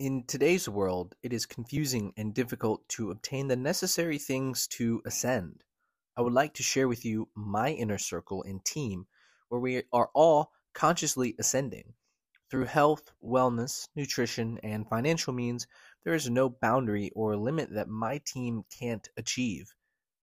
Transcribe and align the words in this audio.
In 0.00 0.24
today's 0.24 0.66
world, 0.66 1.14
it 1.22 1.30
is 1.30 1.44
confusing 1.44 2.14
and 2.16 2.32
difficult 2.32 2.88
to 2.88 3.10
obtain 3.10 3.48
the 3.48 3.56
necessary 3.56 4.16
things 4.16 4.66
to 4.68 5.02
ascend. 5.04 5.62
I 6.16 6.22
would 6.22 6.32
like 6.32 6.54
to 6.54 6.62
share 6.62 6.88
with 6.88 7.04
you 7.04 7.28
my 7.34 7.72
inner 7.72 7.98
circle 7.98 8.42
and 8.42 8.64
team 8.64 9.08
where 9.50 9.60
we 9.60 9.82
are 9.92 10.08
all 10.14 10.52
consciously 10.72 11.36
ascending. 11.38 11.92
Through 12.50 12.64
health, 12.64 13.12
wellness, 13.22 13.88
nutrition, 13.94 14.58
and 14.62 14.88
financial 14.88 15.34
means, 15.34 15.66
there 16.02 16.14
is 16.14 16.30
no 16.30 16.48
boundary 16.48 17.10
or 17.14 17.36
limit 17.36 17.68
that 17.74 17.86
my 17.86 18.22
team 18.24 18.64
can't 18.70 19.06
achieve. 19.18 19.74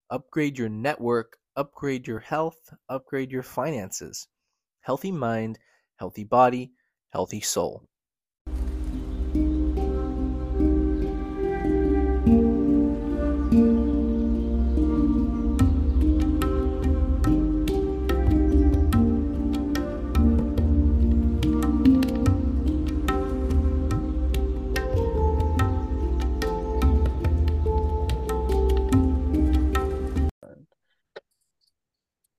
Upgrade 0.09 0.57
your 0.57 0.69
network, 0.69 1.37
upgrade 1.55 2.07
your 2.07 2.21
health, 2.21 2.73
upgrade 2.89 3.31
your 3.31 3.43
finances. 3.43 4.27
Healthy 4.79 5.11
mind, 5.11 5.59
healthy 5.97 6.23
body, 6.23 6.71
healthy 7.11 7.41
soul. 7.41 7.87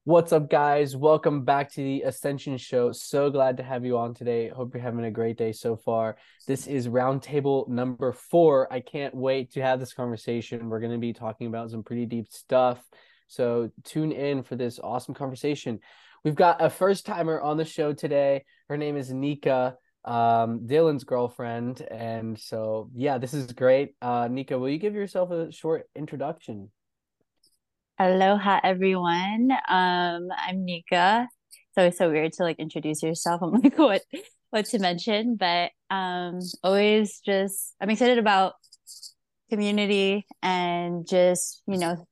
What's 0.09 0.33
up, 0.33 0.49
guys? 0.49 0.97
Welcome 0.97 1.45
back 1.45 1.71
to 1.73 1.83
the 1.83 2.01
Ascension 2.01 2.57
Show. 2.57 2.93
So 2.93 3.29
glad 3.29 3.59
to 3.59 3.63
have 3.63 3.85
you 3.85 3.99
on 3.99 4.15
today. 4.15 4.49
Hope 4.49 4.73
you're 4.73 4.83
having 4.83 5.05
a 5.05 5.11
great 5.11 5.37
day 5.37 5.53
so 5.53 5.77
far. 5.77 6.17
This 6.47 6.67
is 6.67 6.89
roundtable 6.89 7.69
number 7.69 8.15
four. 8.15 8.73
I 8.73 8.81
can't 8.81 9.15
wait 9.15 9.53
to 9.53 9.61
have 9.61 9.81
this 9.81 9.93
conversation. 9.93 10.71
We're 10.71 10.81
going 10.81 10.93
to 10.93 10.99
be 10.99 11.13
talking 11.13 11.47
about 11.47 11.71
some 11.71 11.83
pretty 11.83 12.07
deep 12.07 12.29
stuff. 12.31 12.83
So 13.27 13.71
tune 13.85 14.11
in 14.11 14.45
for 14.45 14.57
this 14.57 14.81
awesome 14.83 15.13
conversation. 15.13 15.79
We've 16.25 16.35
got 16.35 16.65
a 16.65 16.71
first 16.71 17.05
timer 17.05 17.39
on 17.39 17.59
the 17.59 17.67
show 17.67 17.93
today. 17.93 18.47
Her 18.71 18.79
name 18.79 18.97
is 18.97 19.13
Nica, 19.13 19.77
um, 20.07 20.61
Dylan's 20.61 21.05
girlfriend. 21.05 21.83
And 21.83 22.41
so, 22.41 22.89
yeah, 22.95 23.19
this 23.19 23.35
is 23.35 23.53
great. 23.53 23.95
Uh, 24.01 24.27
Nica, 24.31 24.59
will 24.59 24.71
you 24.71 24.79
give 24.79 24.95
yourself 24.95 25.31
a 25.33 25.53
short 25.53 25.87
introduction? 25.95 26.71
Aloha, 28.01 28.61
everyone. 28.63 29.51
Um, 29.69 30.29
I'm 30.31 30.65
Nica. 30.65 31.29
It's 31.51 31.77
always 31.77 31.99
so 31.99 32.09
weird 32.09 32.33
to 32.35 32.45
like 32.45 32.61
introduce 32.61 33.03
yourself. 33.03 33.43
I'm 33.43 33.51
like, 33.51 33.77
what, 33.77 34.03
what 34.51 34.67
to 34.67 34.79
mention? 34.79 35.35
But 35.35 35.73
um, 35.91 36.39
always 36.63 37.19
just 37.27 37.75
I'm 37.81 37.91
excited 37.91 38.19
about 38.19 38.55
community 39.51 40.27
and 40.43 41.09
just 41.09 41.63
you 41.67 41.79
know 41.79 42.07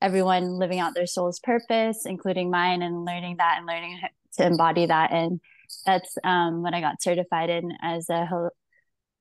everyone 0.00 0.58
living 0.58 0.80
out 0.80 0.94
their 0.94 1.06
soul's 1.06 1.40
purpose, 1.40 2.06
including 2.06 2.50
mine, 2.50 2.80
and 2.80 3.04
learning 3.04 3.36
that 3.36 3.58
and 3.58 3.66
learning 3.66 4.00
to 4.38 4.46
embody 4.46 4.86
that. 4.86 5.12
And 5.12 5.40
that's 5.84 6.16
um, 6.24 6.62
what 6.62 6.72
I 6.72 6.80
got 6.80 7.02
certified 7.02 7.50
in 7.50 7.70
as 7.82 8.08
a, 8.08 8.48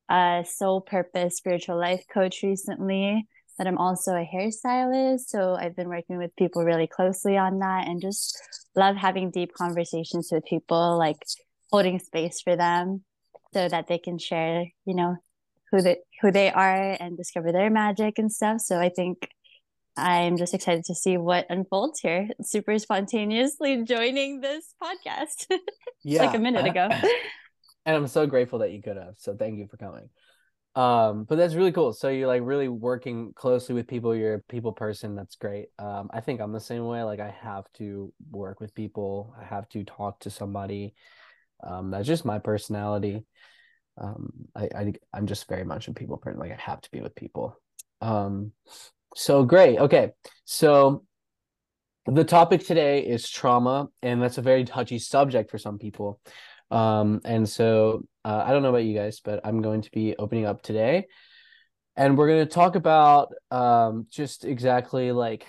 a 0.10 0.46
soul 0.50 0.80
purpose 0.80 1.36
spiritual 1.36 1.78
life 1.78 2.06
coach 2.14 2.44
recently 2.44 3.28
but 3.62 3.68
I'm 3.68 3.78
also 3.78 4.14
a 4.14 4.28
hairstylist. 4.28 5.28
So 5.28 5.54
I've 5.54 5.76
been 5.76 5.88
working 5.88 6.18
with 6.18 6.36
people 6.36 6.64
really 6.64 6.88
closely 6.88 7.38
on 7.38 7.60
that 7.60 7.88
and 7.88 8.02
just 8.02 8.36
love 8.76 8.96
having 8.96 9.30
deep 9.30 9.54
conversations 9.54 10.30
with 10.32 10.46
people, 10.46 10.98
like 10.98 11.18
holding 11.72 12.00
space 12.00 12.42
for 12.42 12.56
them 12.56 13.04
so 13.54 13.70
that 13.70 13.86
they 13.86 14.00
can 14.00 14.18
share, 14.18 14.66
you 14.86 14.96
know, 14.96 15.16
who 15.70 15.84
they 15.84 15.98
who 16.22 16.32
they 16.32 16.52
are 16.52 16.98
and 17.00 17.16
discover 17.16 17.52
their 17.52 17.70
magic 17.70 18.18
and 18.18 18.32
stuff. 18.32 18.62
So 18.62 18.80
I 18.80 18.90
think 18.90 19.30
I'm 19.96 20.38
just 20.38 20.56
excited 20.56 20.86
to 20.86 20.96
see 20.96 21.18
what 21.18 21.46
unfolds 21.52 22.00
here. 22.00 22.30
Super 22.42 22.80
spontaneously 22.80 23.84
joining 23.84 24.42
this 24.42 24.74
podcast. 24.82 25.46
Yeah. 26.04 26.26
like 26.26 26.36
a 26.36 26.40
minute 26.40 26.66
ago. 26.66 26.90
and 27.86 27.96
I'm 27.96 28.08
so 28.08 28.26
grateful 28.26 28.58
that 28.60 28.72
you 28.72 28.82
could 28.82 28.98
have. 28.98 29.14
So 29.20 29.36
thank 29.36 29.60
you 29.60 29.68
for 29.68 29.78
coming 29.78 30.10
um 30.76 31.26
but 31.26 31.38
that's 31.38 31.56
really 31.56 31.74
cool. 31.74 31.92
So 31.92 32.08
you're 32.08 32.28
like 32.28 32.44
really 32.46 32.70
working 32.70 33.34
closely 33.34 33.76
with 33.76 33.88
people 33.88 34.16
you're 34.16 34.36
a 34.36 34.40
people 34.44 34.72
person 34.72 35.16
that's 35.16 35.36
great. 35.36 35.68
Um 35.80 36.10
i 36.14 36.22
think 36.22 36.40
i'm 36.40 36.54
the 36.54 36.60
same 36.60 36.86
way 36.86 37.04
like 37.04 37.20
i 37.20 37.34
have 37.42 37.66
to 37.74 38.14
work 38.32 38.60
with 38.60 38.74
people 38.74 39.36
i 39.40 39.44
have 39.44 39.68
to 39.70 39.84
talk 39.84 40.20
to 40.22 40.30
somebody. 40.30 40.94
Um 41.64 41.92
that's 41.92 42.08
just 42.08 42.26
my 42.26 42.40
personality. 42.40 43.26
Um 43.98 44.32
i, 44.56 44.70
I 44.76 44.94
i'm 45.14 45.28
just 45.28 45.48
very 45.48 45.66
much 45.66 45.88
a 45.88 45.94
people 45.94 46.18
person 46.18 46.40
like 46.40 46.52
i 46.52 46.62
have 46.62 46.82
to 46.82 46.92
be 46.92 47.02
with 47.02 47.16
people. 47.16 47.58
Um 48.00 48.54
so 49.16 49.44
great 49.44 49.78
okay. 49.78 50.12
So 50.46 51.04
the 52.08 52.24
topic 52.24 52.66
today 52.66 53.02
is 53.02 53.30
trauma 53.30 53.88
and 54.02 54.22
that's 54.22 54.38
a 54.38 54.42
very 54.42 54.64
touchy 54.64 54.98
subject 54.98 55.52
for 55.52 55.58
some 55.58 55.78
people 55.78 56.20
um, 56.72 57.22
and 57.26 57.48
so 57.48 58.06
uh, 58.24 58.44
I 58.46 58.52
don't 58.52 58.64
know 58.64 58.70
about 58.70 58.86
you 58.86 58.96
guys, 58.96 59.20
but 59.20 59.42
I'm 59.44 59.62
going 59.62 59.82
to 59.82 59.92
be 59.92 60.16
opening 60.18 60.46
up 60.46 60.62
today. 60.62 61.08
And 61.96 62.18
we're 62.18 62.28
going 62.28 62.48
to 62.48 62.54
talk 62.54 62.76
about 62.76 63.34
um, 63.52 64.08
just 64.10 64.46
exactly 64.46 65.12
like 65.12 65.46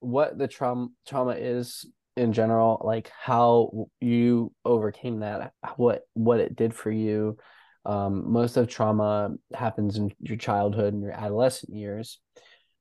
what 0.00 0.36
the 0.38 0.46
trauma 0.46 0.88
trauma 1.06 1.32
is 1.32 1.86
in 2.16 2.32
general, 2.32 2.82
like 2.84 3.10
how 3.18 3.88
you 4.00 4.52
overcame 4.64 5.20
that, 5.20 5.52
what 5.76 6.02
what 6.14 6.40
it 6.40 6.56
did 6.56 6.74
for 6.74 6.90
you. 6.90 7.36
Um, 7.84 8.30
most 8.30 8.56
of 8.56 8.68
trauma 8.68 9.30
happens 9.54 9.96
in 9.96 10.12
your 10.20 10.36
childhood 10.36 10.92
and 10.92 11.02
your 11.02 11.12
adolescent 11.12 11.74
years. 11.74 12.20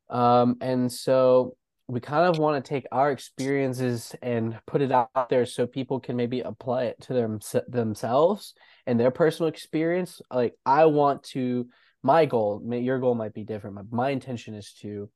Um, 0.09 0.57
and 0.61 0.91
so 0.91 1.55
we 1.87 2.01
kind 2.01 2.25
of 2.25 2.37
want 2.37 2.63
to 2.63 2.69
take 2.69 2.85
our 2.91 3.11
experiences 3.11 4.13
and 4.21 4.59
put 4.67 4.81
it 4.81 4.91
out 4.91 5.29
there 5.29 5.45
so 5.45 5.65
people 5.65 5.99
can 5.99 6.17
maybe 6.17 6.41
apply 6.41 6.83
it 6.83 7.01
to 7.01 7.13
them 7.13 7.39
themselves 7.67 8.53
and 8.85 8.99
their 8.99 9.11
personal 9.11 9.49
experience. 9.49 10.21
Like 10.31 10.53
i 10.65 10.85
want 10.85 11.23
to 11.23 11.67
my 12.03 12.25
goal 12.25 12.61
your 12.71 12.99
goal 12.99 13.15
might 13.15 13.33
be 13.33 13.43
different 13.43 13.75
but 13.75 13.91
my 13.91 14.09
intention 14.11 14.53
is 14.53 14.73
to 14.81 15.09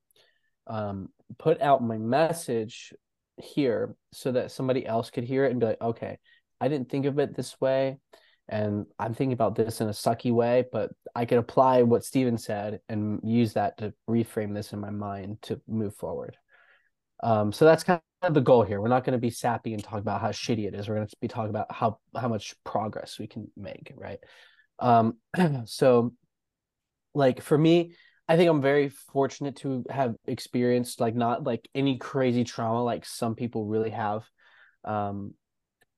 um, 0.66 1.08
put 1.38 1.60
out 1.60 1.82
my 1.82 1.98
message 1.98 2.92
here 3.36 3.96
so 4.12 4.32
that 4.32 4.50
somebody 4.50 4.86
else 4.86 5.10
could 5.10 5.24
hear 5.24 5.44
it 5.44 5.50
and 5.50 5.60
be 5.60 5.66
like 5.66 5.80
okay 5.80 6.18
i 6.60 6.68
didn't 6.68 6.90
think 6.90 7.06
of 7.06 7.18
it 7.18 7.34
this 7.34 7.60
way 7.60 7.96
and 8.48 8.86
i'm 8.98 9.14
thinking 9.14 9.32
about 9.32 9.54
this 9.54 9.80
in 9.80 9.88
a 9.88 9.92
sucky 9.92 10.32
way 10.32 10.64
but 10.70 10.90
i 11.14 11.24
could 11.24 11.38
apply 11.38 11.82
what 11.82 12.04
steven 12.04 12.36
said 12.36 12.80
and 12.88 13.20
use 13.24 13.54
that 13.54 13.78
to 13.78 13.92
reframe 14.08 14.54
this 14.54 14.72
in 14.72 14.78
my 14.78 14.90
mind 14.90 15.40
to 15.40 15.60
move 15.66 15.94
forward 15.96 16.36
um, 17.22 17.52
so 17.52 17.64
that's 17.64 17.84
kind 17.84 18.00
of 18.22 18.34
the 18.34 18.40
goal 18.40 18.62
here. 18.62 18.80
We're 18.80 18.88
not 18.88 19.04
going 19.04 19.12
to 19.12 19.18
be 19.18 19.30
sappy 19.30 19.74
and 19.74 19.82
talk 19.82 20.00
about 20.00 20.20
how 20.20 20.30
shitty 20.30 20.66
it 20.66 20.74
is. 20.74 20.88
We're 20.88 20.96
going 20.96 21.08
to 21.08 21.16
be 21.20 21.28
talking 21.28 21.50
about 21.50 21.70
how 21.70 21.98
how 22.14 22.28
much 22.28 22.54
progress 22.64 23.18
we 23.18 23.26
can 23.26 23.50
make, 23.56 23.92
right? 23.96 24.18
Um, 24.78 25.18
so, 25.64 26.14
like 27.14 27.40
for 27.40 27.56
me, 27.56 27.94
I 28.28 28.36
think 28.36 28.50
I'm 28.50 28.62
very 28.62 28.88
fortunate 28.88 29.56
to 29.56 29.84
have 29.90 30.14
experienced 30.26 31.00
like 31.00 31.14
not 31.14 31.44
like 31.44 31.68
any 31.74 31.98
crazy 31.98 32.44
trauma 32.44 32.82
like 32.82 33.04
some 33.04 33.34
people 33.34 33.66
really 33.66 33.90
have. 33.90 34.24
Um, 34.84 35.34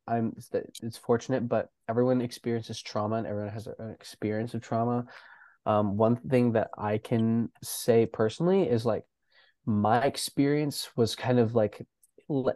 I'm 0.06 0.34
it's 0.52 0.98
fortunate, 0.98 1.48
but 1.48 1.68
everyone 1.88 2.20
experiences 2.20 2.82
trauma 2.82 3.16
and 3.16 3.26
everyone 3.26 3.52
has 3.52 3.66
an 3.66 3.90
experience 3.90 4.52
of 4.52 4.60
trauma. 4.60 5.06
Um, 5.64 5.96
one 5.96 6.16
thing 6.16 6.52
that 6.52 6.70
I 6.76 6.98
can 6.98 7.48
say 7.62 8.04
personally 8.04 8.64
is 8.64 8.84
like 8.84 9.04
my 9.66 10.02
experience 10.02 10.88
was 10.96 11.16
kind 11.16 11.38
of 11.38 11.54
like 11.54 11.80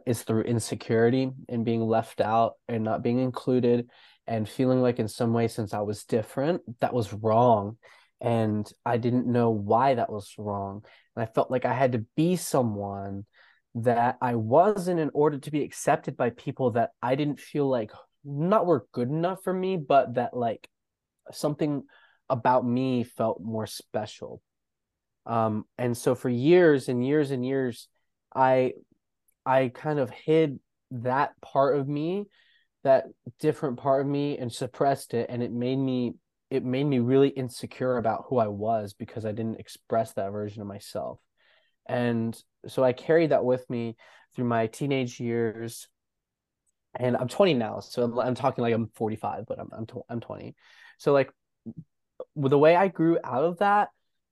is 0.07 0.23
through 0.23 0.43
insecurity 0.43 1.31
and 1.49 1.65
being 1.65 1.83
left 1.83 2.21
out 2.21 2.55
and 2.69 2.83
not 2.83 3.03
being 3.03 3.19
included 3.19 3.89
and 4.27 4.49
feeling 4.49 4.81
like 4.81 4.99
in 4.99 5.09
some 5.09 5.33
way 5.33 5.49
since 5.49 5.75
I 5.75 5.81
was 5.81 6.05
different 6.05 6.63
that 6.81 6.95
was 6.95 7.13
wrong. 7.13 7.77
And 8.21 8.71
I 8.85 8.97
didn't 8.97 9.27
know 9.27 9.51
why 9.51 9.95
that 9.95 10.11
was 10.11 10.35
wrong. 10.39 10.85
And 11.15 11.23
I 11.23 11.27
felt 11.27 11.51
like 11.51 11.65
I 11.65 11.75
had 11.75 11.93
to 11.93 12.05
be 12.17 12.37
someone 12.37 13.27
that 13.77 14.17
I 14.21 14.35
wasn't 14.35 15.01
in 15.01 15.11
order 15.15 15.39
to 15.39 15.51
be 15.51 15.63
accepted 15.63 16.17
by 16.17 16.31
people 16.31 16.73
that 16.73 16.91
I 17.03 17.15
didn't 17.15 17.41
feel 17.41 17.69
like 17.69 17.93
not 18.25 18.67
were 18.67 18.87
good 18.93 19.09
enough 19.09 19.43
for 19.45 19.53
me 19.53 19.77
but 19.77 20.15
that 20.15 20.37
like 20.37 20.69
something 21.31 21.85
about 22.29 22.67
me 22.67 23.05
felt 23.05 23.41
more 23.41 23.67
special 23.67 24.43
um, 25.29 25.65
and 25.77 25.97
so 25.97 26.15
for 26.15 26.29
years 26.29 26.89
and 26.89 27.07
years 27.07 27.31
and 27.31 27.45
years 27.47 27.89
i 28.35 28.73
i 29.47 29.69
kind 29.69 29.99
of 29.99 30.11
hid 30.11 30.59
that 30.91 31.39
part 31.41 31.77
of 31.77 31.87
me 31.87 32.27
that 32.85 33.07
different 33.39 33.79
part 33.79 34.01
of 34.01 34.07
me 34.07 34.39
and 34.39 34.53
suppressed 34.53 35.15
it. 35.15 35.27
And 35.29 35.43
it 35.43 35.53
made 35.53 35.77
me 35.77 36.15
it 36.51 36.65
made 36.65 36.85
me 36.85 36.99
really 36.99 37.29
insecure 37.29 37.99
about 37.99 38.25
who 38.29 38.39
i 38.39 38.49
was 38.49 38.95
because 38.95 39.27
i 39.27 39.33
didn't 39.33 39.61
express 39.61 40.15
that 40.15 40.31
version 40.33 40.63
of 40.63 40.69
myself. 40.69 41.21
And 41.87 42.41
so 42.67 42.85
i 42.85 42.93
carried 42.93 43.31
that 43.31 43.45
with 43.45 43.69
me 43.69 43.97
through 44.35 44.47
my 44.47 44.67
teenage 44.67 45.21
years. 45.21 45.89
And 46.99 47.17
i'm 47.17 47.29
20 47.29 47.55
now 47.55 47.81
so 47.81 48.03
i'm, 48.03 48.19
I'm 48.19 48.35
talking 48.35 48.63
like 48.63 48.73
i'm 48.73 48.89
45 48.95 49.45
but 49.47 49.61
i'm 49.61 49.69
i'm, 49.73 49.87
I'm 50.09 50.21
20 50.21 50.57
so 50.97 51.13
like 51.13 51.31
the 52.35 52.59
way 52.59 52.75
I 52.75 52.89
grew 52.89 53.19
out 53.23 53.45
of 53.45 53.59
that 53.59 53.91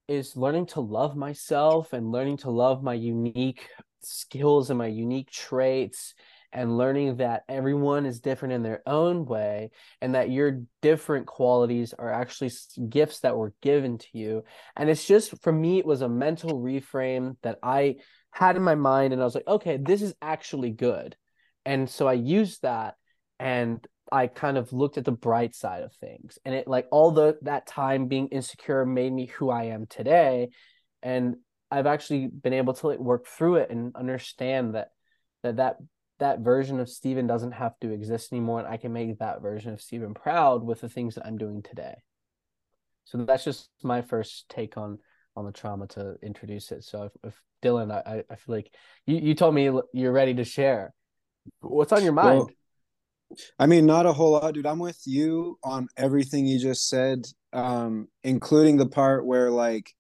is 0.09 0.37
learning 0.37 0.67
to 0.67 0.81
love 0.81 1.17
myself 1.17 1.93
and 1.93 2.13
learning 2.13 2.37
to 2.39 2.51
love 2.51 2.83
my 2.83 2.95
unique 2.95 3.69
skills 4.03 4.71
and 4.71 4.79
my 4.79 4.87
unique 4.87 5.31
traits 5.31 6.15
and 6.53 6.79
learning 6.79 7.17
that 7.17 7.43
everyone 7.49 8.07
is 8.07 8.21
different 8.21 8.55
in 8.55 8.63
their 8.63 8.83
own 8.87 9.27
way 9.27 9.71
and 10.01 10.15
that 10.15 10.31
your 10.31 10.63
different 10.81 11.27
qualities 11.27 11.93
are 11.93 12.13
actually 12.13 12.51
gifts 12.89 13.21
that 13.21 13.37
were 13.37 13.53
given 13.61 13.99
to 13.99 14.07
you. 14.13 14.45
And 14.77 14.89
it's 14.89 15.07
just 15.07 15.43
for 15.43 15.53
me 15.53 15.79
it 15.79 15.87
was 15.87 16.03
a 16.03 16.09
mental 16.09 16.61
reframe 16.61 17.37
that 17.43 17.59
i 17.63 17.97
had 18.31 18.57
in 18.57 18.63
my 18.63 18.75
mind 18.75 19.13
and 19.13 19.23
i 19.23 19.25
was 19.25 19.35
like 19.35 19.49
okay 19.49 19.77
this 19.77 20.03
is 20.03 20.15
actually 20.23 20.71
good. 20.71 21.17
And 21.65 21.91
so 21.91 22.07
i 22.07 22.15
used 22.15 22.63
that 22.63 22.95
and 23.39 23.87
i 24.13 24.27
kind 24.27 24.57
of 24.57 24.73
looked 24.73 24.99
at 24.99 25.05
the 25.05 25.13
bright 25.13 25.55
side 25.55 25.83
of 25.83 25.93
things 25.95 26.39
and 26.45 26.55
it 26.55 26.69
like 26.69 26.87
all 26.91 27.11
the 27.11 27.37
that 27.43 27.67
time 27.67 28.07
being 28.07 28.29
insecure 28.29 28.85
made 28.85 29.13
me 29.13 29.27
who 29.27 29.51
i 29.51 29.65
am 29.65 29.87
today 29.87 30.49
and 31.03 31.37
i've 31.71 31.87
actually 31.87 32.27
been 32.27 32.53
able 32.53 32.73
to 32.73 32.87
like 32.87 32.99
work 32.99 33.27
through 33.27 33.57
it 33.57 33.71
and 33.71 33.95
understand 33.97 34.75
that 34.75 34.89
that 35.43 35.57
that 35.57 35.77
that 36.19 36.41
version 36.41 36.81
of 36.81 36.89
Steven 36.89 37.27
doesn't 37.27 37.53
have 37.53 37.79
to 37.81 37.93
exist 37.93 38.33
anymore, 38.33 38.61
and 38.61 38.69
I 38.69 38.77
can 38.77 38.93
make 38.93 39.19
that 39.19 39.43
version 39.43 39.73
of 39.73 39.81
Steven 39.81 40.15
proud 40.15 40.63
with 40.65 40.81
the 40.81 40.89
things 40.89 41.15
that 41.15 41.27
I'm 41.27 41.37
doing 41.37 41.63
today. 41.63 41.95
So 43.05 43.19
that's 43.19 43.45
just 43.45 43.69
my 43.83 44.03
first 44.03 44.49
take 44.49 44.77
on 44.77 44.99
on 45.37 45.45
the 45.45 45.53
trauma 45.53 45.87
to 45.89 46.17
introduce 46.23 46.73
it. 46.73 46.83
So 46.83 47.05
if, 47.05 47.13
if 47.25 47.43
Dylan, 47.63 47.93
I 47.93 48.25
I 48.31 48.37
feel 48.37 48.55
like 48.55 48.73
you 49.07 49.17
you 49.17 49.35
told 49.35 49.55
me 49.55 49.71
you're 49.93 50.13
ready 50.13 50.35
to 50.35 50.45
share. 50.45 50.93
What's 51.61 51.93
on 51.93 52.03
your 52.03 52.13
mind? 52.13 52.39
Well, 52.39 52.51
I 53.59 53.67
mean, 53.67 53.87
not 53.87 54.07
a 54.07 54.13
whole 54.13 54.33
lot, 54.33 54.55
dude. 54.55 54.67
I'm 54.67 54.79
with 54.79 55.01
you 55.05 55.59
on 55.65 55.89
everything 55.97 56.47
you 56.47 56.59
just 56.59 56.89
said, 56.89 57.27
um, 57.53 58.09
including 58.23 58.77
the 58.77 58.87
part 58.87 59.27
where 59.27 59.51
like 59.51 59.93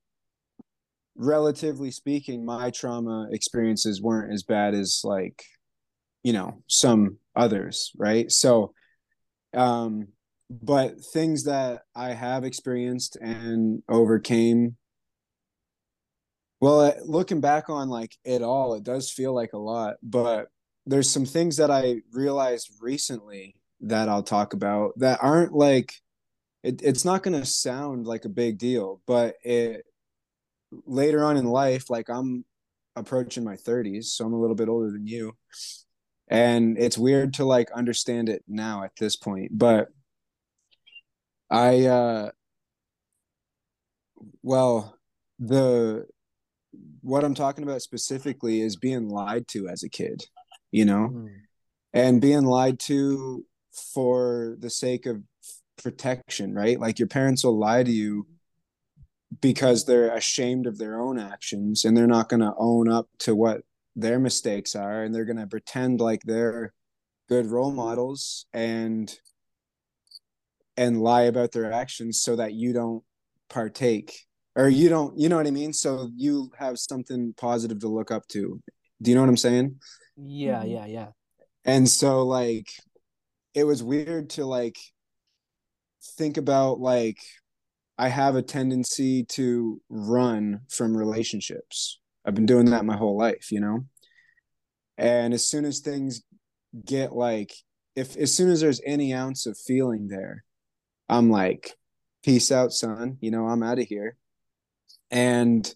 relatively 1.16 1.90
speaking, 1.90 2.44
my 2.44 2.70
trauma 2.70 3.28
experiences 3.32 4.00
weren't 4.00 4.32
as 4.32 4.42
bad 4.42 4.74
as 4.74 5.00
like 5.02 5.42
you 6.26 6.32
know 6.32 6.60
some 6.66 7.18
others 7.36 7.92
right 7.96 8.32
so 8.32 8.74
um 9.54 10.08
but 10.50 10.94
things 11.12 11.44
that 11.44 11.82
i 11.94 12.08
have 12.08 12.42
experienced 12.42 13.16
and 13.20 13.80
overcame 13.88 14.76
well 16.60 16.92
looking 17.04 17.40
back 17.40 17.70
on 17.70 17.88
like 17.88 18.16
it 18.24 18.42
all 18.42 18.74
it 18.74 18.82
does 18.82 19.08
feel 19.08 19.32
like 19.32 19.52
a 19.52 19.58
lot 19.58 19.94
but 20.02 20.48
there's 20.86 21.10
some 21.10 21.26
things 21.26 21.56
that 21.56 21.70
i 21.70 21.96
realized 22.12 22.70
recently 22.80 23.56
that 23.80 24.08
i'll 24.08 24.22
talk 24.22 24.52
about 24.52 24.92
that 24.98 25.18
aren't 25.22 25.52
like 25.52 25.94
it, 26.62 26.80
it's 26.82 27.04
not 27.04 27.22
going 27.22 27.38
to 27.38 27.46
sound 27.46 28.06
like 28.06 28.24
a 28.24 28.30
big 28.30 28.58
deal 28.58 29.00
but 29.06 29.34
it 29.44 29.84
later 30.86 31.24
on 31.24 31.36
in 31.36 31.46
life 31.46 31.90
like 31.90 32.08
i'm 32.08 32.44
approaching 32.96 33.44
my 33.44 33.56
30s 33.56 34.04
so 34.04 34.24
i'm 34.24 34.32
a 34.32 34.40
little 34.40 34.56
bit 34.56 34.68
older 34.68 34.90
than 34.90 35.06
you. 35.06 35.36
And 36.28 36.76
it's 36.76 36.98
weird 36.98 37.34
to 37.34 37.44
like 37.44 37.70
understand 37.70 38.28
it 38.28 38.42
now 38.48 38.82
at 38.82 38.96
this 38.98 39.14
point 39.14 39.56
but 39.56 39.88
i 41.50 41.84
uh 41.84 42.30
well 44.42 44.96
the 45.38 46.06
what 47.02 47.22
i'm 47.22 47.34
talking 47.34 47.62
about 47.62 47.82
specifically 47.82 48.60
is 48.60 48.74
being 48.74 49.08
lied 49.08 49.46
to 49.46 49.68
as 49.68 49.84
a 49.84 49.88
kid 49.88 50.24
you 50.76 50.84
know? 50.84 51.08
Mm. 51.10 51.28
and 51.94 52.20
being 52.20 52.44
lied 52.44 52.78
to 52.80 53.44
for 53.94 54.56
the 54.58 54.68
sake 54.68 55.06
of 55.06 55.22
protection 55.82 56.54
right? 56.54 56.78
Like 56.78 56.98
your 56.98 57.08
parents 57.08 57.44
will 57.44 57.58
lie 57.58 57.82
to 57.82 57.90
you 57.90 58.26
because 59.40 59.84
they're 59.84 60.14
ashamed 60.14 60.66
of 60.66 60.76
their 60.76 61.00
own 61.00 61.18
actions 61.18 61.84
and 61.84 61.96
they're 61.96 62.06
not 62.06 62.28
going 62.28 62.40
to 62.40 62.54
own 62.58 62.90
up 62.90 63.08
to 63.20 63.34
what 63.34 63.62
their 63.94 64.18
mistakes 64.18 64.74
are 64.74 65.02
and 65.02 65.14
they're 65.14 65.24
going 65.24 65.38
to 65.38 65.46
pretend 65.46 66.00
like 66.00 66.22
they're 66.24 66.74
good 67.28 67.46
role 67.46 67.72
models 67.72 68.46
and 68.52 69.18
and 70.76 71.00
lie 71.00 71.22
about 71.22 71.52
their 71.52 71.72
actions 71.72 72.20
so 72.20 72.36
that 72.36 72.52
you 72.52 72.74
don't 72.74 73.02
partake 73.48 74.26
or 74.54 74.68
you 74.68 74.90
don't 74.90 75.18
you 75.18 75.28
know 75.30 75.36
what 75.36 75.46
i 75.46 75.50
mean? 75.50 75.72
So 75.72 76.10
you 76.14 76.50
have 76.58 76.78
something 76.78 77.34
positive 77.36 77.80
to 77.80 77.88
look 77.88 78.10
up 78.10 78.26
to. 78.28 78.60
Do 79.00 79.10
you 79.10 79.14
know 79.14 79.22
what 79.22 79.30
i'm 79.30 79.36
saying 79.48 79.76
yeah 80.16 80.60
mm-hmm. 80.60 80.68
yeah 80.68 80.86
yeah 80.86 81.08
and 81.64 81.88
so 81.88 82.24
like 82.24 82.68
it 83.54 83.64
was 83.64 83.82
weird 83.82 84.30
to 84.30 84.44
like 84.44 84.76
think 86.16 86.36
about 86.36 86.80
like 86.80 87.18
i 87.98 88.08
have 88.08 88.36
a 88.36 88.42
tendency 88.42 89.24
to 89.24 89.80
run 89.88 90.60
from 90.68 90.96
relationships 90.96 91.98
I've 92.26 92.34
been 92.34 92.46
doing 92.46 92.66
that 92.66 92.84
my 92.84 92.96
whole 92.96 93.16
life, 93.16 93.52
you 93.52 93.60
know? 93.60 93.86
And 94.98 95.32
as 95.32 95.48
soon 95.48 95.64
as 95.64 95.78
things 95.78 96.22
get 96.84 97.12
like, 97.12 97.54
if 97.94 98.16
as 98.16 98.34
soon 98.34 98.50
as 98.50 98.60
there's 98.60 98.80
any 98.84 99.14
ounce 99.14 99.46
of 99.46 99.56
feeling 99.56 100.08
there, 100.08 100.44
I'm 101.08 101.30
like, 101.30 101.76
peace 102.24 102.50
out, 102.50 102.72
son. 102.72 103.18
You 103.20 103.30
know, 103.30 103.46
I'm 103.46 103.62
out 103.62 103.78
of 103.78 103.86
here. 103.86 104.16
And 105.10 105.72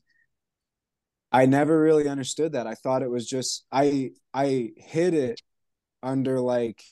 I 1.32 1.46
never 1.46 1.80
really 1.80 2.08
understood 2.08 2.52
that. 2.52 2.66
I 2.66 2.74
thought 2.74 3.02
it 3.02 3.10
was 3.10 3.26
just 3.26 3.64
I 3.72 4.10
I 4.34 4.70
hid 4.76 5.14
it 5.14 5.40
under 6.02 6.40
like, 6.40 6.82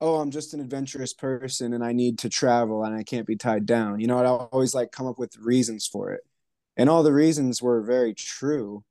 oh, 0.00 0.16
I'm 0.16 0.30
just 0.30 0.54
an 0.54 0.60
adventurous 0.60 1.14
person 1.14 1.72
and 1.74 1.84
I 1.84 1.92
need 1.92 2.18
to 2.20 2.28
travel 2.28 2.84
and 2.84 2.94
I 2.94 3.02
can't 3.02 3.26
be 3.26 3.36
tied 3.36 3.66
down. 3.66 4.00
You 4.00 4.06
know, 4.06 4.18
I 4.18 4.26
always 4.26 4.74
like 4.74 4.92
come 4.92 5.06
up 5.06 5.18
with 5.18 5.36
reasons 5.38 5.86
for 5.86 6.12
it 6.12 6.22
and 6.76 6.90
all 6.90 7.02
the 7.02 7.12
reasons 7.12 7.62
were 7.62 7.82
very 7.82 8.14
true 8.14 8.84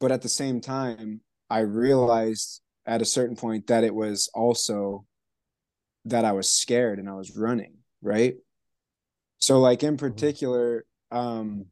but 0.00 0.12
at 0.12 0.22
the 0.22 0.28
same 0.28 0.60
time 0.60 1.20
i 1.48 1.60
realized 1.60 2.60
at 2.86 3.02
a 3.02 3.06
certain 3.06 3.36
point 3.36 3.66
that 3.68 3.84
it 3.84 3.94
was 3.94 4.28
also 4.34 5.04
that 6.04 6.24
i 6.24 6.32
was 6.32 6.50
scared 6.50 6.98
and 6.98 7.08
i 7.08 7.14
was 7.14 7.36
running 7.36 7.74
right 8.02 8.34
so 9.38 9.60
like 9.60 9.82
in 9.82 9.96
mm-hmm. 9.96 10.06
particular 10.06 10.84
um 11.10 11.66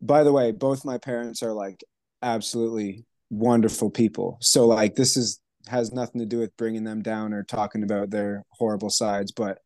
by 0.00 0.22
the 0.22 0.32
way 0.32 0.52
both 0.52 0.84
my 0.84 0.98
parents 0.98 1.42
are 1.42 1.52
like 1.52 1.82
absolutely 2.22 3.04
wonderful 3.30 3.90
people 3.90 4.38
so 4.40 4.66
like 4.66 4.94
this 4.94 5.16
is 5.16 5.40
has 5.66 5.92
nothing 5.92 6.20
to 6.20 6.26
do 6.26 6.38
with 6.38 6.56
bringing 6.56 6.84
them 6.84 7.02
down 7.02 7.32
or 7.32 7.42
talking 7.42 7.82
about 7.82 8.10
their 8.10 8.44
horrible 8.50 8.90
sides 8.90 9.32
but 9.32 9.58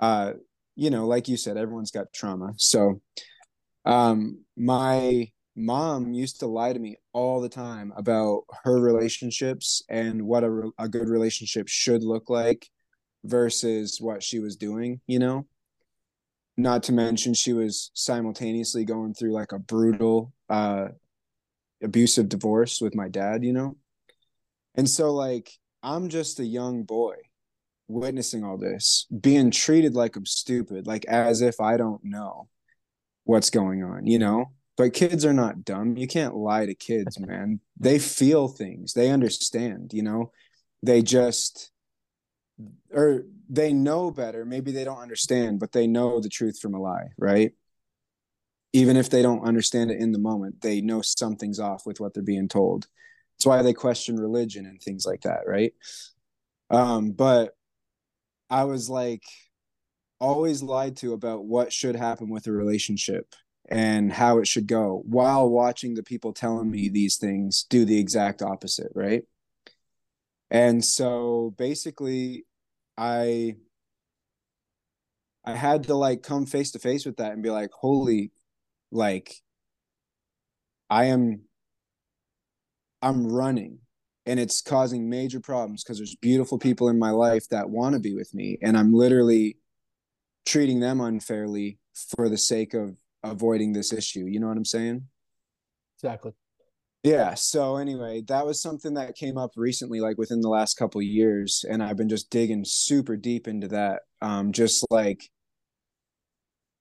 uh 0.00 0.32
you 0.74 0.88
know 0.90 1.06
like 1.06 1.28
you 1.28 1.36
said 1.36 1.56
everyone's 1.56 1.90
got 1.90 2.12
trauma 2.14 2.52
so 2.56 3.00
um, 3.84 4.44
my 4.56 5.28
mom 5.56 6.12
used 6.14 6.40
to 6.40 6.46
lie 6.46 6.72
to 6.72 6.78
me 6.78 6.96
all 7.12 7.40
the 7.40 7.48
time 7.48 7.92
about 7.96 8.42
her 8.64 8.80
relationships 8.80 9.82
and 9.88 10.22
what 10.22 10.42
a, 10.42 10.70
a 10.78 10.88
good 10.88 11.08
relationship 11.08 11.68
should 11.68 12.02
look 12.02 12.28
like 12.28 12.68
versus 13.24 13.98
what 14.00 14.22
she 14.22 14.38
was 14.38 14.56
doing, 14.56 15.00
you 15.06 15.18
know? 15.18 15.46
Not 16.56 16.84
to 16.84 16.92
mention, 16.92 17.34
she 17.34 17.52
was 17.52 17.90
simultaneously 17.94 18.84
going 18.84 19.14
through 19.14 19.32
like 19.32 19.52
a 19.52 19.58
brutal, 19.58 20.32
uh, 20.48 20.88
abusive 21.82 22.28
divorce 22.28 22.80
with 22.80 22.94
my 22.94 23.08
dad, 23.08 23.44
you 23.44 23.52
know? 23.52 23.76
And 24.74 24.88
so, 24.88 25.12
like, 25.12 25.50
I'm 25.82 26.08
just 26.08 26.40
a 26.40 26.44
young 26.44 26.84
boy 26.84 27.16
witnessing 27.88 28.44
all 28.44 28.56
this, 28.56 29.06
being 29.20 29.50
treated 29.50 29.94
like 29.94 30.16
I'm 30.16 30.26
stupid, 30.26 30.86
like 30.86 31.04
as 31.06 31.40
if 31.40 31.60
I 31.60 31.76
don't 31.76 32.02
know 32.04 32.48
what's 33.24 33.50
going 33.50 33.82
on, 33.82 34.06
you 34.06 34.18
know? 34.18 34.52
But 34.76 34.94
kids 34.94 35.24
are 35.24 35.32
not 35.32 35.64
dumb. 35.64 35.96
You 35.96 36.08
can't 36.08 36.34
lie 36.34 36.66
to 36.66 36.74
kids, 36.74 37.18
man. 37.20 37.60
They 37.78 37.98
feel 37.98 38.48
things. 38.48 38.92
They 38.92 39.10
understand, 39.10 39.92
you 39.92 40.02
know? 40.02 40.32
They 40.82 41.02
just 41.02 41.70
or 42.92 43.24
they 43.48 43.72
know 43.72 44.10
better. 44.10 44.44
Maybe 44.44 44.72
they 44.72 44.84
don't 44.84 45.00
understand, 45.00 45.60
but 45.60 45.72
they 45.72 45.86
know 45.86 46.20
the 46.20 46.28
truth 46.28 46.58
from 46.60 46.74
a 46.74 46.80
lie, 46.80 47.08
right? 47.18 47.52
Even 48.72 48.96
if 48.96 49.10
they 49.10 49.22
don't 49.22 49.44
understand 49.44 49.90
it 49.90 50.00
in 50.00 50.12
the 50.12 50.18
moment, 50.18 50.60
they 50.60 50.80
know 50.80 51.02
something's 51.02 51.60
off 51.60 51.86
with 51.86 52.00
what 52.00 52.14
they're 52.14 52.22
being 52.22 52.48
told. 52.48 52.86
That's 53.36 53.46
why 53.46 53.62
they 53.62 53.72
question 53.72 54.16
religion 54.16 54.66
and 54.66 54.80
things 54.80 55.04
like 55.06 55.22
that, 55.22 55.40
right? 55.46 55.72
Um, 56.70 57.12
but 57.12 57.56
I 58.50 58.64
was 58.64 58.88
like, 58.88 59.22
always 60.20 60.62
lied 60.62 60.96
to 60.96 61.12
about 61.12 61.44
what 61.44 61.72
should 61.72 61.96
happen 61.96 62.28
with 62.28 62.46
a 62.46 62.52
relationship 62.52 63.34
and 63.68 64.12
how 64.12 64.38
it 64.38 64.46
should 64.46 64.66
go 64.66 65.02
while 65.06 65.48
watching 65.48 65.94
the 65.94 66.02
people 66.02 66.32
telling 66.32 66.70
me 66.70 66.88
these 66.88 67.16
things 67.16 67.64
do 67.68 67.84
the 67.84 67.98
exact 67.98 68.42
opposite 68.42 68.92
right 68.94 69.24
and 70.54 70.84
so 70.84 71.54
basically 71.58 72.44
i 72.96 73.54
i 75.44 75.52
had 75.52 75.84
to 75.84 75.94
like 75.94 76.22
come 76.22 76.46
face 76.46 76.70
to 76.70 76.78
face 76.78 77.04
with 77.04 77.16
that 77.16 77.32
and 77.32 77.42
be 77.42 77.50
like 77.50 77.70
holy 77.72 78.30
like 78.90 79.34
i 80.88 81.04
am 81.04 81.42
i'm 83.02 83.26
running 83.26 83.78
and 84.26 84.40
it's 84.40 84.62
causing 84.62 85.10
major 85.10 85.40
problems 85.40 85.84
because 85.84 85.98
there's 85.98 86.16
beautiful 86.16 86.58
people 86.58 86.88
in 86.88 86.98
my 86.98 87.10
life 87.10 87.46
that 87.50 87.68
want 87.68 87.94
to 87.94 88.00
be 88.00 88.14
with 88.14 88.32
me 88.32 88.56
and 88.62 88.78
i'm 88.78 88.94
literally 88.94 89.58
treating 90.46 90.80
them 90.80 91.00
unfairly 91.00 91.78
for 92.16 92.28
the 92.28 92.38
sake 92.38 92.74
of 92.74 92.96
avoiding 93.22 93.72
this 93.72 93.92
issue. 93.92 94.26
You 94.26 94.40
know 94.40 94.48
what 94.48 94.56
I'm 94.56 94.64
saying? 94.64 95.06
Exactly. 95.98 96.32
Yeah. 97.04 97.34
So 97.34 97.76
anyway, 97.76 98.22
that 98.28 98.46
was 98.46 98.62
something 98.62 98.94
that 98.94 99.14
came 99.16 99.38
up 99.38 99.52
recently, 99.56 100.00
like 100.00 100.18
within 100.18 100.40
the 100.40 100.48
last 100.48 100.76
couple 100.78 101.02
years, 101.02 101.64
and 101.68 101.82
I've 101.82 101.98
been 101.98 102.08
just 102.08 102.30
digging 102.30 102.64
super 102.64 103.16
deep 103.16 103.46
into 103.46 103.68
that. 103.68 104.02
Um, 104.22 104.52
just 104.52 104.86
like 104.90 105.30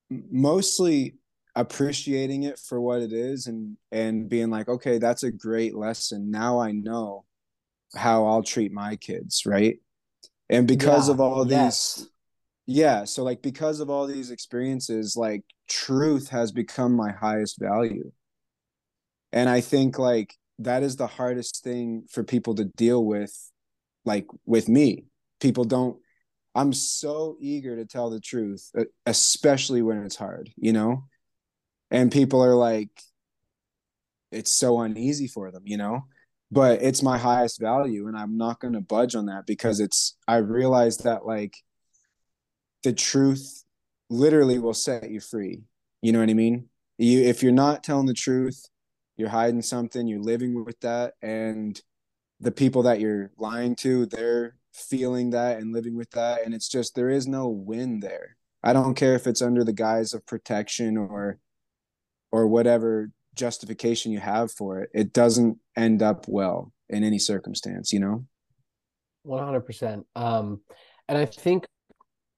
mostly 0.10 1.16
appreciating 1.56 2.44
it 2.44 2.58
for 2.60 2.82
what 2.82 3.02
it 3.02 3.14
is 3.14 3.46
and 3.48 3.78
and 3.92 4.28
being 4.28 4.50
like 4.50 4.68
okay 4.68 4.98
that's 4.98 5.22
a 5.24 5.32
great 5.32 5.76
lesson 5.76 6.32
now 6.32 6.60
i 6.60 6.72
know 6.72 7.24
how 7.96 8.26
i'll 8.26 8.44
treat 8.44 8.72
my 8.72 8.96
kids 8.98 9.44
right 9.46 9.78
and 10.50 10.68
because 10.68 11.10
Yeah, 11.10 11.10
of 11.10 11.20
all 11.22 11.46
yes. 11.46 11.46
these 11.46 12.10
yeah 12.68 13.06
so 13.06 13.24
like 13.24 13.42
because 13.42 13.80
of 13.82 13.90
all 13.90 14.08
these 14.08 14.32
experiences 14.32 15.16
like 15.18 15.44
truth 15.70 16.30
has 16.30 16.52
become 16.52 16.94
my 16.96 17.12
highest 17.12 17.60
value 17.60 18.12
and 19.34 19.50
i 19.50 19.60
think 19.60 20.00
like 20.00 20.36
that 20.60 20.84
is 20.84 20.96
the 20.96 21.08
hardest 21.08 21.64
thing 21.64 22.06
for 22.10 22.24
people 22.24 22.56
to 22.56 22.66
deal 22.66 23.04
with 23.04 23.52
like 24.06 24.28
with 24.46 24.68
me. 24.70 25.06
People 25.40 25.66
don't 25.66 25.98
i'm 26.56 26.72
so 26.72 27.36
eager 27.42 27.76
to 27.76 27.86
tell 27.86 28.10
the 28.10 28.20
truth 28.20 28.72
especially 29.06 29.82
when 29.82 30.04
it's 30.04 30.16
hard 30.16 30.52
you 30.56 30.72
know? 30.72 31.06
And 31.92 32.12
people 32.12 32.44
are 32.44 32.56
like 32.56 32.90
it's 34.32 34.52
so 34.52 34.80
uneasy 34.80 35.28
for 35.28 35.52
them 35.52 35.64
you 35.66 35.78
know? 35.78 36.06
But 36.52 36.84
it's 36.84 37.02
my 37.02 37.18
highest 37.18 37.60
value 37.60 38.08
and 38.08 38.16
i'm 38.16 38.38
not 38.38 38.60
going 38.60 38.74
to 38.74 38.82
budge 38.82 39.16
on 39.16 39.26
that 39.26 39.46
because 39.46 39.80
it's 39.80 40.16
i 40.28 40.38
realize 40.38 40.98
that 41.00 41.26
like 41.26 41.58
the 42.84 42.94
truth 42.94 43.64
literally 44.10 44.60
will 44.60 44.74
set 44.74 45.10
you 45.10 45.20
free. 45.20 45.64
You 46.02 46.12
know 46.12 46.20
what 46.20 46.30
i 46.30 46.34
mean? 46.34 46.70
You 46.98 47.24
if 47.24 47.42
you're 47.42 47.52
not 47.52 47.84
telling 47.84 48.06
the 48.06 48.14
truth 48.14 48.64
you're 49.18 49.30
hiding 49.30 49.62
something 49.62 50.08
you're 50.08 50.20
living 50.20 50.64
with 50.64 50.80
that 50.82 51.14
and 51.22 51.82
the 52.40 52.52
people 52.52 52.84
that 52.84 53.00
you're 53.00 53.32
lying 53.38 53.76
to 53.76 54.06
they're 54.08 54.56
feeling 54.74 55.30
that 55.30 55.60
and 55.60 55.74
living 55.74 55.96
with 55.96 56.10
that 56.12 56.44
and 56.44 56.54
it's 56.54 56.68
just 56.68 56.96
there 56.96 57.10
is 57.10 57.28
no 57.28 57.48
win 57.48 58.00
there 58.00 58.36
i 58.64 58.74
don't 58.74 58.96
care 58.96 59.14
if 59.16 59.28
it's 59.28 59.42
under 59.42 59.64
the 59.64 59.74
guise 59.74 60.14
of 60.14 60.26
protection 60.26 60.98
or 60.98 61.40
or 62.32 62.48
whatever 62.48 63.12
justification 63.36 64.12
you 64.12 64.20
have 64.20 64.52
for 64.52 64.80
it 64.80 64.90
it 64.94 65.14
doesn't 65.14 65.58
end 65.76 66.02
up 66.02 66.26
well 66.28 66.72
in 66.90 67.04
any 67.04 67.20
circumstance 67.20 67.94
you 67.94 68.00
know 68.00 68.26
100%. 69.26 70.04
Um, 70.16 70.62
and 71.08 71.18
I 71.18 71.26
think 71.26 71.66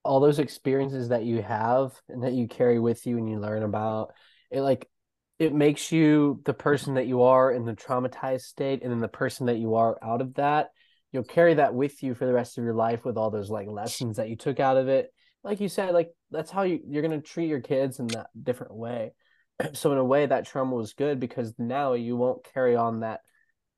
all 0.03 0.19
those 0.19 0.39
experiences 0.39 1.09
that 1.09 1.23
you 1.23 1.41
have 1.41 1.99
and 2.09 2.23
that 2.23 2.33
you 2.33 2.47
carry 2.47 2.79
with 2.79 3.05
you 3.05 3.17
and 3.17 3.29
you 3.29 3.39
learn 3.39 3.63
about, 3.63 4.13
it 4.51 4.61
like 4.61 4.87
it 5.37 5.53
makes 5.53 5.91
you 5.91 6.41
the 6.45 6.53
person 6.53 6.93
that 6.93 7.07
you 7.07 7.23
are 7.23 7.51
in 7.51 7.65
the 7.65 7.73
traumatized 7.73 8.41
state 8.41 8.83
and 8.83 8.91
then 8.91 9.01
the 9.01 9.07
person 9.07 9.47
that 9.47 9.57
you 9.57 9.75
are 9.75 9.97
out 10.01 10.21
of 10.21 10.35
that. 10.35 10.69
You'll 11.11 11.23
carry 11.23 11.55
that 11.55 11.73
with 11.73 12.01
you 12.03 12.13
for 12.13 12.25
the 12.25 12.33
rest 12.33 12.57
of 12.57 12.63
your 12.63 12.73
life 12.73 13.05
with 13.05 13.17
all 13.17 13.31
those 13.31 13.49
like 13.49 13.67
lessons 13.67 14.17
that 14.17 14.29
you 14.29 14.35
took 14.35 14.59
out 14.59 14.77
of 14.77 14.87
it. 14.87 15.13
Like 15.43 15.59
you 15.59 15.69
said, 15.69 15.93
like 15.93 16.09
that's 16.31 16.51
how 16.51 16.63
you, 16.63 16.79
you're 16.87 17.01
gonna 17.01 17.21
treat 17.21 17.47
your 17.47 17.61
kids 17.61 17.99
in 17.99 18.07
that 18.07 18.27
different 18.41 18.75
way. 18.75 19.11
So 19.73 19.93
in 19.93 19.97
a 19.97 20.03
way 20.03 20.25
that 20.25 20.45
trauma 20.45 20.75
was 20.75 20.91
good 20.93 21.17
because 21.17 21.53
now 21.57 21.93
you 21.93 22.17
won't 22.17 22.45
carry 22.53 22.75
on 22.75 22.99
that 23.01 23.21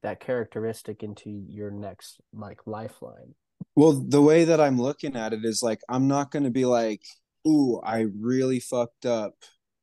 that 0.03 0.19
characteristic 0.19 1.03
into 1.03 1.29
your 1.47 1.69
next 1.69 2.19
like 2.33 2.61
lifeline. 2.65 3.35
well 3.75 3.93
the 3.93 4.21
way 4.21 4.45
that 4.45 4.61
i'm 4.61 4.79
looking 4.79 5.15
at 5.15 5.33
it 5.33 5.43
is 5.43 5.61
like 5.61 5.79
i'm 5.89 6.07
not 6.07 6.31
going 6.31 6.43
to 6.43 6.51
be 6.51 6.65
like 6.65 7.01
ooh 7.47 7.79
i 7.83 8.05
really 8.19 8.59
fucked 8.59 9.05
up 9.05 9.33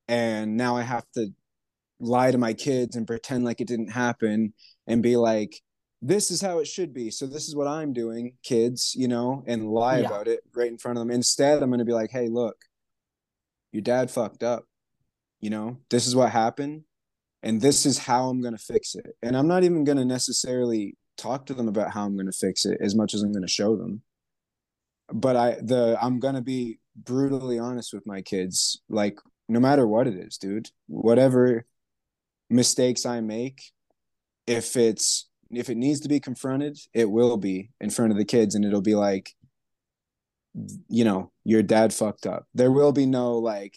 and 0.08 0.56
now 0.56 0.76
i 0.76 0.82
have 0.82 1.04
to 1.14 1.32
lie 2.04 2.30
to 2.30 2.38
my 2.38 2.52
kids 2.52 2.96
and 2.96 3.06
pretend 3.06 3.44
like 3.44 3.60
it 3.60 3.66
didn't 3.68 3.90
happen 3.90 4.52
and 4.86 5.02
be 5.02 5.16
like 5.16 5.60
this 6.02 6.30
is 6.30 6.42
how 6.42 6.58
it 6.58 6.66
should 6.66 6.92
be. 6.92 7.10
So 7.10 7.26
this 7.26 7.48
is 7.48 7.56
what 7.56 7.66
i'm 7.66 7.92
doing 7.94 8.36
kids 8.42 8.92
you 8.94 9.08
know 9.08 9.42
and 9.46 9.70
lie 9.70 9.98
Yeah. 10.00 10.06
about 10.06 10.28
it 10.28 10.40
right 10.54 10.68
in 10.70 10.78
front 10.78 10.98
of 10.98 11.00
them. 11.02 11.10
Instead 11.10 11.62
i'm 11.62 11.70
going 11.70 11.78
to 11.78 11.84
be 11.84 11.92
like 11.94 12.10
hey 12.10 12.28
look 12.28 12.56
your 13.72 13.82
dad 13.82 14.10
fucked 14.10 14.42
up. 14.42 14.64
You 15.40 15.50
know 15.50 15.78
this 15.90 16.06
is 16.06 16.14
what 16.14 16.30
happened 16.30 16.84
and 17.42 17.60
this 17.60 17.84
is 17.86 17.98
how 17.98 18.28
i'm 18.28 18.40
going 18.40 18.56
to 18.56 18.62
fix 18.62 18.94
it. 18.94 19.16
And 19.22 19.36
i'm 19.36 19.48
not 19.48 19.64
even 19.64 19.84
going 19.84 19.98
to 19.98 20.04
necessarily 20.04 20.96
talk 21.16 21.46
to 21.46 21.54
them 21.54 21.68
about 21.68 21.90
how 21.92 22.04
i'm 22.04 22.14
going 22.16 22.26
to 22.26 22.32
fix 22.32 22.64
it 22.66 22.78
as 22.80 22.94
much 22.94 23.14
as 23.14 23.22
i'm 23.22 23.32
going 23.32 23.42
to 23.46 23.48
show 23.60 23.76
them. 23.76 24.02
But 25.12 25.36
i 25.36 25.50
the 25.60 25.98
i'm 26.02 26.18
going 26.20 26.34
to 26.34 26.42
be 26.42 26.80
brutally 26.96 27.58
honest 27.58 27.92
with 27.92 28.06
my 28.06 28.20
kids 28.22 28.80
like 28.88 29.18
no 29.48 29.60
matter 29.60 29.86
what 29.86 30.06
it 30.06 30.14
is 30.14 30.38
dude 30.38 30.68
whatever 30.86 31.66
mistakes 32.50 33.06
i 33.06 33.20
make 33.20 33.62
if 34.46 34.76
it's 34.76 35.28
if 35.50 35.68
it 35.70 35.76
needs 35.76 36.00
to 36.00 36.08
be 36.08 36.20
confronted 36.20 36.76
it 36.92 37.10
will 37.10 37.36
be 37.36 37.70
in 37.80 37.90
front 37.90 38.12
of 38.12 38.18
the 38.18 38.24
kids 38.24 38.54
and 38.54 38.64
it'll 38.64 38.80
be 38.82 38.94
like 38.94 39.30
you 40.88 41.04
know 41.04 41.32
your 41.44 41.62
dad 41.62 41.92
fucked 41.92 42.26
up 42.26 42.46
there 42.54 42.70
will 42.70 42.92
be 42.92 43.06
no 43.06 43.38
like 43.38 43.76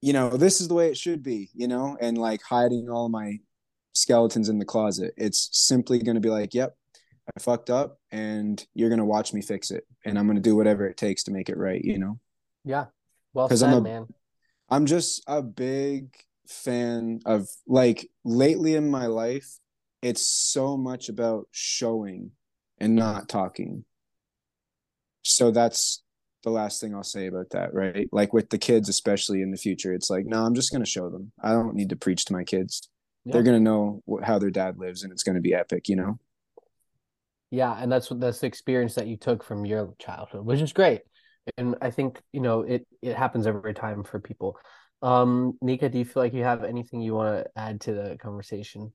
you 0.00 0.12
know 0.12 0.30
this 0.30 0.60
is 0.60 0.68
the 0.68 0.74
way 0.74 0.88
it 0.88 0.96
should 0.96 1.22
be 1.22 1.50
you 1.54 1.68
know 1.68 1.96
and 2.00 2.16
like 2.16 2.40
hiding 2.42 2.88
all 2.88 3.08
my 3.08 3.38
skeletons 3.94 4.48
in 4.48 4.58
the 4.58 4.64
closet 4.64 5.12
it's 5.16 5.48
simply 5.52 5.98
going 5.98 6.14
to 6.14 6.20
be 6.20 6.30
like 6.30 6.54
yep 6.54 6.74
i 7.36 7.40
fucked 7.40 7.68
up 7.68 7.98
and 8.10 8.66
you're 8.74 8.88
going 8.88 8.98
to 8.98 9.04
watch 9.04 9.34
me 9.34 9.42
fix 9.42 9.70
it 9.70 9.84
and 10.06 10.18
i'm 10.18 10.26
going 10.26 10.36
to 10.36 10.42
do 10.42 10.56
whatever 10.56 10.86
it 10.86 10.96
takes 10.96 11.24
to 11.24 11.30
make 11.30 11.48
it 11.50 11.58
right 11.58 11.84
you 11.84 11.98
know 11.98 12.18
Yeah. 12.64 12.86
Well 13.34 13.48
said, 13.48 13.68
I'm 13.68 13.74
a- 13.74 13.80
man. 13.80 14.06
I'm 14.70 14.86
just 14.86 15.22
a 15.26 15.42
big 15.42 16.14
fan 16.46 17.20
of 17.24 17.48
like 17.66 18.08
lately 18.24 18.74
in 18.74 18.90
my 18.90 19.06
life, 19.06 19.58
it's 20.02 20.22
so 20.22 20.76
much 20.76 21.08
about 21.08 21.46
showing 21.50 22.32
and 22.78 22.96
not 22.96 23.28
talking. 23.28 23.84
So 25.22 25.50
that's 25.50 26.02
the 26.42 26.50
last 26.50 26.80
thing 26.80 26.94
I'll 26.94 27.04
say 27.04 27.26
about 27.26 27.50
that, 27.50 27.72
right? 27.72 28.08
Like 28.10 28.32
with 28.32 28.50
the 28.50 28.58
kids, 28.58 28.88
especially 28.88 29.42
in 29.42 29.52
the 29.52 29.56
future, 29.56 29.94
it's 29.94 30.10
like, 30.10 30.26
no, 30.26 30.44
I'm 30.44 30.54
just 30.54 30.72
going 30.72 30.82
to 30.82 30.90
show 30.90 31.08
them. 31.08 31.30
I 31.40 31.52
don't 31.52 31.76
need 31.76 31.90
to 31.90 31.96
preach 31.96 32.24
to 32.26 32.32
my 32.32 32.42
kids. 32.42 32.88
Yeah. 33.24 33.34
They're 33.34 33.44
going 33.44 33.56
to 33.56 33.62
know 33.62 34.02
how 34.24 34.40
their 34.40 34.50
dad 34.50 34.78
lives 34.78 35.04
and 35.04 35.12
it's 35.12 35.22
going 35.22 35.36
to 35.36 35.40
be 35.40 35.54
epic, 35.54 35.88
you 35.88 35.96
know? 35.96 36.18
Yeah, 37.52 37.76
and 37.78 37.92
that's 37.92 38.10
what 38.10 38.18
that's 38.18 38.40
the 38.40 38.46
experience 38.46 38.94
that 38.94 39.06
you 39.06 39.18
took 39.18 39.44
from 39.44 39.66
your 39.66 39.94
childhood, 39.98 40.44
which 40.46 40.60
is 40.60 40.72
great. 40.72 41.02
And 41.58 41.76
I 41.82 41.90
think, 41.90 42.22
you 42.32 42.40
know, 42.40 42.62
it 42.62 42.86
it 43.02 43.14
happens 43.14 43.46
every 43.46 43.74
time 43.74 44.04
for 44.04 44.18
people. 44.18 44.56
Um, 45.02 45.58
Nica, 45.60 45.88
do 45.88 45.98
you 45.98 46.04
feel 46.04 46.22
like 46.22 46.32
you 46.32 46.44
have 46.44 46.64
anything 46.64 47.00
you 47.00 47.14
want 47.14 47.44
to 47.44 47.50
add 47.56 47.80
to 47.82 47.92
the 47.92 48.16
conversation? 48.20 48.92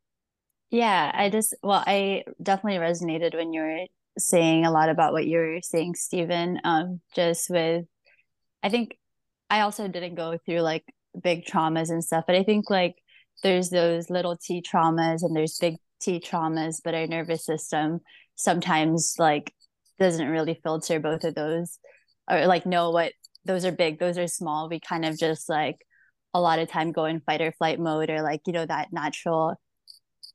Yeah, 0.70 1.12
I 1.14 1.30
just, 1.30 1.56
well, 1.62 1.84
I 1.86 2.24
definitely 2.42 2.80
resonated 2.80 3.36
when 3.36 3.54
you 3.54 3.62
were 3.62 3.86
saying 4.18 4.66
a 4.66 4.72
lot 4.72 4.90
about 4.90 5.14
what 5.14 5.28
you 5.28 5.38
were 5.38 5.60
saying, 5.62 5.96
Steven. 5.96 6.60
Um, 6.64 7.02
just 7.16 7.50
with, 7.50 7.86
I 8.64 8.70
think 8.70 8.98
I 9.50 9.62
also 9.62 9.88
didn't 9.88 10.16
go 10.16 10.38
through 10.46 10.62
like 10.62 10.84
big 11.22 11.46
traumas 11.46 11.90
and 11.90 12.04
stuff, 12.04 12.26
but 12.26 12.36
I 12.36 12.44
think 12.44 12.70
like 12.70 12.96
there's 13.44 13.70
those 13.70 14.10
little 14.10 14.38
T 14.38 14.62
traumas 14.62 15.24
and 15.24 15.36
there's 15.36 15.58
big 15.60 15.76
T 16.02 16.20
traumas, 16.20 16.82
but 16.84 16.96
our 16.96 17.08
nervous 17.08 17.46
system 17.46 18.02
sometimes 18.36 19.16
like 19.18 19.54
doesn't 20.00 20.28
really 20.28 20.60
filter 20.64 21.00
both 21.00 21.24
of 21.24 21.36
those 21.36 21.80
or 22.30 22.46
like 22.46 22.66
know 22.66 22.92
what 22.92 23.14
those 23.46 23.66
are 23.66 23.72
big, 23.72 24.00
those 24.00 24.18
are 24.18 24.28
small. 24.28 24.70
We 24.70 24.80
kind 24.80 25.06
of 25.06 25.18
just 25.18 25.50
like 25.50 25.78
a 26.38 26.42
lot 26.42 26.60
of 26.60 26.70
time 26.70 26.92
go 26.92 27.06
in 27.06 27.20
fight 27.22 27.42
or 27.42 27.52
flight 27.52 27.80
mode 27.80 28.10
or 28.10 28.22
like, 28.22 28.42
you 28.46 28.54
know, 28.54 28.66
that 28.66 28.94
natural 28.94 29.56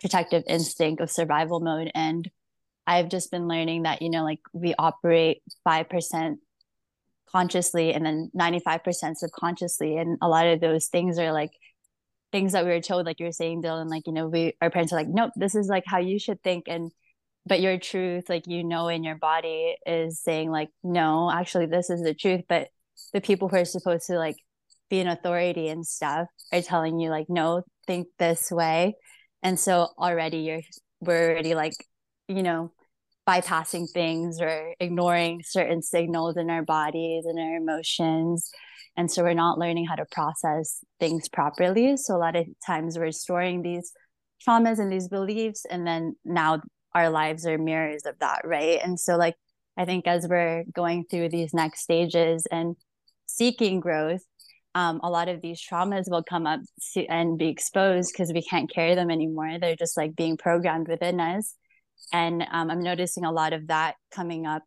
protective 0.01 0.43
instinct 0.49 1.01
of 1.01 1.11
survival 1.11 1.61
mode. 1.61 1.91
And 1.95 2.29
i've 2.85 3.09
just 3.09 3.31
been 3.31 3.47
learning 3.47 3.85
that 3.85 4.03
you 4.03 4.11
know 4.11 4.25
like 4.25 4.41
we 4.53 4.75
operate 4.77 5.41
5% 5.65 6.35
consciously 7.33 7.95
and 7.95 8.05
then 8.05 8.31
95% 8.37 9.17
subconsciously. 9.17 9.97
And 9.97 10.19
a 10.21 10.29
lot 10.29 10.47
of 10.47 10.61
those 10.61 10.87
things 10.87 11.19
are 11.19 11.33
like 11.33 11.53
things 12.31 12.53
that 12.53 12.65
we 12.65 12.71
were 12.71 12.81
told 12.81 13.07
like 13.07 13.21
you 13.21 13.27
were 13.27 13.33
saying 13.33 13.63
dylan 13.63 13.89
like 13.89 14.07
you 14.07 14.13
know 14.13 14.27
we 14.27 14.55
our 14.61 14.71
parents 14.71 14.93
are 14.93 14.97
like 14.97 15.09
nope 15.09 15.33
this 15.37 15.55
is 15.55 15.69
like 15.69 15.85
how 15.87 15.99
you 15.99 16.19
should 16.19 16.43
think. 16.43 16.65
And 16.69 16.91
but 17.47 17.61
your 17.61 17.79
truth 17.79 18.29
like 18.29 18.47
you 18.47 18.65
know 18.65 18.89
in 18.89 19.03
your 19.03 19.17
body 19.17 19.77
is 19.87 20.21
saying 20.21 20.51
like 20.51 20.69
no 20.83 21.31
actually 21.31 21.67
this 21.67 21.91
is 21.91 22.03
the 22.03 22.15
truth. 22.15 22.43
But 22.49 22.69
the 23.13 23.21
people 23.21 23.49
who 23.49 23.57
are 23.57 23.65
supposed 23.65 24.07
to 24.09 24.19
like 24.19 24.37
be 24.93 25.01
an 25.01 25.09
authority 25.09 25.69
and 25.69 25.87
stuff 25.87 26.29
are 26.53 26.61
telling 26.61 27.01
you 27.01 27.09
like 27.09 27.25
no 27.31 27.63
think 27.87 28.09
this 28.19 28.51
way. 28.51 28.95
And 29.43 29.59
so 29.59 29.89
already 29.99 30.41
you're 30.41 30.61
we're 31.01 31.31
already 31.31 31.55
like 31.55 31.73
you 32.29 32.43
know 32.43 32.73
bypassing 33.27 33.87
things 33.91 34.39
or 34.39 34.75
ignoring 34.79 35.41
certain 35.45 35.81
signals 35.81 36.37
in 36.37 36.51
our 36.51 36.63
bodies 36.63 37.25
and 37.25 37.39
our 37.39 37.57
emotions. 37.57 38.51
And 38.95 39.11
so 39.11 39.23
we're 39.23 39.33
not 39.33 39.59
learning 39.59 39.87
how 39.87 39.95
to 39.95 40.05
process 40.13 40.85
things 41.01 41.27
properly. 41.27 41.97
So 41.97 42.15
a 42.15 42.19
lot 42.19 42.37
of 42.37 42.45
times 42.67 42.99
we're 42.99 43.13
storing 43.13 43.63
these 43.63 43.93
traumas 44.47 44.79
and 44.79 44.93
these 44.93 45.09
beliefs 45.09 45.65
and 45.71 45.87
then 45.87 46.17
now 46.23 46.61
our 46.95 47.09
lives 47.09 47.47
are 47.47 47.57
mirrors 47.57 48.05
of 48.05 48.19
that 48.19 48.43
right? 48.45 48.79
And 48.85 49.01
so 49.01 49.17
like 49.17 49.37
i 49.79 49.87
think 49.87 50.07
as 50.07 50.29
we're 50.29 50.65
going 50.75 51.07
through 51.09 51.31
these 51.31 51.55
next 51.55 51.81
stages 51.81 52.47
and 52.53 52.77
seeking 53.25 53.81
growth 53.81 54.21
um, 54.75 55.01
a 55.03 55.11
lot 55.11 55.29
of 55.29 55.43
these 55.43 55.61
traumas 55.61 56.11
will 56.11 56.23
come 56.23 56.47
up 56.47 56.61
to, 56.95 57.05
and 57.07 57.39
be 57.39 57.49
exposed 57.49 58.13
because 58.13 58.33
we 58.33 58.43
can't 58.43 58.73
carry 58.73 58.95
them 58.95 59.11
anymore. 59.11 59.59
They're 59.61 59.77
just 59.77 59.97
like 59.97 60.17
being 60.17 60.37
programmed 60.37 60.89
within 60.89 61.21
us. 61.21 61.55
And 62.13 62.43
um, 62.51 62.71
i'm 62.71 62.83
noticing 62.83 63.25
a 63.25 63.33
lot 63.33 63.53
of 63.53 63.69
that 63.69 63.95
coming 64.15 64.47
up 64.47 64.63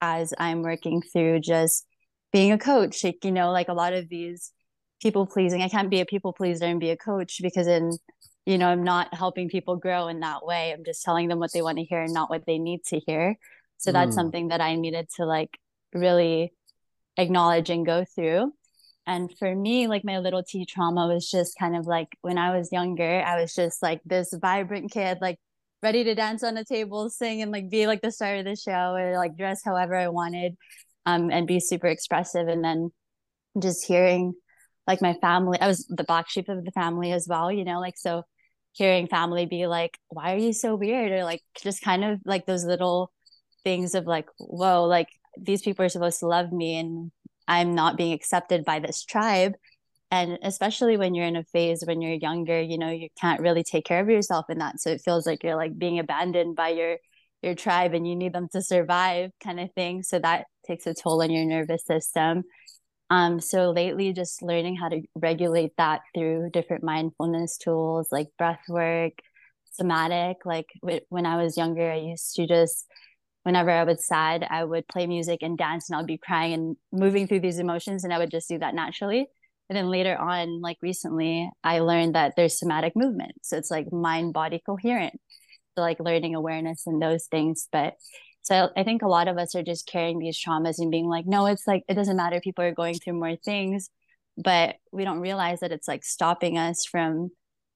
as 0.00 0.32
i'm 0.38 0.62
working 0.62 1.02
through 1.02 1.40
just 1.40 1.84
being 2.32 2.52
a 2.52 2.58
coach 2.58 3.02
like 3.04 3.24
you 3.24 3.32
know 3.32 3.50
like 3.50 3.68
a 3.68 3.72
lot 3.74 3.92
of 3.92 4.08
these 4.08 4.52
people 5.00 5.26
pleasing. 5.26 5.62
I 5.62 5.68
can't 5.68 5.90
be 5.90 6.00
a 6.00 6.06
people 6.06 6.32
pleaser 6.32 6.64
and 6.64 6.80
be 6.80 6.90
a 6.90 6.96
coach 6.96 7.38
because 7.40 7.66
then 7.66 7.92
you 8.46 8.58
know 8.58 8.68
i'm 8.68 8.82
not 8.82 9.14
helping 9.14 9.48
people 9.48 9.76
grow 9.76 10.08
in 10.08 10.20
that 10.20 10.44
way. 10.44 10.72
I'm 10.72 10.84
just 10.84 11.02
telling 11.02 11.28
them 11.28 11.38
what 11.38 11.52
they 11.52 11.62
want 11.62 11.78
to 11.78 11.84
hear 11.84 12.02
and 12.02 12.12
not 12.12 12.30
what 12.30 12.46
they 12.46 12.58
need 12.58 12.84
to 12.86 12.98
hear. 12.98 13.36
So 13.78 13.92
that's 13.92 14.12
mm. 14.12 14.14
something 14.14 14.48
that 14.48 14.60
i 14.60 14.74
needed 14.74 15.08
to 15.16 15.24
like 15.24 15.58
really 15.94 16.52
acknowledge 17.16 17.70
and 17.70 17.86
go 17.86 18.04
through 18.04 18.52
and 19.08 19.36
for 19.38 19.56
me 19.56 19.88
like 19.88 20.04
my 20.04 20.18
little 20.18 20.42
t 20.42 20.64
trauma 20.64 21.08
was 21.08 21.28
just 21.28 21.58
kind 21.58 21.74
of 21.74 21.86
like 21.86 22.08
when 22.20 22.38
i 22.38 22.56
was 22.56 22.70
younger 22.70 23.22
i 23.26 23.40
was 23.40 23.54
just 23.54 23.82
like 23.82 24.00
this 24.04 24.32
vibrant 24.40 24.92
kid 24.92 25.18
like 25.20 25.38
ready 25.82 26.04
to 26.04 26.14
dance 26.14 26.44
on 26.44 26.56
a 26.56 26.64
table 26.64 27.08
sing 27.08 27.42
and 27.42 27.50
like 27.50 27.70
be 27.70 27.86
like 27.86 28.02
the 28.02 28.12
star 28.12 28.36
of 28.36 28.44
the 28.44 28.54
show 28.54 28.94
or 28.94 29.16
like 29.16 29.36
dress 29.36 29.62
however 29.64 29.96
i 29.96 30.08
wanted 30.08 30.54
um 31.06 31.30
and 31.30 31.46
be 31.46 31.60
super 31.60 31.86
expressive. 31.86 32.48
And 32.48 32.62
then 32.62 32.90
just 33.58 33.86
hearing 33.86 34.34
like 34.86 35.00
my 35.00 35.14
family 35.14 35.58
i 35.60 35.66
was 35.66 35.86
the 35.88 36.04
black 36.04 36.28
sheep 36.28 36.48
of 36.48 36.64
the 36.64 36.70
family 36.72 37.12
as 37.12 37.26
well 37.28 37.50
you 37.50 37.64
know 37.64 37.80
like 37.80 37.96
so 37.96 38.22
hearing 38.72 39.08
family 39.08 39.46
be 39.46 39.66
like 39.66 39.98
why 40.08 40.34
are 40.34 40.38
you 40.38 40.52
so 40.52 40.76
weird? 40.76 41.10
or 41.10 41.24
like 41.24 41.42
just 41.62 41.82
kind 41.82 42.04
of 42.04 42.20
like 42.24 42.46
those 42.46 42.64
little 42.64 43.10
things 43.64 43.94
of 43.94 44.06
like 44.06 44.26
whoa 44.38 44.84
like 44.84 45.08
these 45.40 45.62
people 45.62 45.84
are 45.84 45.88
supposed 45.88 46.20
to 46.20 46.26
love 46.26 46.52
me 46.52 46.76
and 46.76 47.10
i'm 47.48 47.74
not 47.74 47.96
being 47.96 48.12
accepted 48.12 48.64
by 48.64 48.78
this 48.78 49.04
tribe. 49.04 49.54
And 50.10 50.38
especially 50.42 50.96
when 50.96 51.14
you're 51.14 51.26
in 51.26 51.36
a 51.36 51.44
phase 51.44 51.82
when 51.86 52.00
you're 52.00 52.14
younger 52.14 52.60
you 52.60 52.78
know 52.78 52.90
you 52.90 53.08
can't 53.20 53.40
really 53.40 53.62
take 53.64 53.84
care 53.84 54.00
of 54.00 54.08
yourself 54.08 54.46
in 54.48 54.58
that. 54.58 54.80
So 54.80 54.90
it 54.90 55.02
feels 55.04 55.26
like 55.26 55.42
you're 55.44 55.56
like 55.56 55.78
being 55.78 55.98
abandoned 55.98 56.56
by 56.56 56.70
your 56.70 56.96
your 57.42 57.54
tribe 57.54 57.94
and 57.94 58.06
you 58.08 58.16
need 58.16 58.32
them 58.32 58.48
to 58.52 58.62
survive 58.62 59.30
kind 59.42 59.60
of 59.60 59.72
thing. 59.74 60.02
So 60.02 60.18
that 60.18 60.46
takes 60.66 60.86
a 60.86 60.94
toll 60.94 61.22
on 61.22 61.30
your 61.30 61.44
nervous 61.44 61.84
system. 61.84 62.44
Um, 63.10 63.40
so 63.40 63.70
lately, 63.70 64.12
just 64.12 64.42
learning 64.42 64.76
how 64.76 64.88
to 64.90 65.00
regulate 65.14 65.72
that 65.78 66.02
through 66.14 66.50
different 66.52 66.84
mindfulness 66.84 67.56
tools 67.56 68.08
like 68.12 68.28
breath 68.36 68.60
work, 68.68 69.12
somatic. 69.72 70.38
Like 70.44 70.66
when 71.08 71.26
I 71.26 71.42
was 71.42 71.56
younger, 71.56 71.90
I 71.90 71.96
used 71.96 72.34
to 72.36 72.46
just, 72.46 72.86
whenever 73.48 73.70
I 73.70 73.84
was 73.84 74.06
sad, 74.06 74.46
I 74.50 74.62
would 74.62 74.86
play 74.88 75.06
music 75.06 75.38
and 75.40 75.56
dance 75.56 75.88
and 75.88 75.96
I 75.96 76.00
would 76.00 76.06
be 76.06 76.18
crying 76.18 76.52
and 76.52 76.76
moving 76.92 77.26
through 77.26 77.40
these 77.40 77.58
emotions. 77.58 78.04
And 78.04 78.12
I 78.12 78.18
would 78.18 78.30
just 78.30 78.46
do 78.46 78.58
that 78.58 78.74
naturally. 78.74 79.26
And 79.70 79.76
then 79.76 79.88
later 79.88 80.14
on, 80.14 80.60
like 80.60 80.76
recently, 80.82 81.50
I 81.64 81.78
learned 81.78 82.14
that 82.14 82.34
there's 82.36 82.58
somatic 82.58 82.94
movement. 82.94 83.32
So 83.42 83.56
it's 83.56 83.70
like 83.70 83.90
mind 83.90 84.34
body 84.34 84.60
coherent. 84.66 85.18
So 85.74 85.80
like 85.80 85.98
learning 85.98 86.34
awareness 86.34 86.82
and 86.86 87.00
those 87.00 87.24
things. 87.24 87.68
But 87.72 87.94
so 88.42 88.68
I 88.76 88.84
think 88.84 89.00
a 89.00 89.08
lot 89.08 89.28
of 89.28 89.38
us 89.38 89.54
are 89.54 89.62
just 89.62 89.86
carrying 89.86 90.18
these 90.18 90.38
traumas 90.38 90.78
and 90.78 90.90
being 90.90 91.08
like, 91.08 91.24
no, 91.24 91.46
it's 91.46 91.66
like, 91.66 91.84
it 91.88 91.94
doesn't 91.94 92.18
matter. 92.18 92.42
People 92.42 92.64
are 92.66 92.74
going 92.74 92.96
through 92.96 93.14
more 93.14 93.36
things, 93.36 93.88
but 94.36 94.76
we 94.92 95.04
don't 95.04 95.20
realize 95.20 95.60
that 95.60 95.72
it's 95.72 95.88
like 95.88 96.04
stopping 96.04 96.58
us 96.58 96.84
from 96.84 97.30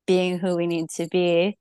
being 0.06 0.38
who 0.38 0.54
we 0.54 0.66
need 0.66 0.90
to 0.96 1.06
be 1.06 1.56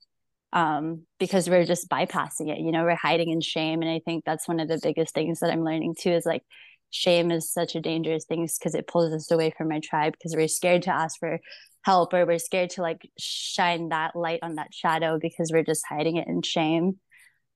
um, 0.54 1.04
because 1.20 1.50
we're 1.50 1.66
just 1.66 1.90
bypassing 1.90 2.50
it. 2.50 2.60
You 2.60 2.72
know, 2.72 2.84
we're 2.84 2.96
hiding 2.96 3.30
in 3.30 3.42
shame. 3.42 3.82
And 3.82 3.90
I 3.90 4.00
think 4.04 4.26
that's 4.26 4.48
one 4.48 4.60
of 4.60 4.68
the 4.68 4.80
biggest 4.82 5.14
things 5.14 5.40
that 5.40 5.52
I'm 5.52 5.64
learning 5.64 5.96
too 6.00 6.12
is 6.12 6.26
like 6.26 6.44
shame 6.90 7.32
is 7.32 7.52
such 7.52 7.76
a 7.76 7.82
dangerous 7.82 8.26
thing 8.26 8.48
because 8.60 8.76
it 8.76 8.88
pulls 8.88 9.14
us 9.14 9.32
away 9.32 9.54
from 9.58 9.72
our 9.72 9.80
tribe 9.80 10.14
because 10.14 10.36
we're 10.36 10.48
scared 10.48 10.84
to 10.84 10.94
ask 10.94 11.20
for 11.20 11.40
help 11.84 12.14
or 12.14 12.26
we're 12.26 12.40
scared 12.40 12.70
to 12.72 12.82
like 12.82 13.10
shine 13.18 13.90
that 13.90 14.16
light 14.16 14.40
on 14.44 14.56
that 14.56 14.74
shadow 14.74 15.18
because 15.20 15.52
we're 15.52 15.64
just 15.64 15.86
hiding 15.88 16.18
it 16.18 16.28
in 16.28 16.42
shame. 16.42 17.00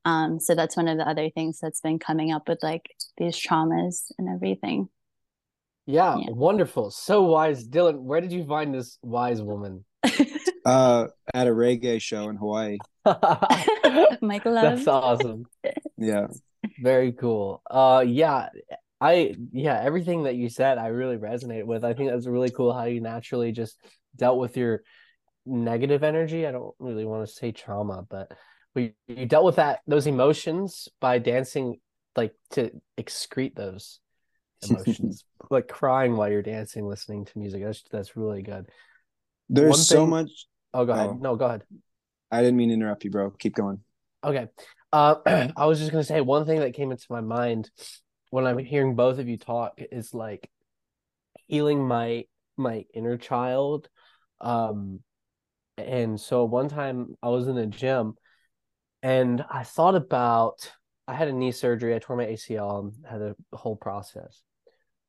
Um, 0.05 0.39
so 0.39 0.55
that's 0.55 0.77
one 0.77 0.87
of 0.87 0.97
the 0.97 1.07
other 1.07 1.29
things 1.29 1.59
that's 1.61 1.81
been 1.81 1.99
coming 1.99 2.31
up 2.31 2.47
with 2.47 2.59
like 2.61 2.85
these 3.17 3.35
traumas 3.35 4.11
and 4.17 4.29
everything. 4.29 4.87
Yeah, 5.87 6.17
yeah. 6.17 6.29
wonderful. 6.29 6.91
So 6.91 7.23
wise. 7.23 7.67
Dylan, 7.67 8.01
where 8.01 8.21
did 8.21 8.31
you 8.31 8.45
find 8.45 8.73
this 8.73 8.97
wise 9.01 9.41
woman? 9.41 9.85
uh 10.65 11.07
at 11.33 11.47
a 11.47 11.51
reggae 11.51 12.01
show 12.01 12.29
in 12.29 12.35
Hawaii. 12.35 12.77
Michael 14.21 14.53
That's 14.53 14.87
awesome. 14.87 15.45
yeah. 15.97 16.27
Very 16.79 17.11
cool. 17.11 17.61
Uh 17.69 18.03
yeah, 18.05 18.49
I 18.99 19.35
yeah, 19.51 19.79
everything 19.81 20.23
that 20.23 20.35
you 20.35 20.49
said 20.49 20.77
I 20.77 20.87
really 20.87 21.17
resonate 21.17 21.65
with. 21.65 21.83
I 21.83 21.93
think 21.93 22.09
that's 22.09 22.27
really 22.27 22.51
cool 22.51 22.73
how 22.73 22.85
you 22.85 23.01
naturally 23.01 23.51
just 23.51 23.77
dealt 24.15 24.39
with 24.39 24.57
your 24.57 24.81
negative 25.45 26.03
energy. 26.03 26.47
I 26.47 26.51
don't 26.51 26.73
really 26.79 27.05
want 27.05 27.27
to 27.27 27.33
say 27.33 27.51
trauma, 27.51 28.05
but 28.09 28.31
we 28.75 28.93
you 29.07 29.25
dealt 29.25 29.45
with 29.45 29.55
that 29.55 29.79
those 29.87 30.05
emotions 30.05 30.89
by 30.99 31.17
dancing 31.17 31.79
like 32.15 32.33
to 32.51 32.71
excrete 32.97 33.55
those 33.55 33.99
emotions 34.69 35.23
like 35.49 35.67
crying 35.67 36.15
while 36.15 36.29
you're 36.29 36.41
dancing 36.41 36.87
listening 36.87 37.25
to 37.25 37.39
music 37.39 37.63
that's 37.63 37.83
that's 37.91 38.15
really 38.15 38.41
good 38.41 38.67
there's 39.49 39.71
One 39.71 39.79
so 39.79 40.05
much 40.05 40.47
oh 40.75 40.85
go 40.85 40.93
ahead 40.93 41.09
oh. 41.09 41.17
no 41.19 41.35
go 41.35 41.45
ahead 41.45 41.63
i 42.31 42.41
didn't 42.41 42.57
mean 42.57 42.69
to 42.69 42.75
interrupt 42.75 43.03
you 43.03 43.09
bro 43.09 43.31
keep 43.31 43.55
going 43.55 43.79
okay 44.23 44.47
uh 44.93 45.15
i 45.57 45.65
was 45.65 45.79
just 45.79 45.91
gonna 45.91 46.03
say 46.03 46.21
one 46.21 46.45
thing 46.45 46.59
that 46.59 46.73
came 46.73 46.91
into 46.91 47.05
my 47.09 47.21
mind 47.21 47.69
when 48.29 48.45
i'm 48.45 48.57
hearing 48.57 48.95
both 48.95 49.19
of 49.19 49.27
you 49.27 49.37
talk 49.37 49.79
is 49.91 50.13
like 50.13 50.49
healing 51.47 51.85
my 51.85 52.23
my 52.57 52.85
inner 52.93 53.17
child 53.17 53.89
um 54.41 54.99
and 55.77 56.19
so 56.19 56.45
one 56.45 56.69
time 56.69 57.15
i 57.23 57.29
was 57.29 57.47
in 57.47 57.55
the 57.55 57.65
gym 57.65 58.15
and 59.05 59.45
I 59.51 59.61
thought 59.61 59.93
about 59.93 60.71
I 61.07 61.13
had 61.13 61.27
a 61.27 61.31
knee 61.31 61.51
surgery. 61.51 61.93
I 61.93 61.99
tore 61.99 62.17
my 62.17 62.25
ACL 62.25 62.79
and 62.79 63.05
had 63.07 63.21
a 63.21 63.35
whole 63.55 63.75
process. 63.75 64.41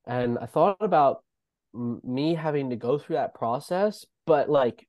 And 0.07 0.38
I 0.38 0.44
thought 0.44 0.76
about 0.81 1.24
me 1.72 2.35
having 2.35 2.68
to 2.70 2.76
go 2.76 2.98
through 2.98 3.16
that 3.16 3.35
process, 3.35 4.05
but 4.26 4.50
like 4.50 4.87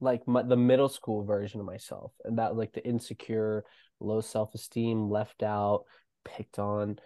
like 0.00 0.26
my, 0.26 0.42
the 0.42 0.56
middle 0.56 0.88
school 0.88 1.24
version 1.24 1.60
of 1.60 1.66
myself 1.66 2.12
and 2.24 2.38
that 2.38 2.56
like 2.56 2.72
the 2.72 2.86
insecure, 2.86 3.64
low 4.00 4.20
self-esteem, 4.20 5.10
left 5.10 5.42
out, 5.42 5.84
picked 6.24 6.58
on. 6.58 6.98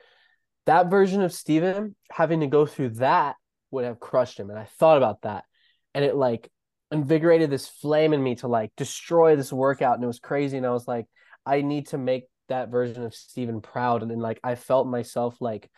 That 0.66 0.90
version 0.90 1.22
of 1.22 1.32
Steven 1.32 1.94
having 2.10 2.40
to 2.40 2.46
go 2.46 2.66
through 2.66 2.90
that 2.90 3.36
would 3.70 3.84
have 3.84 4.00
crushed 4.00 4.38
him 4.38 4.50
and 4.50 4.58
I 4.58 4.64
thought 4.64 4.96
about 4.96 5.22
that. 5.22 5.44
And 5.94 6.04
it 6.04 6.16
like 6.16 6.50
invigorated 6.90 7.50
this 7.50 7.68
flame 7.68 8.12
in 8.12 8.22
me 8.22 8.36
to 8.36 8.48
like 8.48 8.70
destroy 8.76 9.36
this 9.36 9.52
workout 9.52 9.96
and 9.96 10.04
it 10.04 10.08
was 10.08 10.20
crazy 10.20 10.56
and 10.56 10.66
I 10.66 10.70
was 10.70 10.86
like 10.86 11.06
I 11.46 11.60
need 11.60 11.88
to 11.88 11.98
make 11.98 12.24
that 12.48 12.70
version 12.70 13.02
of 13.02 13.14
Steven 13.14 13.60
proud. 13.60 14.02
And 14.02 14.10
then 14.10 14.20
like 14.20 14.40
I 14.42 14.54
felt 14.54 14.86
myself 14.86 15.36
like 15.40 15.70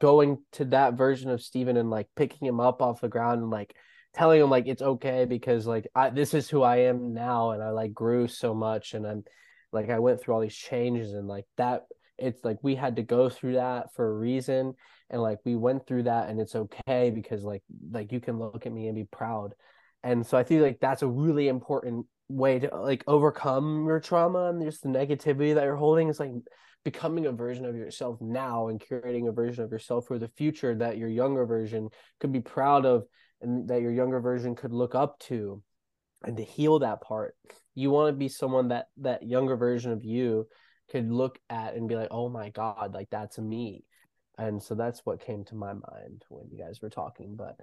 going 0.00 0.38
to 0.52 0.64
that 0.66 0.94
version 0.94 1.30
of 1.30 1.42
Steven 1.42 1.76
and 1.76 1.90
like 1.90 2.08
picking 2.16 2.46
him 2.46 2.60
up 2.60 2.82
off 2.82 3.00
the 3.00 3.08
ground 3.08 3.42
and 3.42 3.50
like 3.50 3.74
telling 4.14 4.40
him 4.40 4.50
like 4.50 4.66
it's 4.66 4.82
okay 4.82 5.24
because 5.24 5.66
like 5.66 5.86
I 5.94 6.10
this 6.10 6.34
is 6.34 6.48
who 6.48 6.62
I 6.62 6.76
am 6.82 7.12
now 7.14 7.50
and 7.50 7.62
I 7.62 7.70
like 7.70 7.92
grew 7.92 8.28
so 8.28 8.54
much 8.54 8.94
and 8.94 9.06
I'm 9.06 9.24
like 9.72 9.90
I 9.90 9.98
went 9.98 10.20
through 10.20 10.34
all 10.34 10.40
these 10.40 10.56
changes 10.56 11.12
and 11.12 11.26
like 11.26 11.46
that 11.56 11.82
it's 12.16 12.44
like 12.44 12.58
we 12.62 12.76
had 12.76 12.96
to 12.96 13.02
go 13.02 13.28
through 13.28 13.54
that 13.54 13.92
for 13.94 14.08
a 14.08 14.14
reason 14.14 14.74
and 15.10 15.20
like 15.20 15.38
we 15.44 15.56
went 15.56 15.86
through 15.86 16.04
that 16.04 16.28
and 16.28 16.40
it's 16.40 16.54
okay 16.54 17.10
because 17.10 17.42
like 17.42 17.62
like 17.90 18.12
you 18.12 18.20
can 18.20 18.38
look 18.38 18.66
at 18.66 18.72
me 18.72 18.86
and 18.86 18.94
be 18.94 19.04
proud. 19.04 19.54
And 20.02 20.24
so 20.24 20.36
i 20.36 20.42
think 20.42 20.62
like 20.62 20.80
that's 20.80 21.02
a 21.02 21.08
really 21.08 21.48
important 21.48 22.06
way 22.28 22.58
to 22.58 22.74
like 22.74 23.04
overcome 23.06 23.86
your 23.86 24.00
trauma 24.00 24.50
and 24.50 24.62
just 24.62 24.82
the 24.82 24.88
negativity 24.88 25.54
that 25.54 25.64
you're 25.64 25.76
holding 25.76 26.08
is 26.08 26.20
like 26.20 26.30
becoming 26.84 27.26
a 27.26 27.32
version 27.32 27.64
of 27.64 27.74
yourself 27.74 28.20
now 28.20 28.68
and 28.68 28.84
creating 28.86 29.28
a 29.28 29.32
version 29.32 29.64
of 29.64 29.70
yourself 29.70 30.06
for 30.06 30.18
the 30.18 30.28
future 30.28 30.74
that 30.74 30.98
your 30.98 31.08
younger 31.08 31.46
version 31.46 31.88
could 32.20 32.32
be 32.32 32.40
proud 32.40 32.84
of 32.84 33.04
and 33.44 33.68
that 33.68 33.80
your 33.80 33.92
younger 33.92 34.20
version 34.20 34.54
could 34.54 34.72
look 34.72 34.94
up 34.94 35.18
to 35.20 35.62
and 36.24 36.36
to 36.36 36.42
heal 36.42 36.78
that 36.80 37.00
part. 37.00 37.36
You 37.74 37.90
want 37.90 38.08
to 38.08 38.18
be 38.18 38.28
someone 38.28 38.68
that 38.68 38.88
that 38.98 39.22
younger 39.22 39.56
version 39.56 39.92
of 39.92 40.04
you 40.04 40.48
could 40.90 41.10
look 41.10 41.38
at 41.48 41.74
and 41.74 41.88
be 41.88 41.96
like 41.96 42.08
oh 42.10 42.28
my 42.28 42.50
god 42.50 42.92
like 42.94 43.08
that's 43.10 43.38
me. 43.38 43.84
And 44.36 44.62
so 44.62 44.74
that's 44.74 45.00
what 45.04 45.24
came 45.24 45.44
to 45.44 45.54
my 45.54 45.72
mind 45.72 46.24
when 46.28 46.48
you 46.50 46.58
guys 46.58 46.80
were 46.82 46.90
talking 46.90 47.36
but 47.36 47.56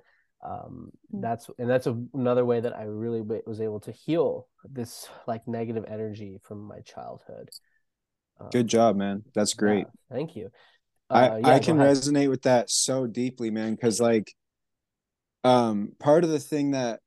um 0.43 0.91
mm. 1.13 1.21
that's 1.21 1.49
and 1.59 1.69
that's 1.69 1.87
a, 1.87 1.95
another 2.13 2.43
way 2.43 2.59
that 2.59 2.75
i 2.75 2.83
really 2.83 3.21
was 3.45 3.61
able 3.61 3.79
to 3.79 3.91
heal 3.91 4.47
this 4.67 5.07
like 5.27 5.47
negative 5.47 5.85
energy 5.87 6.39
from 6.43 6.63
my 6.63 6.79
childhood. 6.79 7.49
Um, 8.39 8.49
good 8.51 8.67
job 8.67 8.95
man. 8.95 9.23
That's 9.35 9.53
great. 9.53 9.85
yeah, 9.85 10.15
thank 10.15 10.35
you. 10.35 10.49
Uh, 11.09 11.13
i 11.13 11.37
yeah, 11.39 11.47
i 11.47 11.59
can 11.59 11.77
resonate 11.77 12.29
with 12.29 12.43
that 12.43 12.69
so 12.69 13.05
deeply 13.05 13.51
man 13.51 13.75
because 13.75 13.99
like 13.99 14.33
um 15.43 15.91
part 15.99 16.23
of 16.23 16.29
the 16.29 16.39
thing 16.39 16.71
that 16.71 16.99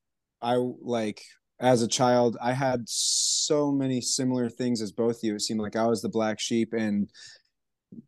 i 0.42 0.54
like 0.82 1.22
as 1.60 1.82
a 1.82 1.88
child 1.88 2.36
i 2.42 2.52
had 2.52 2.82
so 2.86 3.70
many 3.70 4.00
similar 4.00 4.48
things 4.48 4.82
as 4.82 4.92
both 4.92 5.22
you. 5.22 5.34
It 5.34 5.40
seemed 5.40 5.60
like 5.60 5.76
i 5.76 5.86
was 5.86 6.02
the 6.02 6.08
black 6.08 6.40
sheep 6.40 6.72
and 6.72 7.08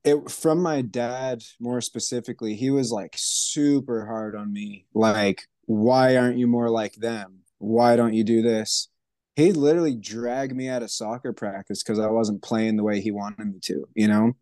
it 0.04 0.30
from 0.30 0.60
my 0.60 0.82
dad 0.82 1.42
more 1.60 1.80
specifically 1.80 2.54
he 2.54 2.70
was 2.70 2.90
like 2.90 3.14
super 3.16 4.04
hard 4.06 4.34
on 4.34 4.52
me. 4.52 4.86
Like 4.94 5.42
why 5.66 6.16
aren't 6.16 6.38
you 6.38 6.46
more 6.46 6.70
like 6.70 6.94
them? 6.94 7.40
Why 7.58 7.96
don't 7.96 8.14
you 8.14 8.24
do 8.24 8.42
this? 8.42 8.88
He 9.34 9.52
literally 9.52 9.94
dragged 9.94 10.56
me 10.56 10.68
out 10.68 10.82
of 10.82 10.90
soccer 10.90 11.32
practice 11.32 11.82
because 11.82 11.98
i 11.98 12.08
wasn't 12.08 12.42
playing 12.42 12.76
the 12.76 12.84
way 12.84 13.00
he 13.00 13.10
wanted 13.10 13.46
me 13.46 13.60
to 13.62 13.84
you 13.94 14.08
know? 14.08 14.32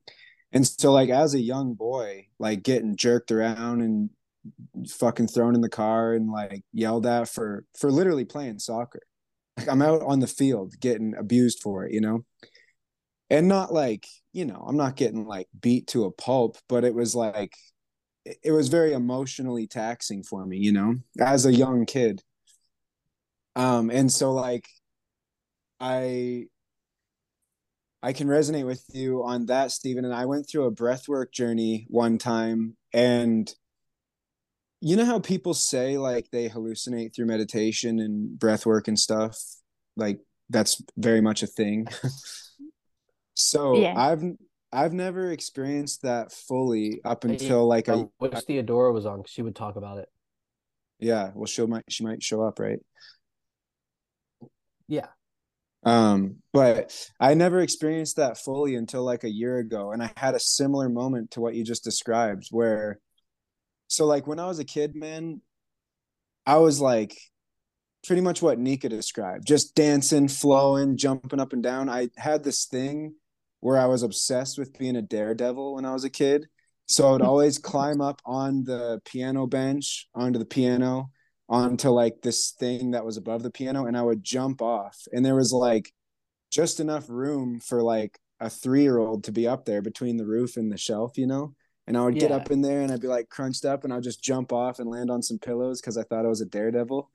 And 0.52 0.66
so 0.66 0.92
like 0.92 1.10
as 1.10 1.34
a 1.34 1.40
young 1.40 1.74
boy 1.74 2.28
like 2.38 2.62
getting 2.62 2.96
jerked 2.96 3.30
around 3.30 3.82
and 3.82 4.10
fucking 4.88 5.28
thrown 5.28 5.54
in 5.54 5.60
the 5.60 5.68
car 5.68 6.14
and 6.14 6.30
like 6.30 6.62
yelled 6.72 7.06
at 7.06 7.28
for 7.28 7.64
for 7.78 7.90
literally 7.90 8.24
playing 8.24 8.58
soccer. 8.58 9.00
Like 9.56 9.68
i'm 9.68 9.82
out 9.82 10.02
on 10.02 10.20
the 10.20 10.26
field 10.26 10.74
getting 10.80 11.14
abused 11.16 11.60
for 11.62 11.84
it 11.84 11.92
you 11.92 12.00
know? 12.00 12.24
And 13.30 13.48
not 13.48 13.72
like 13.72 14.06
you 14.32 14.44
know 14.44 14.64
i'm 14.66 14.76
not 14.76 14.96
getting 14.96 15.26
like 15.26 15.48
beat 15.58 15.86
to 15.88 16.04
a 16.04 16.10
pulp 16.10 16.58
but 16.68 16.84
it 16.84 16.94
was 16.94 17.14
like 17.14 17.54
it 18.24 18.52
was 18.52 18.68
very 18.68 18.92
emotionally 18.92 19.66
taxing 19.66 20.22
for 20.22 20.44
me 20.46 20.58
you 20.58 20.72
know 20.72 20.96
as 21.20 21.46
a 21.46 21.52
young 21.52 21.86
kid. 21.86 22.22
Um 23.56 23.90
and 23.90 24.10
so 24.10 24.32
like 24.32 24.66
i 25.80 26.44
i 28.02 28.12
can 28.12 28.28
resonate 28.28 28.66
with 28.66 28.84
you 28.92 29.24
on 29.24 29.46
that 29.46 29.70
steven 29.70 30.04
and 30.04 30.14
i 30.14 30.24
went 30.24 30.48
through 30.48 30.64
a 30.64 30.72
breathwork 30.72 31.32
journey 31.32 31.86
one 31.88 32.18
time 32.18 32.76
and 32.92 33.54
you 34.84 34.96
know 34.96 35.04
how 35.04 35.18
people 35.18 35.54
say 35.54 35.98
like 35.98 36.30
they 36.30 36.48
hallucinate 36.48 37.14
through 37.14 37.26
meditation 37.26 37.98
and 37.98 38.38
breathwork 38.38 38.86
and 38.88 38.98
stuff 38.98 39.38
like 39.96 40.20
that's 40.50 40.82
very 40.96 41.20
much 41.20 41.42
a 41.42 41.46
thing 41.46 41.86
So 43.34 43.76
yeah. 43.76 43.94
I've 43.96 44.22
I've 44.72 44.92
never 44.92 45.30
experienced 45.30 46.02
that 46.02 46.32
fully 46.32 47.00
up 47.04 47.24
until 47.24 47.66
like 47.66 47.88
a 47.88 48.08
which 48.18 48.32
Theodora 48.46 48.92
was 48.92 49.06
on. 49.06 49.18
Because 49.18 49.32
she 49.32 49.42
would 49.42 49.56
talk 49.56 49.76
about 49.76 49.98
it. 49.98 50.08
Yeah, 50.98 51.30
well, 51.34 51.46
she 51.46 51.64
might 51.66 51.84
she 51.88 52.04
might 52.04 52.22
show 52.22 52.42
up, 52.42 52.58
right? 52.58 52.78
Yeah. 54.88 55.08
Um, 55.84 56.36
but 56.52 57.10
I 57.20 57.34
never 57.34 57.60
experienced 57.60 58.16
that 58.16 58.38
fully 58.38 58.74
until 58.74 59.04
like 59.04 59.24
a 59.24 59.30
year 59.30 59.58
ago, 59.58 59.92
and 59.92 60.02
I 60.02 60.10
had 60.16 60.34
a 60.34 60.40
similar 60.40 60.88
moment 60.88 61.32
to 61.32 61.40
what 61.40 61.54
you 61.54 61.62
just 61.62 61.84
described, 61.84 62.48
where, 62.50 63.00
so 63.94 64.06
like 64.06 64.26
when 64.26 64.38
I 64.38 64.46
was 64.46 64.58
a 64.58 64.64
kid, 64.64 64.94
man, 64.96 65.40
I 66.46 66.58
was 66.58 66.80
like 66.80 67.16
pretty 68.06 68.22
much 68.22 68.42
what 68.42 68.58
Nica 68.58 68.88
described, 68.88 69.46
just 69.46 69.74
dancing, 69.74 70.28
flowing, 70.28 70.96
jumping 70.96 71.40
up 71.40 71.52
and 71.52 71.62
down. 71.62 71.88
I 71.88 72.08
had 72.16 72.44
this 72.44 72.66
thing 72.66 73.14
where 73.60 73.78
I 73.78 73.86
was 73.86 74.02
obsessed 74.02 74.58
with 74.58 74.76
being 74.78 74.96
a 74.96 75.02
daredevil 75.02 75.76
when 75.76 75.84
I 75.84 75.92
was 75.92 76.04
a 76.04 76.10
kid. 76.10 76.46
So 76.86 77.08
I 77.08 77.12
would 77.12 77.22
always 77.30 77.58
climb 77.58 78.00
up 78.00 78.20
on 78.26 78.64
the 78.64 79.00
piano 79.04 79.46
bench, 79.46 80.08
onto 80.14 80.38
the 80.38 80.44
piano, 80.44 81.10
onto 81.48 81.90
like 81.90 82.20
this 82.20 82.50
thing 82.50 82.90
that 82.90 83.04
was 83.04 83.16
above 83.16 83.42
the 83.42 83.50
piano, 83.50 83.86
and 83.86 83.96
I 83.96 84.02
would 84.02 84.22
jump 84.22 84.60
off. 84.60 84.98
And 85.12 85.24
there 85.24 85.36
was 85.36 85.52
like 85.52 85.92
just 86.50 86.80
enough 86.80 87.08
room 87.08 87.60
for 87.60 87.82
like 87.82 88.18
a 88.40 88.50
three 88.50 88.82
year 88.82 88.98
old 88.98 89.24
to 89.24 89.32
be 89.32 89.46
up 89.46 89.64
there 89.64 89.82
between 89.82 90.16
the 90.16 90.26
roof 90.26 90.56
and 90.56 90.70
the 90.70 90.76
shelf, 90.76 91.16
you 91.16 91.26
know? 91.26 91.54
And 91.86 91.96
I 91.96 92.04
would 92.04 92.14
yeah. 92.14 92.22
get 92.22 92.32
up 92.32 92.50
in 92.50 92.62
there 92.62 92.80
and 92.80 92.90
I'd 92.90 93.00
be 93.00 93.08
like 93.08 93.28
crunched 93.28 93.64
up 93.64 93.84
and 93.84 93.92
I'd 93.92 94.02
just 94.02 94.22
jump 94.22 94.52
off 94.52 94.78
and 94.78 94.88
land 94.88 95.10
on 95.10 95.22
some 95.22 95.38
pillows 95.38 95.80
because 95.80 95.98
I 95.98 96.02
thought 96.02 96.24
I 96.24 96.28
was 96.28 96.40
a 96.40 96.46
daredevil. 96.46 97.10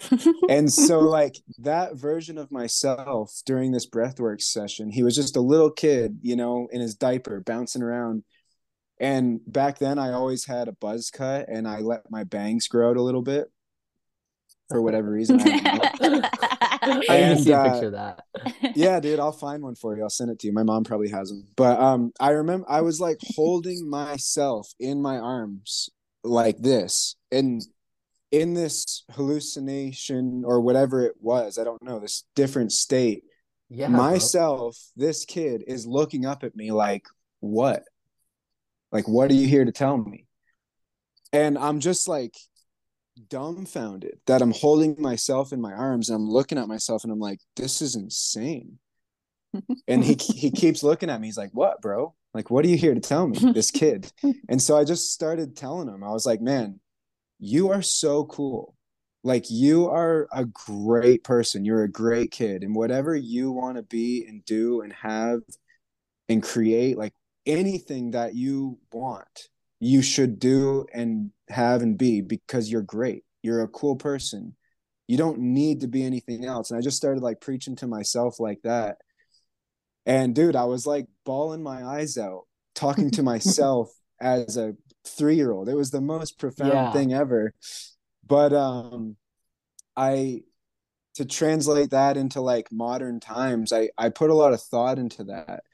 And 0.48 0.72
so 0.72 1.00
like 1.00 1.36
that 1.58 1.96
version 1.96 2.38
of 2.38 2.50
myself 2.50 3.42
during 3.44 3.72
this 3.72 3.88
breathwork 3.88 4.40
session 4.40 4.90
he 4.90 5.02
was 5.02 5.14
just 5.14 5.36
a 5.36 5.40
little 5.40 5.70
kid 5.70 6.18
you 6.22 6.36
know 6.36 6.68
in 6.72 6.80
his 6.80 6.94
diaper 6.94 7.40
bouncing 7.40 7.82
around. 7.82 8.24
And 8.98 9.40
back 9.46 9.78
then 9.78 9.98
i 9.98 10.12
always 10.12 10.46
had 10.46 10.68
a 10.68 10.72
buzz 10.72 11.10
cut 11.10 11.48
and 11.48 11.66
i 11.66 11.80
let 11.80 12.10
my 12.10 12.24
bangs 12.24 12.68
grow 12.68 12.90
out 12.90 12.96
a 12.96 13.02
little 13.02 13.22
bit 13.22 13.50
for 14.70 14.80
whatever 14.80 15.10
reason 15.10 15.38
i, 15.40 15.90
I 17.08 17.16
and, 17.16 17.40
see 17.40 17.50
a 17.50 17.58
uh, 17.58 17.70
picture 17.70 17.86
of 17.88 17.92
that 17.92 18.24
yeah 18.74 18.98
dude 19.00 19.20
i'll 19.20 19.32
find 19.32 19.62
one 19.62 19.74
for 19.74 19.94
you 19.96 20.02
i'll 20.02 20.08
send 20.08 20.30
it 20.30 20.38
to 20.38 20.46
you 20.46 20.52
my 20.54 20.62
mom 20.62 20.84
probably 20.84 21.10
has 21.10 21.28
them 21.28 21.46
but 21.56 21.78
um 21.78 22.12
i 22.18 22.30
remember 22.30 22.64
i 22.70 22.80
was 22.80 23.00
like 23.00 23.18
holding 23.34 23.90
myself 23.90 24.72
in 24.80 25.02
my 25.02 25.18
arms 25.18 25.90
like 26.24 26.58
this 26.58 27.16
and 27.30 27.62
in 28.30 28.54
this 28.54 29.04
hallucination 29.12 30.44
or 30.44 30.60
whatever 30.60 31.04
it 31.04 31.16
was, 31.20 31.58
I 31.58 31.64
don't 31.64 31.82
know, 31.82 31.98
this 31.98 32.24
different 32.36 32.72
state, 32.72 33.24
yeah, 33.68 33.88
myself, 33.88 34.78
bro. 34.96 35.06
this 35.06 35.24
kid 35.24 35.64
is 35.66 35.86
looking 35.86 36.26
up 36.26 36.44
at 36.44 36.54
me 36.54 36.70
like, 36.70 37.06
what? 37.40 37.84
Like, 38.92 39.08
what 39.08 39.30
are 39.30 39.34
you 39.34 39.46
here 39.46 39.64
to 39.64 39.72
tell 39.72 39.96
me? 39.96 40.26
And 41.32 41.56
I'm 41.58 41.80
just 41.80 42.08
like 42.08 42.34
dumbfounded 43.28 44.20
that 44.26 44.42
I'm 44.42 44.52
holding 44.52 45.00
myself 45.00 45.52
in 45.52 45.60
my 45.60 45.72
arms 45.72 46.08
and 46.08 46.16
I'm 46.16 46.28
looking 46.28 46.58
at 46.58 46.68
myself 46.68 47.04
and 47.04 47.12
I'm 47.12 47.20
like, 47.20 47.40
this 47.56 47.82
is 47.82 47.94
insane. 47.94 48.78
and 49.88 50.04
he 50.04 50.14
he 50.14 50.50
keeps 50.50 50.82
looking 50.82 51.10
at 51.10 51.20
me. 51.20 51.26
He's 51.26 51.36
like, 51.36 51.50
"What, 51.52 51.82
bro? 51.82 52.14
Like, 52.32 52.50
what 52.50 52.64
are 52.64 52.68
you 52.68 52.76
here 52.76 52.94
to 52.94 53.00
tell 53.00 53.26
me?" 53.26 53.52
This 53.52 53.70
kid. 53.72 54.12
and 54.48 54.62
so 54.62 54.76
I 54.76 54.84
just 54.84 55.12
started 55.12 55.56
telling 55.56 55.88
him. 55.88 56.04
I 56.04 56.10
was 56.10 56.24
like, 56.24 56.40
"Man, 56.40 56.78
you 57.40 57.70
are 57.70 57.82
so 57.82 58.24
cool. 58.26 58.76
Like 59.22 59.50
you 59.50 59.88
are 59.88 60.28
a 60.32 60.44
great 60.44 61.24
person. 61.24 61.64
You're 61.64 61.82
a 61.84 61.90
great 61.90 62.30
kid. 62.30 62.62
And 62.62 62.74
whatever 62.74 63.14
you 63.14 63.50
want 63.50 63.76
to 63.76 63.82
be 63.82 64.24
and 64.26 64.44
do 64.44 64.80
and 64.82 64.92
have 64.92 65.40
and 66.28 66.42
create, 66.42 66.96
like 66.96 67.14
anything 67.44 68.12
that 68.12 68.34
you 68.34 68.78
want, 68.92 69.48
you 69.80 70.02
should 70.02 70.38
do 70.38 70.86
and 70.92 71.30
have 71.48 71.80
and 71.82 71.96
be 71.98 72.20
because 72.20 72.70
you're 72.70 72.82
great. 72.82 73.24
You're 73.42 73.62
a 73.62 73.68
cool 73.68 73.96
person. 73.96 74.54
You 75.08 75.16
don't 75.16 75.40
need 75.40 75.80
to 75.80 75.88
be 75.88 76.04
anything 76.04 76.44
else. 76.44 76.70
And 76.70 76.78
I 76.78 76.82
just 76.82 76.98
started 76.98 77.22
like 77.22 77.40
preaching 77.40 77.74
to 77.76 77.86
myself 77.86 78.38
like 78.38 78.60
that. 78.62 78.98
And 80.06 80.34
dude, 80.34 80.54
I 80.54 80.64
was 80.64 80.86
like 80.86 81.06
bawling 81.24 81.62
my 81.62 81.82
eyes 81.84 82.18
out, 82.18 82.42
talking 82.74 83.10
to 83.12 83.22
myself 83.22 83.90
as 84.20 84.56
a 84.56 84.74
three 85.06 85.36
year 85.36 85.50
old. 85.50 85.68
It 85.68 85.76
was 85.76 85.90
the 85.90 86.00
most 86.00 86.38
profound 86.38 86.72
yeah. 86.72 86.92
thing 86.92 87.14
ever. 87.14 87.54
But 88.26 88.52
um 88.52 89.16
I 89.96 90.42
to 91.14 91.24
translate 91.24 91.90
that 91.90 92.16
into 92.16 92.40
like 92.40 92.70
modern 92.70 93.18
times, 93.18 93.72
I 93.72 93.88
I 93.96 94.10
put 94.10 94.30
a 94.30 94.34
lot 94.34 94.52
of 94.52 94.62
thought 94.62 94.98
into 94.98 95.24
that. 95.24 95.64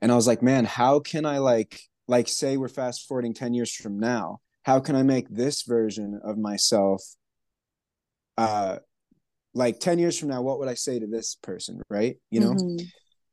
And 0.00 0.10
I 0.10 0.16
was 0.16 0.26
like, 0.26 0.42
man, 0.42 0.64
how 0.64 1.00
can 1.00 1.26
I 1.26 1.38
like 1.38 1.82
like 2.10 2.28
say 2.28 2.56
we're 2.56 2.68
fast 2.68 3.06
forwarding 3.06 3.32
10 3.32 3.54
years 3.54 3.72
from 3.72 3.98
now? 3.98 4.40
How 4.64 4.80
can 4.80 4.96
I 4.96 5.02
make 5.04 5.28
this 5.28 5.62
version 5.62 6.20
of 6.22 6.36
myself 6.36 7.02
uh 8.36 8.78
like 9.54 9.80
10 9.80 9.98
years 9.98 10.18
from 10.18 10.28
now 10.28 10.42
what 10.42 10.58
would 10.58 10.68
I 10.68 10.74
say 10.74 10.98
to 10.98 11.06
this 11.06 11.36
person, 11.36 11.80
right? 11.88 12.16
You 12.30 12.40
know? 12.40 12.52
Mm-hmm. 12.52 12.84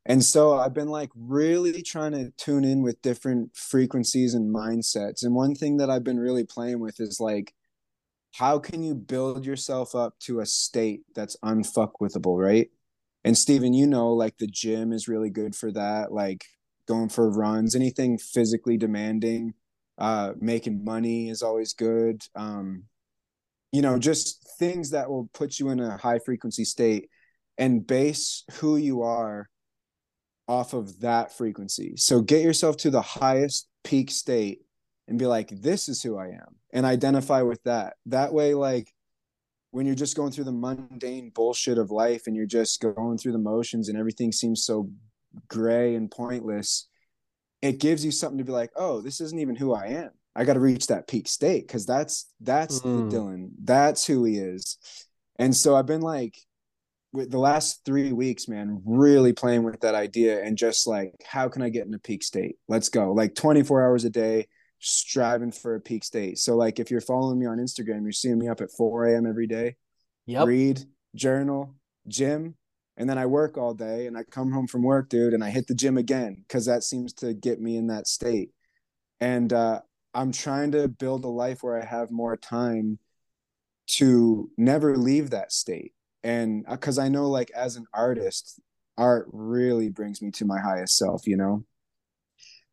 And 0.05 0.23
so 0.23 0.53
I've 0.53 0.73
been 0.73 0.87
like 0.87 1.09
really 1.15 1.81
trying 1.81 2.13
to 2.13 2.31
tune 2.37 2.63
in 2.63 2.81
with 2.81 3.01
different 3.01 3.55
frequencies 3.55 4.33
and 4.33 4.53
mindsets. 4.55 5.23
And 5.23 5.35
one 5.35 5.53
thing 5.53 5.77
that 5.77 5.89
I've 5.89 6.03
been 6.03 6.19
really 6.19 6.45
playing 6.45 6.79
with 6.79 7.01
is 7.01 7.19
like, 7.19 7.53
how 8.33 8.57
can 8.57 8.83
you 8.83 8.95
build 8.95 9.45
yourself 9.45 9.95
up 9.95 10.17
to 10.21 10.39
a 10.39 10.45
state 10.45 11.01
that's 11.13 11.35
unfuckwithable, 11.43 12.41
right? 12.41 12.69
And 13.25 13.37
Steven, 13.37 13.73
you 13.73 13.85
know, 13.85 14.13
like 14.13 14.37
the 14.37 14.47
gym 14.47 14.93
is 14.93 15.09
really 15.09 15.29
good 15.29 15.55
for 15.55 15.71
that. 15.73 16.13
Like 16.13 16.45
going 16.87 17.09
for 17.09 17.29
runs, 17.29 17.75
anything 17.75 18.17
physically 18.17 18.77
demanding, 18.77 19.53
uh, 19.97 20.33
making 20.39 20.83
money 20.83 21.29
is 21.29 21.41
always 21.41 21.73
good. 21.73 22.23
Um, 22.35 22.83
you 23.71 23.81
know, 23.81 23.99
just 23.99 24.55
things 24.57 24.91
that 24.91 25.09
will 25.09 25.29
put 25.33 25.59
you 25.59 25.69
in 25.69 25.79
a 25.79 25.97
high 25.97 26.19
frequency 26.19 26.65
state 26.65 27.09
and 27.57 27.85
base 27.85 28.43
who 28.53 28.77
you 28.77 29.01
are 29.01 29.49
off 30.47 30.73
of 30.73 31.01
that 31.01 31.35
frequency. 31.35 31.95
So 31.97 32.21
get 32.21 32.41
yourself 32.41 32.77
to 32.77 32.89
the 32.89 33.01
highest 33.01 33.67
peak 33.83 34.09
state 34.09 34.61
and 35.07 35.19
be 35.19 35.25
like, 35.25 35.49
this 35.49 35.89
is 35.89 36.01
who 36.01 36.17
I 36.17 36.27
am, 36.27 36.55
and 36.71 36.85
identify 36.85 37.41
with 37.41 37.61
that. 37.63 37.95
That 38.05 38.33
way, 38.33 38.53
like, 38.53 38.93
when 39.71 39.85
you're 39.85 39.95
just 39.95 40.15
going 40.15 40.31
through 40.31 40.45
the 40.45 40.51
mundane 40.51 41.29
bullshit 41.35 41.77
of 41.77 41.91
life 41.91 42.23
and 42.25 42.35
you're 42.35 42.45
just 42.45 42.81
going 42.81 43.17
through 43.17 43.33
the 43.33 43.37
motions 43.37 43.89
and 43.89 43.97
everything 43.97 44.31
seems 44.31 44.63
so 44.63 44.89
gray 45.47 45.95
and 45.95 46.09
pointless, 46.09 46.87
it 47.61 47.79
gives 47.79 48.05
you 48.05 48.11
something 48.11 48.37
to 48.37 48.43
be 48.43 48.51
like, 48.51 48.71
oh, 48.75 49.01
this 49.01 49.21
isn't 49.21 49.39
even 49.39 49.55
who 49.55 49.73
I 49.73 49.87
am. 49.87 50.11
I 50.35 50.45
got 50.45 50.53
to 50.53 50.59
reach 50.59 50.87
that 50.87 51.07
peak 51.07 51.27
state 51.27 51.67
because 51.67 51.85
that's 51.85 52.31
that's 52.41 52.79
mm. 52.81 53.09
the 53.09 53.17
Dylan. 53.17 53.49
That's 53.63 54.05
who 54.05 54.23
he 54.23 54.37
is. 54.37 54.77
And 55.39 55.55
so 55.55 55.75
I've 55.75 55.87
been 55.87 56.01
like 56.01 56.37
with 57.13 57.31
the 57.31 57.39
last 57.39 57.83
three 57.85 58.11
weeks, 58.11 58.47
man, 58.47 58.81
really 58.85 59.33
playing 59.33 59.63
with 59.63 59.79
that 59.81 59.95
idea 59.95 60.43
and 60.43 60.57
just 60.57 60.85
like, 60.85 61.13
how 61.25 61.49
can 61.49 61.61
I 61.61 61.69
get 61.69 61.87
in 61.87 61.93
a 61.93 61.99
peak 61.99 62.21
state? 62.23 62.57
Let's 62.67 62.89
go. 62.89 63.13
Like 63.13 63.33
24 63.33 63.83
hours 63.83 64.05
a 64.05 64.09
day, 64.09 64.47
striving 64.79 65.51
for 65.51 65.75
a 65.75 65.81
peak 65.81 66.03
state. 66.03 66.37
So, 66.37 66.55
like, 66.55 66.79
if 66.79 66.91
you're 66.91 67.01
following 67.01 67.39
me 67.39 67.45
on 67.45 67.57
Instagram, 67.57 68.03
you're 68.03 68.11
seeing 68.11 68.37
me 68.37 68.47
up 68.47 68.61
at 68.61 68.71
4 68.71 69.07
a.m. 69.07 69.25
every 69.25 69.47
day. 69.47 69.75
Yep. 70.27 70.47
Read, 70.47 70.83
journal, 71.15 71.75
gym. 72.07 72.55
And 72.97 73.07
then 73.09 73.17
I 73.17 73.27
work 73.27 73.57
all 73.57 73.75
day 73.75 74.07
and 74.07 74.17
I 74.17 74.23
come 74.23 74.51
home 74.51 74.67
from 74.67 74.81
work, 74.81 75.07
dude, 75.09 75.33
and 75.33 75.43
I 75.43 75.51
hit 75.51 75.67
the 75.67 75.75
gym 75.75 75.97
again 75.97 76.43
because 76.47 76.65
that 76.65 76.83
seems 76.83 77.13
to 77.13 77.33
get 77.33 77.61
me 77.61 77.77
in 77.77 77.87
that 77.87 78.07
state. 78.07 78.49
And 79.19 79.53
uh, 79.53 79.81
I'm 80.13 80.31
trying 80.31 80.71
to 80.71 80.87
build 80.87 81.23
a 81.23 81.29
life 81.29 81.61
where 81.61 81.79
I 81.79 81.85
have 81.85 82.09
more 82.09 82.35
time 82.35 82.97
to 83.87 84.49
never 84.57 84.97
leave 84.97 85.29
that 85.29 85.51
state. 85.51 85.93
And 86.23 86.65
because 86.65 86.97
uh, 86.97 87.03
I 87.03 87.09
know, 87.09 87.29
like, 87.29 87.51
as 87.55 87.75
an 87.75 87.85
artist, 87.93 88.59
art 88.97 89.27
really 89.31 89.89
brings 89.89 90.21
me 90.21 90.31
to 90.31 90.45
my 90.45 90.59
highest 90.59 90.97
self, 90.97 91.27
you 91.27 91.37
know? 91.37 91.63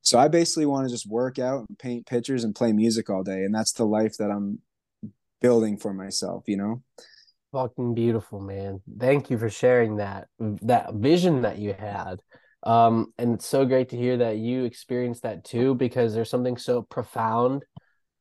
So 0.01 0.19
I 0.19 0.29
basically 0.29 0.67
want 0.67 0.87
to 0.87 0.93
just 0.93 1.09
work 1.09 1.39
out 1.39 1.67
and 1.69 1.79
paint 1.79 2.07
pictures 2.07 2.45
and 2.45 2.55
play 2.55 2.73
music 2.73 3.09
all 3.11 3.23
day. 3.23 3.45
And 3.45 3.55
that's 3.55 3.73
the 3.73 3.85
life 3.85 4.17
that 4.19 4.31
I'm 4.31 4.61
building 5.41 5.77
for 5.77 5.93
myself, 5.95 6.45
you 6.47 6.57
know? 6.57 6.83
Fucking 7.55 7.95
beautiful, 7.95 8.41
man. 8.41 8.81
Thank 8.99 9.31
you 9.31 9.39
for 9.39 9.49
sharing 9.49 9.99
that 9.99 10.27
that 10.41 10.93
vision 10.95 11.43
that 11.43 11.61
you 11.61 11.73
had. 11.73 12.21
Um, 12.65 13.13
and 13.17 13.35
it's 13.35 13.47
so 13.47 13.65
great 13.65 13.91
to 13.91 13.97
hear 13.97 14.17
that 14.17 14.39
you 14.39 14.65
experienced 14.65 15.23
that 15.23 15.45
too, 15.45 15.77
because 15.77 16.15
there's 16.15 16.29
something 16.29 16.57
so 16.57 16.83
profound 16.83 17.63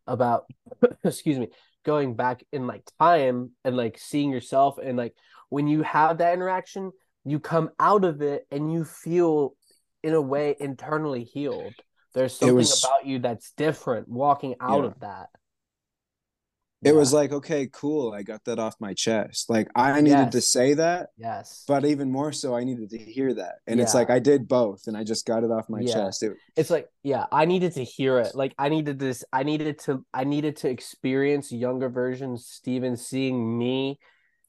about 0.06 0.46
excuse 1.04 1.40
me, 1.40 1.48
going 1.84 2.16
back 2.16 2.44
in 2.52 2.68
like 2.68 2.84
time 3.00 3.54
and 3.66 3.76
like 3.76 3.98
seeing 3.98 4.30
yourself 4.30 4.78
and 4.78 5.00
like 5.00 5.16
when 5.50 5.68
you 5.68 5.82
have 5.82 6.20
that 6.20 6.36
interaction, 6.36 6.92
you 7.26 7.40
come 7.40 7.72
out 7.80 8.06
of 8.06 8.22
it 8.22 8.46
and 8.52 8.72
you 8.72 8.86
feel 8.86 9.56
in 10.04 10.14
a 10.14 10.22
way 10.22 10.56
internally 10.60 11.24
healed. 11.24 11.74
There's 12.14 12.38
something 12.38 12.56
was, 12.56 12.84
about 12.84 13.08
you 13.08 13.18
that's 13.18 13.52
different 13.58 14.08
walking 14.08 14.54
out 14.60 14.82
yeah. 14.82 14.86
of 14.90 15.00
that. 15.00 15.30
It 16.84 16.90
yeah. 16.90 16.94
was 16.94 17.14
like, 17.14 17.32
okay, 17.32 17.70
cool. 17.72 18.14
I 18.14 18.24
got 18.24 18.44
that 18.46 18.60
off 18.60 18.76
my 18.80 18.94
chest. 18.94 19.50
Like 19.50 19.70
I 19.76 20.02
needed 20.02 20.18
yes. 20.18 20.32
to 20.34 20.42
say 20.42 20.74
that. 20.74 21.10
Yes. 21.18 21.64
But 21.68 21.86
even 21.86 22.12
more 22.12 22.32
so, 22.32 22.56
I 22.56 22.64
needed 22.64 22.90
to 22.90 22.98
hear 22.98 23.34
that. 23.34 23.56
And 23.68 23.78
yeah. 23.78 23.84
it's 23.84 23.94
like 23.94 24.10
I 24.10 24.20
did 24.20 24.48
both 24.48 24.88
and 24.88 24.98
I 24.98 25.04
just 25.04 25.26
got 25.26 25.44
it 25.44 25.52
off 25.52 25.70
my 25.70 25.80
yeah. 25.80 25.94
chest. 25.94 26.24
It, 26.24 26.34
it's 26.56 26.70
like, 26.70 26.88
yeah, 27.04 27.26
I 27.32 27.46
needed 27.46 27.74
to 27.74 27.84
hear 27.84 28.20
it. 28.20 28.36
Like 28.36 28.54
I 28.58 28.70
needed 28.70 29.00
this, 29.00 29.24
I 29.32 29.44
needed 29.44 29.80
to, 29.80 30.06
I 30.14 30.24
needed 30.24 30.58
to 30.58 30.70
experience 30.70 31.52
younger 31.52 31.90
versions, 31.90 32.46
Steven 32.46 32.98
seeing 32.98 33.58
me 33.58 34.00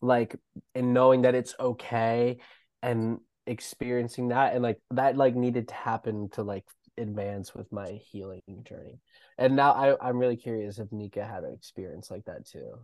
like 0.00 0.36
and 0.74 0.92
knowing 0.92 1.22
that 1.22 1.34
it's 1.34 1.54
okay 1.58 2.38
and 2.82 3.18
experiencing 3.46 4.28
that 4.28 4.54
and 4.54 4.62
like 4.62 4.78
that 4.90 5.16
like 5.16 5.34
needed 5.34 5.68
to 5.68 5.74
happen 5.74 6.28
to 6.30 6.42
like 6.42 6.64
advance 6.98 7.54
with 7.54 7.70
my 7.72 8.00
healing 8.11 8.42
journey. 8.62 9.00
And 9.38 9.57
now 9.57 9.72
I, 9.72 9.96
I'm 10.07 10.18
really 10.18 10.37
curious 10.37 10.78
if 10.78 10.92
Nica 10.92 11.24
had 11.24 11.44
an 11.44 11.52
experience 11.52 12.11
like 12.11 12.24
that 12.26 12.46
too. 12.46 12.78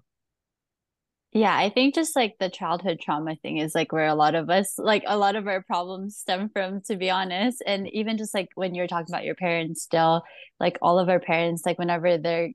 Yeah, 1.33 1.57
I 1.57 1.70
think 1.70 1.94
just 1.94 2.16
like 2.16 2.35
the 2.40 2.51
childhood 2.51 2.99
trauma 3.01 3.37
thing 3.37 3.59
is 3.59 3.73
like 3.73 3.92
where 3.92 4.09
a 4.09 4.16
lot 4.16 4.35
of 4.35 4.51
us, 4.51 4.75
like 4.79 5.05
a 5.07 5.16
lot 5.16 5.37
of 5.37 5.46
our 5.46 5.62
problems 5.62 6.16
stem 6.16 6.49
from, 6.49 6.81
to 6.87 6.96
be 6.96 7.09
honest. 7.09 7.62
And 7.64 7.88
even 7.92 8.18
just 8.18 8.35
like 8.35 8.49
when 8.57 8.75
you're 8.75 8.88
talking 8.88 9.14
about 9.14 9.25
your 9.25 9.37
parents, 9.37 9.81
still, 9.83 10.25
like 10.59 10.77
all 10.83 10.99
of 10.99 11.09
our 11.09 11.20
parents, 11.20 11.62
like 11.64 11.79
whenever 11.79 12.18
they're 12.18 12.51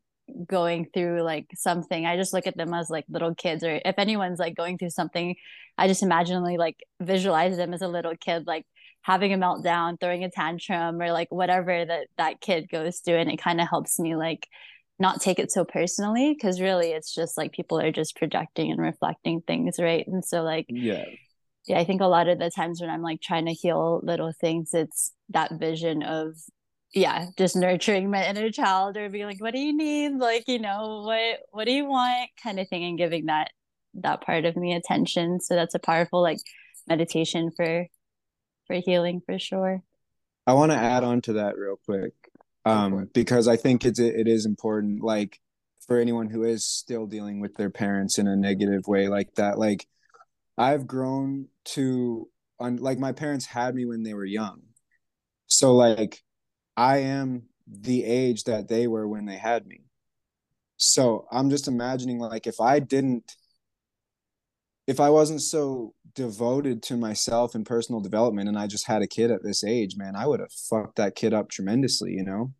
going 0.45 0.87
through 0.93 1.21
like 1.21 1.47
something, 1.55 2.05
I 2.05 2.17
just 2.17 2.33
look 2.33 2.47
at 2.47 2.57
them 2.57 2.73
as 2.73 2.89
like 2.89 3.05
little 3.07 3.33
kids, 3.33 3.63
or 3.63 3.79
if 3.85 3.95
anyone's 3.97 4.39
like 4.39 4.57
going 4.57 4.77
through 4.77 4.89
something, 4.89 5.35
I 5.77 5.87
just 5.87 6.03
imaginally 6.03 6.57
like 6.57 6.83
visualize 6.99 7.55
them 7.55 7.73
as 7.73 7.81
a 7.81 7.87
little 7.87 8.15
kid, 8.19 8.45
like 8.45 8.65
having 9.05 9.31
a 9.31 9.37
meltdown, 9.37 9.99
throwing 9.99 10.23
a 10.23 10.31
tantrum, 10.31 10.99
or 10.99 11.11
like 11.11 11.27
whatever 11.31 11.85
that 11.85 12.07
that 12.17 12.41
kid 12.41 12.67
goes 12.69 12.99
through, 12.99 13.17
and 13.17 13.31
it 13.31 13.37
kind 13.37 13.61
of 13.61 13.69
helps 13.69 13.99
me 13.99 14.15
like 14.15 14.47
not 14.97 15.21
take 15.21 15.37
it 15.37 15.51
so 15.51 15.63
personally 15.63 16.33
because 16.33 16.59
really 16.59 16.87
it's 16.91 17.13
just 17.13 17.37
like 17.37 17.51
people 17.51 17.79
are 17.79 17.91
just 17.91 18.15
projecting 18.15 18.71
and 18.71 18.81
reflecting 18.81 19.41
things, 19.41 19.77
right? 19.79 20.07
And 20.07 20.25
so 20.25 20.41
like 20.41 20.65
yeah. 20.69 21.05
Yeah, 21.67 21.79
I 21.79 21.83
think 21.83 22.01
a 22.01 22.05
lot 22.05 22.27
of 22.27 22.37
the 22.37 22.51
times 22.51 22.79
when 22.79 22.91
I'm 22.91 23.01
like 23.01 23.21
trying 23.21 23.47
to 23.47 23.51
heal 23.51 23.99
little 24.03 24.31
things, 24.39 24.69
it's 24.73 25.11
that 25.29 25.53
vision 25.59 26.03
of 26.03 26.35
yeah 26.93 27.27
just 27.37 27.55
nurturing 27.55 28.09
my 28.09 28.27
inner 28.27 28.49
child 28.49 28.95
or 28.97 29.09
being 29.09 29.25
like 29.25 29.41
what 29.41 29.53
do 29.53 29.59
you 29.59 29.75
need 29.75 30.13
like 30.13 30.47
you 30.47 30.59
know 30.59 31.03
what 31.05 31.39
what 31.51 31.65
do 31.65 31.71
you 31.73 31.85
want 31.85 32.29
kind 32.41 32.59
of 32.59 32.67
thing 32.69 32.83
and 32.83 32.97
giving 32.97 33.25
that 33.25 33.51
that 33.95 34.21
part 34.21 34.45
of 34.45 34.55
me 34.55 34.73
attention 34.73 35.41
so 35.41 35.55
that's 35.55 35.75
a 35.75 35.79
powerful 35.79 36.21
like 36.21 36.39
meditation 36.87 37.51
for 37.55 37.85
for 38.67 38.75
healing 38.75 39.21
for 39.25 39.39
sure. 39.39 39.83
I 40.47 40.53
want 40.53 40.71
to 40.71 40.77
add 40.77 41.03
on 41.03 41.21
to 41.21 41.33
that 41.33 41.57
real 41.57 41.79
quick 41.85 42.13
um, 42.65 43.09
because 43.13 43.47
I 43.47 43.57
think 43.57 43.85
it's 43.85 43.99
it 43.99 44.27
is 44.27 44.45
important. 44.45 45.03
Like 45.03 45.39
for 45.87 45.99
anyone 45.99 46.29
who 46.29 46.43
is 46.43 46.65
still 46.65 47.05
dealing 47.05 47.39
with 47.39 47.55
their 47.55 47.69
parents 47.69 48.17
in 48.17 48.27
a 48.27 48.35
negative 48.35 48.87
way 48.87 49.07
like 49.07 49.35
that, 49.35 49.57
like 49.57 49.87
I've 50.57 50.87
grown 50.87 51.47
to 51.65 52.27
un- 52.59 52.77
like 52.77 52.99
my 52.99 53.11
parents 53.11 53.45
had 53.45 53.75
me 53.75 53.85
when 53.85 54.03
they 54.03 54.13
were 54.13 54.25
young, 54.25 54.61
so 55.47 55.75
like 55.75 56.23
I 56.75 56.97
am 56.97 57.43
the 57.67 58.03
age 58.03 58.43
that 58.43 58.67
they 58.67 58.87
were 58.87 59.07
when 59.07 59.25
they 59.25 59.37
had 59.37 59.65
me. 59.65 59.81
So 60.77 61.27
I'm 61.31 61.49
just 61.49 61.67
imagining 61.67 62.19
like 62.19 62.47
if 62.47 62.59
I 62.59 62.79
didn't 62.79 63.35
if 64.87 64.99
I 64.99 65.09
wasn't 65.09 65.41
so 65.41 65.93
devoted 66.15 66.81
to 66.83 66.97
myself 66.97 67.55
and 67.55 67.65
personal 67.65 68.01
development 68.01 68.49
and 68.49 68.57
I 68.57 68.67
just 68.67 68.87
had 68.87 69.01
a 69.01 69.07
kid 69.07 69.31
at 69.31 69.43
this 69.43 69.63
age, 69.63 69.95
man, 69.97 70.15
I 70.15 70.25
would 70.25 70.39
have 70.39 70.51
fucked 70.51 70.95
that 70.95 71.15
kid 71.15 71.33
up 71.33 71.49
tremendously, 71.49 72.11
you 72.13 72.23
know? 72.23 72.53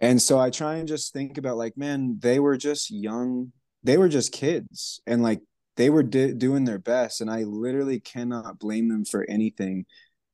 And 0.00 0.22
so 0.22 0.38
I 0.38 0.50
try 0.50 0.76
and 0.76 0.86
just 0.86 1.12
think 1.12 1.38
about 1.38 1.56
like, 1.56 1.76
man, 1.76 2.18
they 2.20 2.38
were 2.38 2.56
just 2.56 2.90
young, 2.90 3.52
they 3.82 3.98
were 3.98 4.08
just 4.08 4.32
kids 4.32 5.00
and 5.06 5.22
like 5.22 5.40
they 5.76 5.90
were 5.90 6.04
di- 6.04 6.34
doing 6.34 6.64
their 6.64 6.78
best. 6.78 7.20
And 7.20 7.30
I 7.30 7.42
literally 7.42 8.00
cannot 8.00 8.58
blame 8.58 8.88
them 8.88 9.04
for 9.04 9.26
anything. 9.28 9.84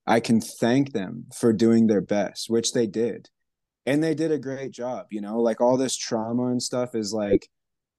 I 0.07 0.21
can 0.21 0.41
thank 0.41 0.93
them 0.93 1.27
for 1.35 1.53
doing 1.53 1.87
their 1.87 2.03
best, 2.03 2.51
which 2.51 2.73
they 2.73 2.87
did. 2.87 3.31
And 3.87 4.03
they 4.03 4.15
did 4.15 4.33
a 4.33 4.39
great 4.39 4.73
job, 4.73 5.07
you 5.11 5.21
know, 5.21 5.41
like 5.41 5.61
all 5.61 5.77
this 5.77 5.97
trauma 5.97 6.47
and 6.49 6.63
stuff 6.63 6.95
is 6.95 7.13
like, 7.13 7.49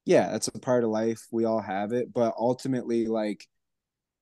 yeah, 0.06 0.32
that's 0.32 0.48
a 0.48 0.60
part 0.60 0.84
of 0.84 0.92
life. 0.92 1.22
We 1.32 1.46
all 1.46 1.62
have 1.62 1.92
it. 1.92 2.14
But 2.14 2.36
ultimately, 2.38 3.08
like 3.08 3.48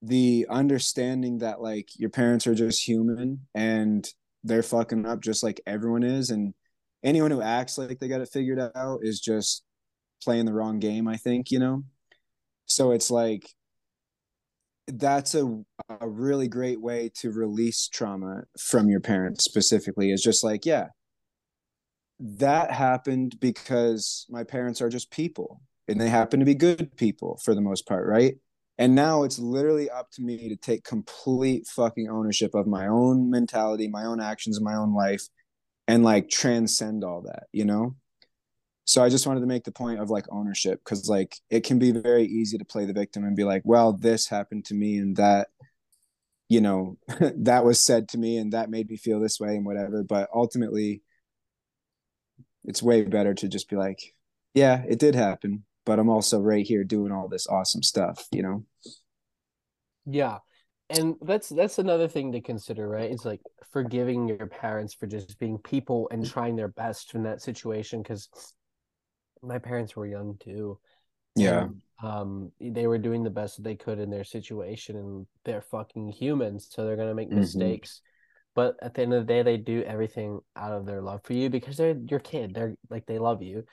the 0.03 0.45
understanding 0.49 1.37
that 1.39 1.61
like 1.61 1.87
your 1.97 2.09
parents 2.09 2.45
are 2.45 2.53
just 2.53 2.85
human 2.85 3.47
and 3.55 4.07
they're 4.43 4.61
fucking 4.61 5.05
up 5.05 5.21
just 5.21 5.43
like 5.43 5.61
everyone 5.65 6.03
is. 6.03 6.29
And 6.29 6.53
anyone 7.03 7.31
who 7.31 7.41
acts 7.41 7.77
like 7.77 7.99
they 7.99 8.09
got 8.09 8.19
it 8.21 8.29
figured 8.31 8.59
out 8.75 8.99
is 9.03 9.21
just 9.21 9.63
playing 10.21 10.45
the 10.45 10.53
wrong 10.53 10.79
game, 10.79 11.07
I 11.07 11.15
think, 11.15 11.51
you 11.51 11.59
know? 11.59 11.83
So 12.65 12.91
it's 12.91 13.09
like 13.09 13.49
that's 14.87 15.33
a 15.35 15.63
a 16.01 16.09
really 16.09 16.49
great 16.49 16.81
way 16.81 17.09
to 17.15 17.31
release 17.31 17.87
trauma 17.87 18.43
from 18.59 18.89
your 18.89 18.99
parents 18.99 19.45
specifically 19.45 20.11
is 20.11 20.21
just 20.21 20.43
like, 20.43 20.65
yeah, 20.65 20.87
that 22.19 22.71
happened 22.71 23.39
because 23.39 24.25
my 24.29 24.43
parents 24.43 24.81
are 24.81 24.89
just 24.89 25.11
people 25.11 25.61
and 25.87 25.99
they 25.99 26.09
happen 26.09 26.39
to 26.39 26.45
be 26.45 26.55
good 26.55 26.95
people 26.97 27.39
for 27.43 27.55
the 27.55 27.61
most 27.61 27.87
part, 27.87 28.05
right? 28.05 28.35
And 28.77 28.95
now 28.95 29.23
it's 29.23 29.37
literally 29.37 29.89
up 29.89 30.09
to 30.13 30.21
me 30.21 30.49
to 30.49 30.55
take 30.55 30.83
complete 30.83 31.67
fucking 31.67 32.09
ownership 32.09 32.55
of 32.55 32.65
my 32.65 32.87
own 32.87 33.29
mentality, 33.29 33.87
my 33.87 34.05
own 34.05 34.19
actions, 34.19 34.59
my 34.59 34.75
own 34.75 34.95
life, 34.95 35.27
and 35.87 36.03
like 36.03 36.29
transcend 36.29 37.03
all 37.03 37.21
that, 37.23 37.43
you 37.51 37.65
know? 37.65 37.95
So 38.85 39.03
I 39.03 39.09
just 39.09 39.27
wanted 39.27 39.41
to 39.41 39.45
make 39.45 39.63
the 39.63 39.71
point 39.71 39.99
of 39.99 40.09
like 40.09 40.25
ownership 40.29 40.81
because 40.83 41.07
like 41.07 41.37
it 41.49 41.63
can 41.63 41.79
be 41.79 41.91
very 41.91 42.25
easy 42.25 42.57
to 42.57 42.65
play 42.65 42.85
the 42.85 42.93
victim 42.93 43.23
and 43.23 43.35
be 43.35 43.43
like, 43.43 43.61
well, 43.63 43.93
this 43.93 44.27
happened 44.27 44.65
to 44.65 44.73
me 44.73 44.97
and 44.97 45.15
that, 45.17 45.49
you 46.49 46.59
know, 46.59 46.97
that 47.37 47.63
was 47.63 47.79
said 47.79 48.09
to 48.09 48.17
me 48.17 48.37
and 48.37 48.53
that 48.53 48.69
made 48.69 48.89
me 48.89 48.97
feel 48.97 49.19
this 49.19 49.39
way 49.39 49.55
and 49.55 49.65
whatever. 49.65 50.03
But 50.03 50.29
ultimately, 50.33 51.03
it's 52.65 52.83
way 52.83 53.03
better 53.03 53.33
to 53.35 53.47
just 53.47 53.69
be 53.69 53.75
like, 53.75 53.99
yeah, 54.53 54.83
it 54.87 54.99
did 54.99 55.15
happen 55.15 55.63
but 55.85 55.99
I'm 55.99 56.09
also 56.09 56.39
right 56.39 56.65
here 56.65 56.83
doing 56.83 57.11
all 57.11 57.27
this 57.27 57.47
awesome 57.47 57.83
stuff, 57.83 58.27
you 58.31 58.43
know? 58.43 58.65
Yeah. 60.05 60.39
And 60.89 61.15
that's 61.21 61.49
that's 61.49 61.79
another 61.79 62.07
thing 62.07 62.31
to 62.33 62.41
consider, 62.41 62.87
right? 62.87 63.09
It's 63.09 63.25
like 63.25 63.41
forgiving 63.71 64.27
your 64.27 64.47
parents 64.47 64.93
for 64.93 65.07
just 65.07 65.39
being 65.39 65.57
people 65.57 66.07
and 66.11 66.25
trying 66.25 66.55
their 66.55 66.67
best 66.67 67.15
in 67.15 67.23
that 67.23 67.41
situation 67.41 68.01
because 68.01 68.29
my 69.41 69.59
parents 69.59 69.95
were 69.95 70.05
young 70.05 70.37
too. 70.39 70.79
Yeah. 71.35 71.63
And, 71.63 71.81
um 72.03 72.51
they 72.59 72.85
were 72.85 72.97
doing 72.97 73.23
the 73.23 73.29
best 73.29 73.57
that 73.57 73.63
they 73.63 73.75
could 73.75 73.99
in 73.99 74.09
their 74.09 74.25
situation 74.25 74.97
and 74.97 75.25
they're 75.45 75.61
fucking 75.61 76.09
humans, 76.09 76.67
so 76.69 76.85
they're 76.85 76.97
gonna 76.97 77.15
make 77.15 77.29
mm-hmm. 77.29 77.39
mistakes. 77.39 78.01
But 78.55 78.75
at 78.83 78.93
the 78.93 79.01
end 79.01 79.13
of 79.13 79.25
the 79.25 79.33
day, 79.33 79.41
they 79.41 79.57
do 79.57 79.81
everything 79.81 80.39
out 80.55 80.73
of 80.73 80.85
their 80.85 81.01
love 81.01 81.21
for 81.23 81.33
you 81.33 81.49
because 81.49 81.75
they're 81.75 81.97
your 82.07 82.19
kid. 82.19 82.53
They're 82.53 82.75
like 82.89 83.07
they 83.07 83.17
love 83.17 83.41
you 83.41 83.63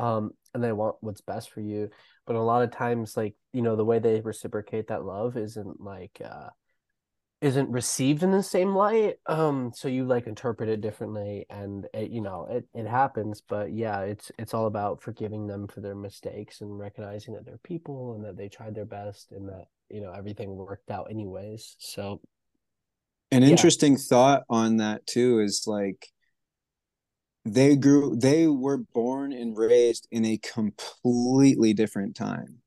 um 0.00 0.30
and 0.54 0.64
they 0.64 0.72
want 0.72 0.96
what's 1.00 1.20
best 1.20 1.50
for 1.50 1.60
you. 1.60 1.90
But 2.26 2.36
a 2.36 2.42
lot 2.42 2.62
of 2.62 2.70
times 2.72 3.16
like 3.16 3.34
you 3.52 3.62
know 3.62 3.76
the 3.76 3.84
way 3.84 3.98
they 3.98 4.20
reciprocate 4.20 4.88
that 4.88 5.04
love 5.04 5.36
isn't 5.36 5.80
like 5.80 6.20
uh 6.24 6.48
isn't 7.40 7.70
received 7.70 8.22
in 8.22 8.30
the 8.32 8.42
same 8.42 8.74
light 8.74 9.16
um 9.26 9.72
so 9.74 9.88
you 9.88 10.04
like 10.04 10.26
interpret 10.26 10.68
it 10.68 10.82
differently 10.82 11.46
and 11.48 11.86
it, 11.94 12.10
you 12.10 12.20
know 12.20 12.46
it, 12.50 12.66
it 12.74 12.86
happens. 12.86 13.40
But 13.40 13.72
yeah 13.72 14.00
it's 14.00 14.30
it's 14.38 14.54
all 14.54 14.66
about 14.66 15.02
forgiving 15.02 15.46
them 15.46 15.66
for 15.68 15.80
their 15.80 15.94
mistakes 15.94 16.60
and 16.60 16.78
recognizing 16.78 17.34
that 17.34 17.44
they're 17.46 17.58
people 17.62 18.14
and 18.14 18.24
that 18.24 18.36
they 18.36 18.48
tried 18.48 18.74
their 18.74 18.84
best 18.86 19.32
and 19.32 19.48
that 19.48 19.66
you 19.90 20.00
know 20.00 20.12
everything 20.12 20.54
worked 20.56 20.90
out 20.90 21.08
anyways. 21.10 21.76
So 21.78 22.20
An 23.32 23.42
Yeah. 23.42 23.50
interesting 23.50 23.96
thought 23.96 24.42
on 24.50 24.78
that 24.78 25.06
too 25.06 25.40
is 25.40 25.64
like 25.66 26.08
they 27.44 27.76
grew 27.76 28.16
they 28.16 28.46
were 28.46 28.78
born 28.78 29.32
and 29.32 29.56
raised 29.56 30.06
in 30.10 30.24
a 30.24 30.38
completely 30.38 31.72
different 31.72 32.14
time. 32.14 32.58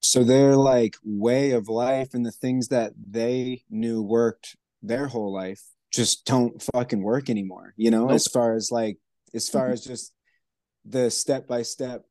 So 0.00 0.24
their 0.24 0.56
like 0.56 0.96
way 1.04 1.52
of 1.52 1.68
life 1.68 2.14
and 2.14 2.24
the 2.24 2.32
things 2.32 2.68
that 2.68 2.92
they 3.10 3.62
knew 3.70 4.02
worked 4.02 4.56
their 4.82 5.06
whole 5.06 5.32
life 5.32 5.62
just 5.92 6.24
don't 6.24 6.62
fucking 6.74 7.02
work 7.02 7.30
anymore, 7.30 7.74
you 7.76 7.90
know, 7.90 8.06
Nope. 8.06 8.12
as 8.12 8.26
far 8.26 8.54
as 8.54 8.70
like 8.70 8.98
as 9.34 9.48
far 9.48 9.70
as 9.70 9.84
just 9.84 10.12
the 10.84 11.10
step 11.10 11.46
by 11.46 11.62
step 11.62 12.04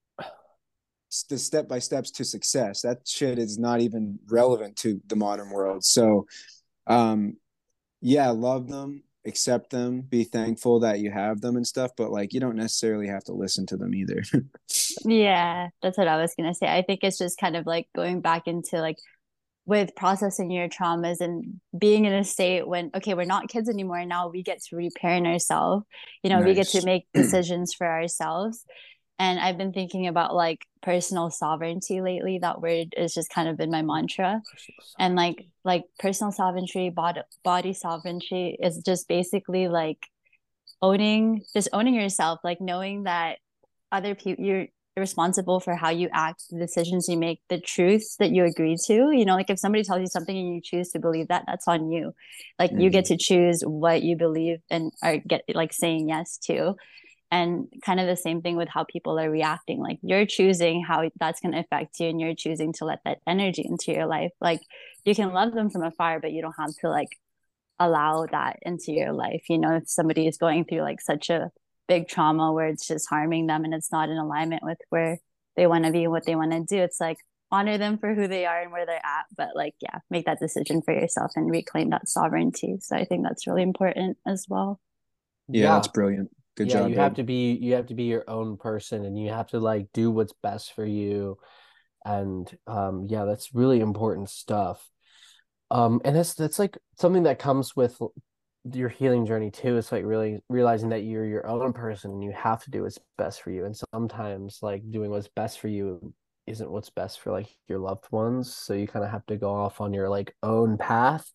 the 1.30 1.38
step 1.38 1.70
by 1.70 1.80
steps 1.80 2.12
to 2.12 2.26
success. 2.26 2.82
That 2.82 3.08
shit 3.08 3.40
is 3.40 3.58
not 3.58 3.80
even 3.80 4.20
relevant 4.30 4.76
to 4.78 5.00
the 5.08 5.16
modern 5.16 5.52
world. 5.52 5.84
So 5.86 6.26
um 6.88 7.38
yeah, 8.02 8.30
love 8.30 8.68
them, 8.68 9.04
accept 9.28 9.70
them, 9.70 10.02
be 10.02 10.24
thankful 10.24 10.80
that 10.82 11.00
you 11.00 11.12
have 11.12 11.42
them 11.42 11.56
and 11.56 11.68
stuff, 11.68 11.92
but 11.98 12.12
like 12.12 12.34
you 12.34 12.40
don't 12.40 12.56
necessarily 12.56 13.08
have 13.08 13.24
to 13.26 13.34
listen 13.34 13.66
to 13.68 13.78
them 13.78 13.94
either. 13.94 14.24
Yeah, 15.06 15.70
that's 15.82 15.98
what 15.98 16.08
I 16.08 16.20
was 16.20 16.34
gonna 16.36 16.56
say. 16.56 16.68
I 16.68 16.82
think 16.82 17.02
it's 17.04 17.20
just 17.20 17.40
kind 17.40 17.56
of 17.56 17.68
like 17.68 17.88
going 17.96 18.22
back 18.22 18.48
into 18.48 18.82
like 18.82 18.98
with 19.68 19.94
processing 19.96 20.50
your 20.50 20.70
traumas 20.70 21.20
and 21.20 21.60
being 21.78 22.06
in 22.06 22.14
a 22.14 22.24
state 22.24 22.66
when, 22.66 22.90
okay, 22.96 23.14
we're 23.14 23.26
not 23.26 23.50
kids 23.50 23.70
anymore. 23.70 24.04
Now 24.06 24.30
we 24.30 24.42
get 24.42 24.64
to 24.64 24.78
reparent 24.78 25.28
ourselves. 25.28 25.86
You 26.24 26.30
know, 26.30 26.42
we 26.42 26.54
get 26.54 26.70
to 26.70 26.86
make 26.86 27.06
decisions 27.14 27.74
for 27.74 27.86
ourselves. 27.86 28.64
And 29.20 29.40
I've 29.40 29.58
been 29.58 29.74
thinking 29.74 30.08
about 30.08 30.34
like 30.34 30.66
personal 30.82 31.30
sovereignty 31.32 32.00
lately. 32.00 32.40
That 32.40 32.62
word 32.62 32.94
has 32.96 33.14
just 33.14 33.30
kind 33.30 33.50
of 33.50 33.58
been 33.58 33.70
my 33.70 33.82
mantra. 33.82 34.42
And 34.98 35.16
like 35.16 35.46
like 35.68 35.84
personal 36.00 36.32
sovereignty, 36.32 36.90
body 36.90 37.22
body 37.44 37.74
sovereignty 37.74 38.58
is 38.60 38.82
just 38.86 39.08
basically 39.08 39.68
like 39.68 40.08
owning 40.82 41.44
just 41.54 41.68
owning 41.74 41.94
yourself, 41.94 42.40
like 42.44 42.62
knowing 42.62 43.04
that 43.04 43.40
other 43.92 44.16
people 44.16 44.44
you're 44.44 44.68
responsible 44.96 45.60
for 45.60 45.76
how 45.76 45.90
you 45.90 46.10
act, 46.12 46.46
the 46.50 46.58
decisions 46.58 47.08
you 47.08 47.18
make, 47.18 47.42
the 47.50 47.60
truths 47.60 48.16
that 48.16 48.32
you 48.32 48.46
agree 48.46 48.78
to. 48.88 49.12
You 49.12 49.26
know, 49.26 49.36
like 49.36 49.50
if 49.50 49.60
somebody 49.60 49.84
tells 49.84 50.00
you 50.00 50.08
something 50.08 50.36
and 50.36 50.56
you 50.56 50.62
choose 50.62 50.90
to 50.92 51.00
believe 51.00 51.28
that, 51.28 51.44
that's 51.46 51.68
on 51.68 51.92
you. 51.92 52.14
Like 52.58 52.72
you 52.72 52.90
get 52.90 53.04
mm-hmm. 53.04 53.16
to 53.16 53.18
choose 53.18 53.62
what 53.62 54.02
you 54.04 54.16
believe 54.16 54.60
and 54.72 54.92
are 55.04 55.18
get 55.18 55.44
like 55.54 55.74
saying 55.74 56.10
yes 56.10 56.38
to. 56.46 56.76
And 57.30 57.68
kind 57.86 58.00
of 58.00 58.08
the 58.08 58.16
same 58.16 58.42
thing 58.42 58.56
with 58.56 58.70
how 58.70 58.86
people 58.86 59.20
are 59.20 59.30
reacting. 59.30 59.80
Like 59.82 60.00
you're 60.02 60.26
choosing 60.26 60.82
how 60.82 61.10
that's 61.20 61.42
going 61.42 61.52
to 61.52 61.60
affect 61.60 62.00
you, 62.00 62.08
and 62.08 62.22
you're 62.22 62.36
choosing 62.36 62.72
to 62.74 62.86
let 62.86 63.00
that 63.04 63.20
energy 63.28 63.66
into 63.68 63.92
your 63.92 64.06
life. 64.06 64.32
Like 64.40 64.62
you 65.04 65.14
can 65.14 65.34
love 65.34 65.54
them 65.54 65.70
from 65.70 65.84
afar, 65.84 66.20
but 66.20 66.32
you 66.32 66.42
don't 66.42 66.56
have 66.58 66.74
to 66.82 66.90
like 66.90 67.10
allow 67.80 68.26
that 68.32 68.60
into 68.62 68.92
your 68.92 69.14
life. 69.14 69.44
You 69.50 69.58
know, 69.58 69.76
if 69.76 69.90
somebody 69.90 70.28
is 70.28 70.38
going 70.38 70.66
through 70.66 70.82
like 70.82 71.02
such 71.02 71.30
a 71.30 71.52
big 71.88 72.08
trauma 72.08 72.52
where 72.52 72.68
it's 72.68 72.88
just 72.88 73.10
harming 73.10 73.48
them 73.48 73.64
and 73.64 73.74
it's 73.74 73.92
not 73.92 74.10
in 74.10 74.18
alignment 74.18 74.64
with 74.64 74.78
where 74.90 75.20
they 75.56 75.68
want 75.68 75.86
to 75.86 75.92
be 75.92 76.04
and 76.04 76.12
what 76.12 76.26
they 76.26 76.36
want 76.36 76.52
to 76.52 76.64
do, 76.64 76.82
it's 76.82 77.00
like 77.00 77.18
honor 77.52 77.78
them 77.78 77.98
for 77.98 78.14
who 78.14 78.28
they 78.28 78.46
are 78.46 78.62
and 78.62 78.72
where 78.72 78.86
they're 78.86 78.96
at. 78.96 79.26
But 79.36 79.50
like, 79.56 79.76
yeah, 79.80 80.00
make 80.10 80.26
that 80.26 80.40
decision 80.40 80.82
for 80.82 80.94
yourself 80.94 81.32
and 81.36 81.50
reclaim 81.50 81.90
that 81.92 82.08
sovereignty. 82.08 82.78
So 82.82 82.96
I 82.96 83.06
think 83.06 83.24
that's 83.24 83.48
really 83.48 83.64
important 83.64 84.18
as 84.26 84.46
well. 84.48 84.80
yeah, 85.48 85.74
that's 85.74 85.88
brilliant. 85.88 86.30
Good 86.58 86.70
yeah, 86.70 86.80
job. 86.80 86.90
you 86.90 86.96
babe. 86.96 87.04
have 87.04 87.16
to 87.16 87.24
be 87.24 87.52
you 87.54 87.74
have 87.76 87.88
to 87.88 87.94
be 87.94 88.04
your 88.04 88.24
own 88.28 88.58
person 88.58 89.06
and 89.06 89.18
you 89.18 89.30
have 89.30 89.48
to 89.50 89.60
like 89.60 89.88
do 89.94 90.10
what's 90.12 90.34
best 90.42 90.74
for 90.74 90.86
you. 90.86 91.38
And 92.04 92.52
um 92.66 93.06
yeah, 93.08 93.26
that's 93.26 93.54
really 93.54 93.80
important 93.80 94.30
stuff. 94.30 94.88
Um 95.70 96.02
and 96.04 96.16
that's 96.16 96.34
that's 96.34 96.58
like 96.60 96.78
something 96.98 97.24
that 97.24 97.38
comes 97.40 97.76
with 97.76 98.00
your 98.74 98.90
healing 98.90 99.26
journey 99.26 99.52
too. 99.52 99.78
It's 99.78 99.92
like 99.92 100.04
really 100.04 100.40
realizing 100.50 100.90
that 100.90 101.04
you're 101.04 101.26
your 101.26 101.48
own 101.48 101.74
person 101.74 102.12
and 102.12 102.24
you 102.24 102.32
have 102.32 102.64
to 102.64 102.72
do 102.72 102.84
what's 102.84 103.00
best 103.18 103.42
for 103.42 103.52
you. 103.52 103.66
And 103.66 103.76
sometimes 103.94 104.60
like 104.62 104.90
doing 104.90 105.12
what's 105.12 105.30
best 105.30 105.60
for 105.60 105.68
you 105.68 106.14
isn't 106.48 106.72
what's 106.72 106.90
best 106.90 107.20
for 107.20 107.32
like 107.32 107.48
your 107.68 107.80
loved 107.80 108.06
ones. 108.12 108.54
So 108.54 108.74
you 108.74 108.88
kind 108.88 109.06
of 109.06 109.12
have 109.12 109.26
to 109.28 109.38
go 109.38 109.54
off 109.54 109.80
on 109.80 109.94
your 109.94 110.10
like 110.10 110.34
own 110.42 110.78
path. 110.78 111.32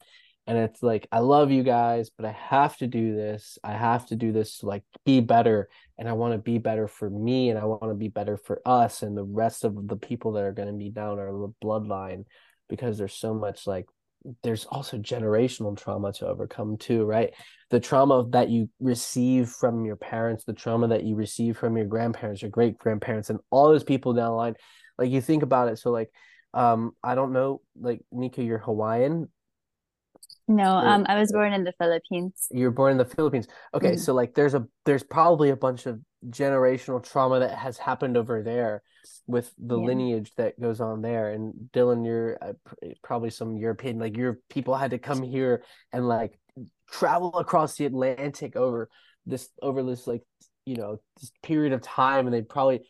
And 0.46 0.59
it's 0.59 0.83
like, 0.83 1.07
I 1.12 1.20
love 1.20 1.50
you 1.50 1.62
guys, 1.62 2.11
but 2.11 2.26
I 2.26 2.33
have 2.33 2.76
to 2.78 2.87
do 2.87 3.14
this. 3.14 3.59
I 3.62 3.72
have 3.72 4.07
to 4.07 4.16
do 4.16 4.33
this 4.33 4.59
to 4.59 4.66
like 4.66 4.83
be 5.05 5.20
better. 5.20 5.68
And 5.98 6.09
I 6.09 6.14
want 6.14 6.35
to 6.35 6.38
be 6.38 6.59
better 6.59 6.88
for 6.88 7.09
me 7.09 7.50
and 7.50 7.59
I 7.59 7.64
want 7.64 7.83
to 7.85 7.94
be 7.94 8.09
better 8.09 8.37
for 8.37 8.61
us 8.66 9.02
and 9.02 9.16
the 9.16 9.24
rest 9.24 9.64
of 9.64 9.87
the 9.87 9.96
people 9.96 10.33
that 10.33 10.42
are 10.42 10.52
going 10.52 10.68
to 10.68 10.74
be 10.74 10.90
down 10.90 11.18
our 11.18 11.50
bloodline 11.62 12.24
because 12.68 12.98
there's 12.98 13.14
so 13.14 13.35
much 13.35 13.66
like 13.66 13.87
there's 14.42 14.64
also 14.66 14.98
generational 14.98 15.76
trauma 15.76 16.12
to 16.12 16.26
overcome 16.26 16.76
too, 16.76 17.05
right? 17.05 17.33
The 17.70 17.81
trauma 17.81 18.26
that 18.31 18.50
you 18.50 18.68
receive 18.81 19.48
from 19.48 19.85
your 19.85 19.96
parents, 19.96 20.44
the 20.44 20.52
trauma 20.52 20.88
that 20.88 21.05
you 21.05 21.16
receive 21.16 21.57
from 21.57 21.76
your 21.76 21.87
grandparents, 21.87 22.42
your 22.42 22.50
great 22.50 22.78
grandparents, 22.78 23.31
and 23.31 23.40
all 23.50 23.68
those 23.68 23.85
people 23.85 24.12
down 24.12 24.31
the 24.31 24.37
line. 24.37 24.55
Like 24.98 25.11
you 25.11 25.20
think 25.20 25.42
about 25.42 25.68
it. 25.68 25.78
So 25.78 25.90
like 25.90 26.11
um 26.55 26.92
I 27.02 27.14
don't 27.14 27.33
know, 27.33 27.61
like 27.81 28.00
Nica, 28.12 28.42
you're 28.42 28.59
Hawaiian. 28.59 29.28
No, 30.48 30.76
Or- 30.78 30.87
um, 30.87 31.07
I 31.09 31.18
was 31.18 31.33
born 31.33 31.52
in 31.52 31.64
the 31.64 31.72
Philippines. 31.72 32.48
You're 32.50 32.70
born 32.72 32.92
in 32.92 32.98
the 32.98 33.05
Philippines. 33.05 33.46
Okay, 33.74 33.92
Mhm. 33.92 33.98
so 33.98 34.12
like 34.14 34.35
there's 34.35 34.55
a 34.55 34.66
there's 34.85 35.02
probably 35.02 35.50
a 35.50 35.57
bunch 35.57 35.87
of 35.87 36.00
generational 36.26 37.02
trauma 37.02 37.40
that 37.40 37.57
has 37.59 37.78
happened 37.78 38.16
over 38.16 38.42
there 38.42 38.83
with 39.26 39.52
the 39.59 39.78
Yeah. 39.78 39.87
lineage 39.87 40.33
that 40.37 40.59
goes 40.61 40.81
on 40.81 41.00
there. 41.02 41.31
And 41.31 41.70
Dylan, 41.72 42.05
you're 42.05 42.38
uh, 42.42 42.52
probably 43.02 43.31
some 43.31 43.57
European, 43.57 43.98
like 43.98 44.16
your 44.16 44.38
people 44.48 44.74
had 44.74 44.90
to 44.92 44.98
come 44.98 45.22
here 45.22 45.62
and 45.92 46.09
like 46.09 46.38
travel 46.90 47.37
across 47.38 47.76
the 47.76 47.87
Atlantic 47.87 48.57
over 48.57 48.88
this 49.26 49.48
over 49.62 49.83
this 49.83 50.07
like 50.07 50.22
you 50.66 50.76
know 50.76 50.98
this 51.20 51.33
period 51.42 51.72
of 51.72 51.83
time, 51.83 52.26
and 52.26 52.35
they 52.35 52.42
probably 52.42 52.87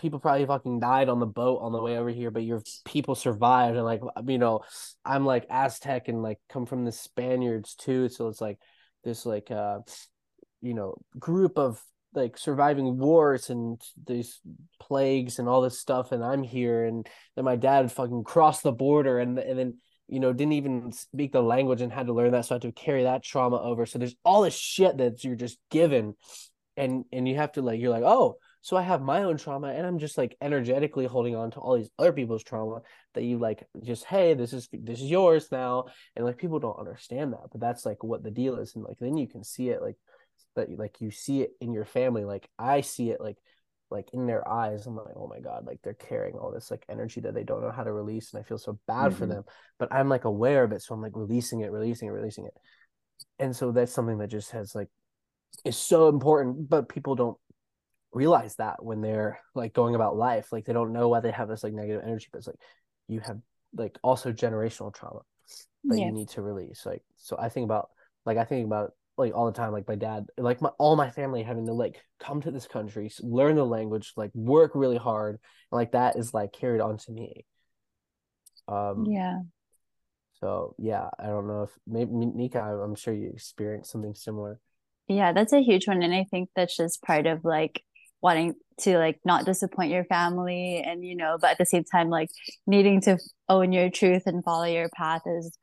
people 0.00 0.18
probably 0.18 0.46
fucking 0.46 0.80
died 0.80 1.08
on 1.08 1.20
the 1.20 1.26
boat 1.26 1.58
on 1.60 1.72
the 1.72 1.82
way 1.82 1.98
over 1.98 2.10
here, 2.10 2.30
but 2.30 2.42
your 2.42 2.62
people 2.84 3.14
survived. 3.14 3.76
And 3.76 3.84
like 3.84 4.00
you 4.26 4.38
know, 4.38 4.60
I'm 5.04 5.24
like 5.24 5.46
Aztec 5.50 6.08
and 6.08 6.22
like 6.22 6.38
come 6.48 6.66
from 6.66 6.84
the 6.84 6.92
Spaniards 6.92 7.74
too, 7.74 8.08
so 8.08 8.28
it's 8.28 8.40
like 8.40 8.58
this 9.04 9.24
like 9.24 9.50
uh 9.50 9.78
you 10.60 10.74
know 10.74 10.96
group 11.18 11.58
of 11.58 11.82
like 12.12 12.36
surviving 12.36 12.98
wars 12.98 13.50
and 13.50 13.80
these 14.06 14.40
plagues 14.80 15.38
and 15.38 15.48
all 15.48 15.60
this 15.60 15.78
stuff. 15.78 16.12
And 16.12 16.24
I'm 16.24 16.42
here 16.42 16.84
and 16.84 17.06
then 17.36 17.44
my 17.44 17.56
dad 17.56 17.92
fucking 17.92 18.24
crossed 18.24 18.62
the 18.62 18.72
border 18.72 19.18
and 19.18 19.38
and 19.38 19.58
then 19.58 19.76
you 20.08 20.18
know 20.18 20.32
didn't 20.32 20.54
even 20.54 20.92
speak 20.92 21.32
the 21.32 21.42
language 21.42 21.82
and 21.82 21.92
had 21.92 22.06
to 22.06 22.12
learn 22.12 22.32
that. 22.32 22.46
So 22.46 22.54
I 22.54 22.56
had 22.56 22.62
to 22.62 22.72
carry 22.72 23.04
that 23.04 23.22
trauma 23.22 23.60
over. 23.60 23.86
So 23.86 23.98
there's 23.98 24.16
all 24.24 24.42
this 24.42 24.56
shit 24.56 24.96
that 24.98 25.22
you're 25.22 25.36
just 25.36 25.58
given. 25.70 26.14
And 26.76 27.04
and 27.12 27.28
you 27.28 27.36
have 27.36 27.52
to 27.52 27.62
like 27.62 27.78
you're 27.78 27.90
like 27.90 28.04
oh 28.04 28.36
so 28.62 28.76
I 28.76 28.82
have 28.82 29.00
my 29.00 29.22
own 29.22 29.36
trauma 29.36 29.68
and 29.68 29.86
I'm 29.86 29.98
just 29.98 30.18
like 30.18 30.36
energetically 30.40 31.06
holding 31.06 31.34
on 31.34 31.50
to 31.52 31.60
all 31.60 31.76
these 31.76 31.90
other 31.98 32.12
people's 32.12 32.42
trauma 32.42 32.82
that 33.14 33.24
you 33.24 33.38
like 33.38 33.66
just 33.82 34.04
hey 34.04 34.34
this 34.34 34.52
is 34.52 34.68
this 34.72 35.00
is 35.00 35.10
yours 35.10 35.48
now 35.50 35.86
and 36.16 36.24
like 36.24 36.36
people 36.38 36.58
don't 36.58 36.78
understand 36.78 37.32
that 37.32 37.48
but 37.50 37.60
that's 37.60 37.86
like 37.86 38.02
what 38.04 38.22
the 38.22 38.30
deal 38.30 38.56
is 38.56 38.74
and 38.74 38.84
like 38.84 38.98
then 38.98 39.16
you 39.16 39.26
can 39.26 39.42
see 39.44 39.70
it 39.70 39.80
like 39.80 39.96
that 40.56 40.78
like 40.78 41.00
you 41.00 41.10
see 41.10 41.42
it 41.42 41.52
in 41.60 41.72
your 41.72 41.84
family 41.84 42.24
like 42.24 42.48
i 42.58 42.80
see 42.80 43.10
it 43.10 43.20
like 43.20 43.36
like 43.90 44.08
in 44.12 44.26
their 44.26 44.46
eyes 44.48 44.86
i'm 44.86 44.96
like 44.96 45.14
oh 45.16 45.26
my 45.26 45.40
god 45.40 45.66
like 45.66 45.78
they're 45.82 45.94
carrying 45.94 46.36
all 46.36 46.50
this 46.50 46.70
like 46.70 46.84
energy 46.88 47.20
that 47.20 47.34
they 47.34 47.44
don't 47.44 47.62
know 47.62 47.70
how 47.70 47.82
to 47.84 47.92
release 47.92 48.32
and 48.32 48.40
i 48.40 48.46
feel 48.46 48.58
so 48.58 48.78
bad 48.86 49.12
for 49.14 49.26
Mhm. 49.26 49.30
them 49.30 49.44
but 49.78 49.92
i'm 49.92 50.08
like 50.08 50.24
aware 50.24 50.64
of 50.64 50.72
it 50.72 50.82
so 50.82 50.94
i'm 50.94 51.02
like 51.02 51.16
releasing 51.16 51.60
it 51.60 51.70
releasing 51.70 52.08
it 52.08 52.12
releasing 52.12 52.46
it 52.46 52.54
and 53.38 53.54
so 53.54 53.72
that's 53.72 53.92
something 53.92 54.18
that 54.18 54.28
just 54.28 54.50
has 54.50 54.74
like 54.74 54.88
is 55.64 55.76
so 55.76 56.08
important 56.08 56.68
but 56.68 56.88
people 56.88 57.14
don't 57.14 57.36
realize 58.12 58.56
that 58.56 58.84
when 58.84 59.00
they're 59.00 59.38
like 59.54 59.72
going 59.72 59.94
about 59.94 60.16
life 60.16 60.52
like 60.52 60.64
they 60.64 60.72
don't 60.72 60.92
know 60.92 61.08
why 61.08 61.20
they 61.20 61.30
have 61.30 61.48
this 61.48 61.62
like 61.62 61.72
negative 61.72 62.02
energy 62.04 62.28
but 62.32 62.38
it's 62.38 62.46
like 62.46 62.60
you 63.08 63.20
have 63.20 63.38
like 63.74 63.96
also 64.02 64.32
generational 64.32 64.92
trauma 64.92 65.20
that 65.88 65.98
Yeah. 65.98 66.06
you 66.06 66.12
need 66.12 66.28
to 66.28 66.42
release 66.42 66.84
like 66.84 67.02
so 67.16 67.36
i 67.38 67.48
think 67.48 67.64
about 67.64 67.90
like 68.26 68.36
i 68.36 68.44
think 68.44 68.66
about 68.66 68.92
like 69.16 69.34
all 69.34 69.46
the 69.46 69.52
time 69.52 69.70
like 69.70 69.86
my 69.86 69.94
dad 69.94 70.26
like 70.38 70.60
my 70.60 70.70
all 70.78 70.96
my 70.96 71.10
family 71.10 71.42
having 71.42 71.66
to 71.66 71.72
like 71.72 72.02
come 72.18 72.40
to 72.40 72.50
this 72.50 72.66
country 72.66 73.10
learn 73.22 73.54
the 73.54 73.64
language 73.64 74.12
like 74.16 74.30
work 74.34 74.72
really 74.74 74.96
hard 74.96 75.34
and 75.34 75.76
like 75.78 75.92
that 75.92 76.16
is 76.16 76.34
like 76.34 76.52
carried 76.52 76.80
on 76.80 76.96
to 76.96 77.12
me 77.12 77.44
um 78.66 79.06
Yeah. 79.08 79.40
so 80.40 80.74
yeah 80.78 81.08
i 81.18 81.26
don't 81.26 81.46
know 81.46 81.62
if 81.64 81.70
maybe 81.86 82.10
Nica 82.12 82.60
i'm 82.60 82.94
sure 82.94 83.14
you 83.14 83.30
experienced 83.30 83.90
something 83.92 84.14
similar 84.14 84.58
Yeah, 85.08 85.32
that's 85.32 85.52
a 85.52 85.60
huge 85.60 85.88
one. 85.88 86.02
And 86.04 86.14
I 86.14 86.24
think 86.30 86.50
that's 86.54 86.76
just 86.76 87.02
part 87.02 87.26
of 87.26 87.44
like 87.44 87.82
wanting 88.22 88.54
to 88.80 88.98
like 88.98 89.20
not 89.24 89.44
disappoint 89.44 89.90
your 89.90 90.04
family 90.04 90.82
and 90.84 91.04
you 91.04 91.16
know, 91.16 91.36
but 91.40 91.50
at 91.50 91.58
the 91.58 91.66
same 91.66 91.84
time 91.84 92.08
like 92.08 92.30
needing 92.66 93.00
to 93.02 93.18
own 93.48 93.72
your 93.72 93.90
truth 93.90 94.22
and 94.26 94.44
follow 94.44 94.64
your 94.64 94.88
path 94.94 95.22
is 95.26 95.56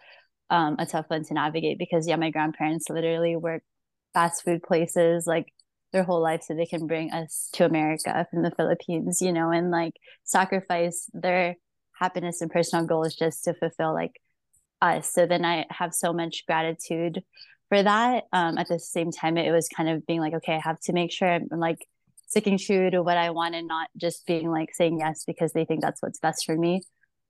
um, 0.49 0.75
a 0.79 0.85
tough 0.85 1.05
one 1.09 1.23
to 1.25 1.33
navigate 1.33 1.77
because 1.77 2.07
yeah, 2.07 2.15
my 2.15 2.29
grandparents 2.29 2.89
literally 2.89 3.35
work 3.35 3.63
fast 4.13 4.43
food 4.43 4.63
places 4.63 5.27
like 5.27 5.47
their 5.93 6.03
whole 6.03 6.21
life 6.21 6.41
so 6.43 6.53
they 6.53 6.65
can 6.65 6.87
bring 6.87 7.11
us 7.11 7.49
to 7.53 7.65
America 7.65 8.27
from 8.31 8.43
the 8.43 8.51
Philippines, 8.51 9.21
you 9.21 9.31
know, 9.31 9.51
and 9.51 9.71
like 9.71 9.93
sacrifice 10.23 11.09
their 11.13 11.55
happiness 11.99 12.41
and 12.41 12.51
personal 12.51 12.85
goals 12.85 13.15
just 13.15 13.43
to 13.43 13.53
fulfill 13.53 13.93
like 13.93 14.21
us. 14.81 15.11
So 15.11 15.25
then 15.25 15.45
I 15.45 15.65
have 15.69 15.93
so 15.93 16.13
much 16.13 16.45
gratitude 16.45 17.23
for 17.69 17.81
that. 17.81 18.25
Um, 18.31 18.57
at 18.57 18.67
the 18.67 18.79
same 18.79 19.11
time, 19.11 19.37
it 19.37 19.51
was 19.51 19.67
kind 19.69 19.89
of 19.89 20.05
being 20.05 20.19
like, 20.19 20.33
okay, 20.35 20.55
I 20.55 20.61
have 20.63 20.79
to 20.81 20.93
make 20.93 21.11
sure 21.11 21.27
I'm 21.27 21.47
like 21.51 21.79
sticking 22.27 22.57
true 22.57 22.91
to 22.91 23.01
what 23.01 23.17
I 23.17 23.31
want 23.31 23.55
and 23.55 23.67
not 23.67 23.89
just 23.97 24.25
being 24.25 24.51
like 24.51 24.69
saying 24.73 24.99
yes 24.99 25.23
because 25.25 25.53
they 25.53 25.65
think 25.65 25.81
that's 25.81 26.01
what's 26.01 26.19
best 26.19 26.45
for 26.45 26.55
me, 26.55 26.81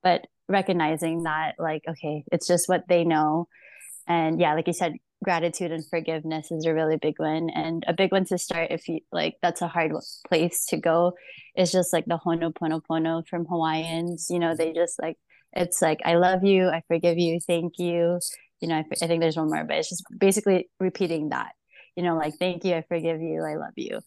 but 0.02 0.26
recognizing 0.48 1.22
that 1.22 1.54
like, 1.58 1.82
okay, 1.88 2.24
it's 2.32 2.46
just 2.46 2.68
what 2.68 2.84
they 2.88 3.04
know. 3.04 3.48
And 4.06 4.40
yeah, 4.40 4.54
like 4.54 4.66
you 4.66 4.72
said, 4.72 4.94
gratitude 5.22 5.72
and 5.72 5.84
forgiveness 5.86 6.50
is 6.50 6.64
a 6.64 6.74
really 6.74 6.96
big 6.96 7.18
one. 7.18 7.50
And 7.50 7.84
a 7.86 7.92
big 7.92 8.12
one 8.12 8.24
to 8.26 8.38
start 8.38 8.70
if 8.70 8.88
you 8.88 9.00
like 9.12 9.36
that's 9.42 9.62
a 9.62 9.68
hard 9.68 9.92
place 10.28 10.66
to 10.66 10.76
go 10.76 11.12
is 11.56 11.72
just 11.72 11.92
like 11.92 12.06
the 12.06 12.16
ho'oponopono 12.16 13.26
from 13.26 13.44
hawaiians. 13.46 14.28
You 14.30 14.38
know 14.38 14.54
they 14.54 14.72
just 14.72 15.00
like 15.00 15.16
it's 15.54 15.80
like 15.80 15.98
i 16.04 16.14
love 16.14 16.44
you 16.44 16.68
i 16.68 16.82
forgive 16.88 17.18
you 17.18 17.40
thank 17.40 17.78
you. 17.78 18.20
You 18.60 18.68
know 18.68 18.76
I, 18.76 18.84
I 19.02 19.06
think 19.06 19.20
there's 19.20 19.36
one 19.36 19.48
more 19.48 19.64
but 19.64 19.76
it's 19.76 19.88
just 19.88 20.04
basically 20.18 20.68
repeating 20.80 21.30
that. 21.30 21.52
You 21.96 22.04
know 22.04 22.16
like 22.16 22.34
thank 22.38 22.64
you 22.64 22.74
i 22.74 22.82
forgive 22.82 23.20
you 23.20 23.42
i 23.42 23.56
love 23.56 23.74
you 23.76 24.00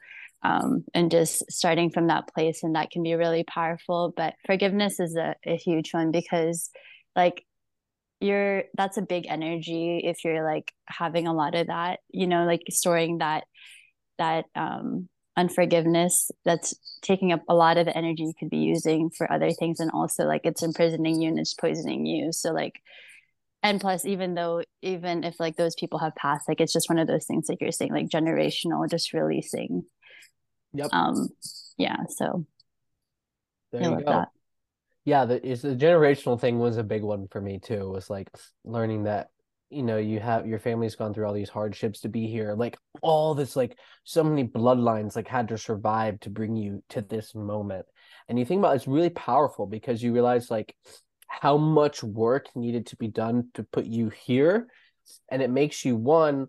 um, 0.43 0.83
and 0.93 1.11
just 1.11 1.49
starting 1.51 1.91
from 1.91 2.07
that 2.07 2.27
place 2.33 2.63
and 2.63 2.75
that 2.75 2.91
can 2.91 3.03
be 3.03 3.13
really 3.13 3.43
powerful. 3.43 4.13
But 4.15 4.33
forgiveness 4.45 4.99
is 4.99 5.15
a, 5.15 5.35
a 5.45 5.55
huge 5.57 5.93
one 5.93 6.11
because 6.11 6.69
like 7.15 7.45
you're 8.19 8.63
that's 8.75 8.97
a 8.97 9.01
big 9.01 9.25
energy 9.27 10.01
if 10.03 10.23
you're 10.23 10.43
like 10.43 10.71
having 10.85 11.25
a 11.25 11.33
lot 11.33 11.55
of 11.55 11.67
that 11.67 11.99
you 12.11 12.27
know 12.27 12.45
like 12.45 12.61
storing 12.69 13.17
that 13.17 13.45
that 14.19 14.45
um 14.55 15.09
unforgiveness. 15.37 16.31
That's 16.45 16.73
taking 17.01 17.31
up 17.31 17.41
a 17.49 17.55
lot 17.55 17.77
of 17.77 17.85
the 17.85 17.97
energy 17.97 18.23
you 18.23 18.33
could 18.39 18.49
be 18.49 18.57
using 18.57 19.09
for 19.09 19.31
other 19.31 19.51
things 19.51 19.79
and 19.79 19.91
also 19.91 20.25
like 20.25 20.41
it's 20.43 20.63
imprisoning 20.63 21.21
you 21.21 21.29
and 21.29 21.39
it's 21.39 21.53
poisoning 21.53 22.05
you. 22.05 22.31
So 22.31 22.51
like 22.51 22.81
and 23.63 23.79
plus 23.79 24.05
even 24.05 24.33
though 24.33 24.63
even 24.81 25.23
if 25.23 25.39
like 25.39 25.55
those 25.55 25.75
people 25.75 25.99
have 25.99 26.15
passed 26.15 26.47
like 26.47 26.59
it's 26.61 26.73
just 26.73 26.89
one 26.89 26.99
of 26.99 27.07
those 27.07 27.25
things 27.25 27.45
like 27.47 27.61
you're 27.61 27.71
saying 27.71 27.93
like 27.93 28.09
generational 28.09 28.89
just 28.89 29.13
releasing 29.13 29.83
yep. 30.73 30.89
Um 30.91 31.29
yeah 31.77 31.97
so 32.07 32.45
there 33.71 33.83
you 33.83 33.97
go. 33.97 34.03
That. 34.05 34.29
Yeah 35.05 35.25
the 35.25 35.45
is 35.45 35.61
the 35.61 35.75
generational 35.75 36.39
thing 36.39 36.59
was 36.59 36.77
a 36.77 36.83
big 36.83 37.03
one 37.03 37.27
for 37.29 37.41
me 37.41 37.59
too 37.59 37.89
was 37.89 38.09
like 38.09 38.29
learning 38.63 39.03
that 39.03 39.29
you 39.69 39.83
know 39.83 39.97
you 39.97 40.19
have 40.19 40.45
your 40.45 40.59
family's 40.59 40.95
gone 40.95 41.13
through 41.13 41.25
all 41.25 41.33
these 41.33 41.49
hardships 41.49 42.01
to 42.01 42.09
be 42.09 42.27
here 42.27 42.53
like 42.55 42.77
all 43.01 43.33
this 43.33 43.55
like 43.55 43.77
so 44.03 44.23
many 44.23 44.45
bloodlines 44.45 45.15
like 45.15 45.27
had 45.27 45.47
to 45.47 45.57
survive 45.57 46.19
to 46.19 46.29
bring 46.29 46.55
you 46.55 46.83
to 46.89 47.01
this 47.01 47.33
moment. 47.33 47.85
And 48.27 48.37
you 48.37 48.45
think 48.45 48.59
about 48.59 48.73
it, 48.73 48.75
it's 48.77 48.87
really 48.87 49.09
powerful 49.09 49.65
because 49.65 50.01
you 50.03 50.13
realize 50.13 50.51
like 50.51 50.75
how 51.27 51.57
much 51.57 52.03
work 52.03 52.47
needed 52.55 52.87
to 52.87 52.97
be 52.97 53.07
done 53.07 53.49
to 53.53 53.63
put 53.63 53.85
you 53.85 54.09
here. 54.09 54.67
And 55.29 55.41
it 55.41 55.49
makes 55.49 55.85
you 55.85 55.95
one 55.95 56.47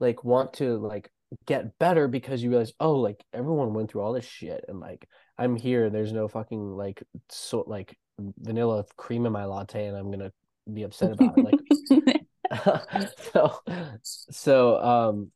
like 0.00 0.24
want 0.24 0.54
to 0.54 0.78
like 0.78 1.10
get 1.46 1.78
better 1.78 2.08
because 2.08 2.42
you 2.42 2.50
realize 2.50 2.72
oh 2.80 2.94
like 2.94 3.22
everyone 3.32 3.74
went 3.74 3.90
through 3.90 4.02
all 4.02 4.12
this 4.12 4.26
shit 4.26 4.64
and 4.68 4.80
like 4.80 5.08
I'm 5.38 5.56
here 5.56 5.90
there's 5.90 6.12
no 6.12 6.28
fucking 6.28 6.76
like 6.76 7.02
so 7.30 7.64
like 7.66 7.96
vanilla 8.18 8.84
cream 8.96 9.26
in 9.26 9.32
my 9.32 9.44
latte 9.44 9.86
and 9.86 9.96
I'm 9.96 10.10
gonna 10.10 10.32
be 10.72 10.82
upset 10.82 11.12
about 11.12 11.38
it. 11.38 11.44
Like 11.44 13.12
so 13.32 13.58
so 14.02 14.82
um 14.82 15.30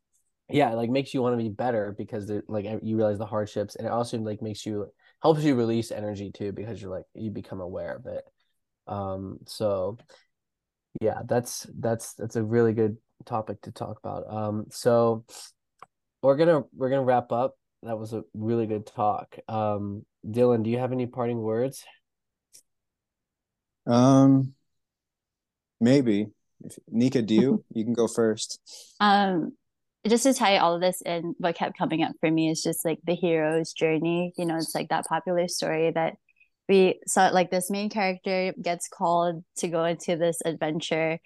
yeah, 0.49 0.75
like 0.75 0.91
makes 0.91 1.13
you 1.13 1.23
want 1.23 1.37
to 1.37 1.43
be 1.43 1.49
better 1.49 1.95
because 1.97 2.31
like 2.47 2.67
you 2.83 2.97
realize 2.97 3.19
the 3.19 3.27
hardships 3.27 3.75
and 3.75 3.87
it 3.87 3.91
also 3.91 4.19
like 4.19 4.43
makes 4.43 4.65
you 4.65 4.87
helps 5.23 5.43
you 5.43 5.55
release 5.55 5.91
energy 5.91 6.31
too 6.31 6.53
because 6.53 6.81
you're 6.81 6.91
like 6.91 7.07
you 7.15 7.31
become 7.31 7.61
aware 7.61 7.95
of 7.97 8.07
it. 8.07 8.25
Um 8.87 9.39
so 9.47 9.99
yeah, 11.01 11.23
that's 11.27 11.67
that's 11.79 12.15
that's 12.15 12.37
a 12.37 12.45
really 12.45 12.73
good 12.73 12.97
topic 13.25 13.61
to 13.63 13.73
talk 13.73 13.99
about. 13.99 14.25
Um 14.33 14.67
so 14.71 15.25
we're 16.23 16.37
gonna 16.37 16.63
we're 16.75 16.91
gonna 16.91 17.05
wrap 17.05 17.33
up 17.33 17.57
that 17.83 17.99
was 17.99 18.13
a 18.13 18.25
really 18.35 18.67
good 18.67 18.87
talk. 18.87 19.37
Um, 19.49 20.05
Dylan, 20.27 20.63
do 20.63 20.71
you 20.71 20.79
have 20.79 20.93
any 20.93 21.07
parting 21.07 21.39
words? 21.39 21.85
Um, 23.87 24.55
maybe. 25.81 26.29
If, 26.65 26.79
Nica, 26.91 27.23
do 27.23 27.35
you? 27.35 27.65
you 27.73 27.85
can 27.85 27.95
go 27.95 28.09
first. 28.09 28.61
Um, 29.01 29.53
just 30.09 30.23
to 30.23 30.33
tie 30.33 30.59
all 30.59 30.75
of 30.75 30.81
this 30.81 31.03
in, 31.03 31.35
what 31.39 31.57
kept 31.57 31.77
coming 31.77 32.03
up 32.03 32.13
for 32.21 32.31
me 32.31 32.49
is 32.49 32.63
just 32.63 32.85
like 32.85 32.99
the 33.05 33.15
hero's 33.15 33.73
journey. 33.73 34.33
You 34.39 34.47
know, 34.47 34.57
it's 34.57 34.75
like 34.75 34.89
that 34.89 35.07
popular 35.07 35.49
story 35.49 35.91
that 35.91 36.15
we 36.69 37.01
saw. 37.07 37.29
Like 37.29 37.51
this 37.51 37.71
main 37.71 37.91
character 37.91 38.55
gets 38.61 38.89
called 38.89 39.45
to 39.59 39.69
go 39.69 39.85
into 39.85 40.17
this 40.17 40.41
adventure, 40.45 41.19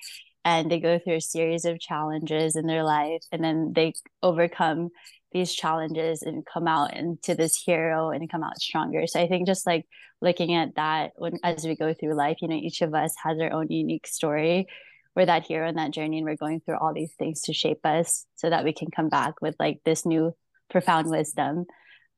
and 0.44 0.70
they 0.70 0.80
go 0.80 0.98
through 0.98 1.16
a 1.16 1.20
series 1.20 1.64
of 1.64 1.80
challenges 1.80 2.56
in 2.56 2.66
their 2.66 2.84
life, 2.84 3.22
and 3.32 3.42
then 3.42 3.72
they 3.74 3.92
overcome 4.22 4.90
these 5.32 5.54
challenges 5.54 6.22
and 6.22 6.46
come 6.46 6.66
out 6.66 6.94
into 6.94 7.34
this 7.34 7.56
hero 7.56 8.10
and 8.10 8.30
come 8.30 8.42
out 8.42 8.58
stronger. 8.60 9.06
So 9.06 9.20
I 9.20 9.28
think 9.28 9.46
just 9.46 9.66
like 9.66 9.86
looking 10.20 10.54
at 10.54 10.74
that 10.74 11.12
when 11.16 11.38
as 11.42 11.64
we 11.64 11.76
go 11.76 11.94
through 11.94 12.14
life, 12.14 12.38
you 12.40 12.48
know, 12.48 12.56
each 12.56 12.82
of 12.82 12.94
us 12.94 13.14
has 13.24 13.38
our 13.40 13.52
own 13.52 13.68
unique 13.68 14.06
story. 14.06 14.66
We're 15.14 15.26
that 15.26 15.46
hero 15.46 15.68
in 15.68 15.76
that 15.76 15.92
journey 15.92 16.18
and 16.18 16.26
we're 16.26 16.36
going 16.36 16.60
through 16.60 16.78
all 16.78 16.94
these 16.94 17.12
things 17.18 17.42
to 17.42 17.52
shape 17.52 17.84
us 17.84 18.26
so 18.36 18.50
that 18.50 18.64
we 18.64 18.72
can 18.72 18.90
come 18.90 19.08
back 19.08 19.40
with 19.40 19.56
like 19.58 19.80
this 19.84 20.06
new 20.06 20.34
profound 20.68 21.08
wisdom. 21.08 21.66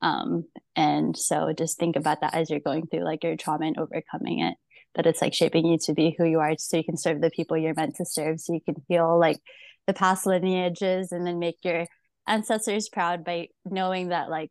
Um, 0.01 0.45
and 0.75 1.15
so 1.17 1.53
just 1.57 1.77
think 1.77 1.95
about 1.95 2.21
that 2.21 2.35
as 2.35 2.49
you're 2.49 2.59
going 2.59 2.87
through 2.87 3.03
like 3.03 3.23
your 3.23 3.35
trauma 3.35 3.65
and 3.65 3.77
overcoming 3.77 4.39
it, 4.39 4.55
that 4.95 5.05
it's 5.05 5.21
like 5.21 5.33
shaping 5.33 5.65
you 5.65 5.77
to 5.79 5.93
be 5.93 6.15
who 6.17 6.25
you 6.25 6.39
are 6.39 6.55
so 6.57 6.77
you 6.77 6.83
can 6.83 6.97
serve 6.97 7.21
the 7.21 7.29
people 7.29 7.57
you're 7.57 7.73
meant 7.73 7.95
to 7.95 8.05
serve, 8.05 8.39
so 8.39 8.53
you 8.53 8.61
can 8.61 8.75
heal 8.87 9.19
like 9.19 9.39
the 9.87 9.93
past 9.93 10.25
lineages 10.25 11.11
and 11.11 11.25
then 11.25 11.39
make 11.39 11.57
your 11.63 11.85
ancestors 12.27 12.89
proud 12.89 13.25
by 13.25 13.47
knowing 13.65 14.09
that 14.09 14.29
like 14.29 14.49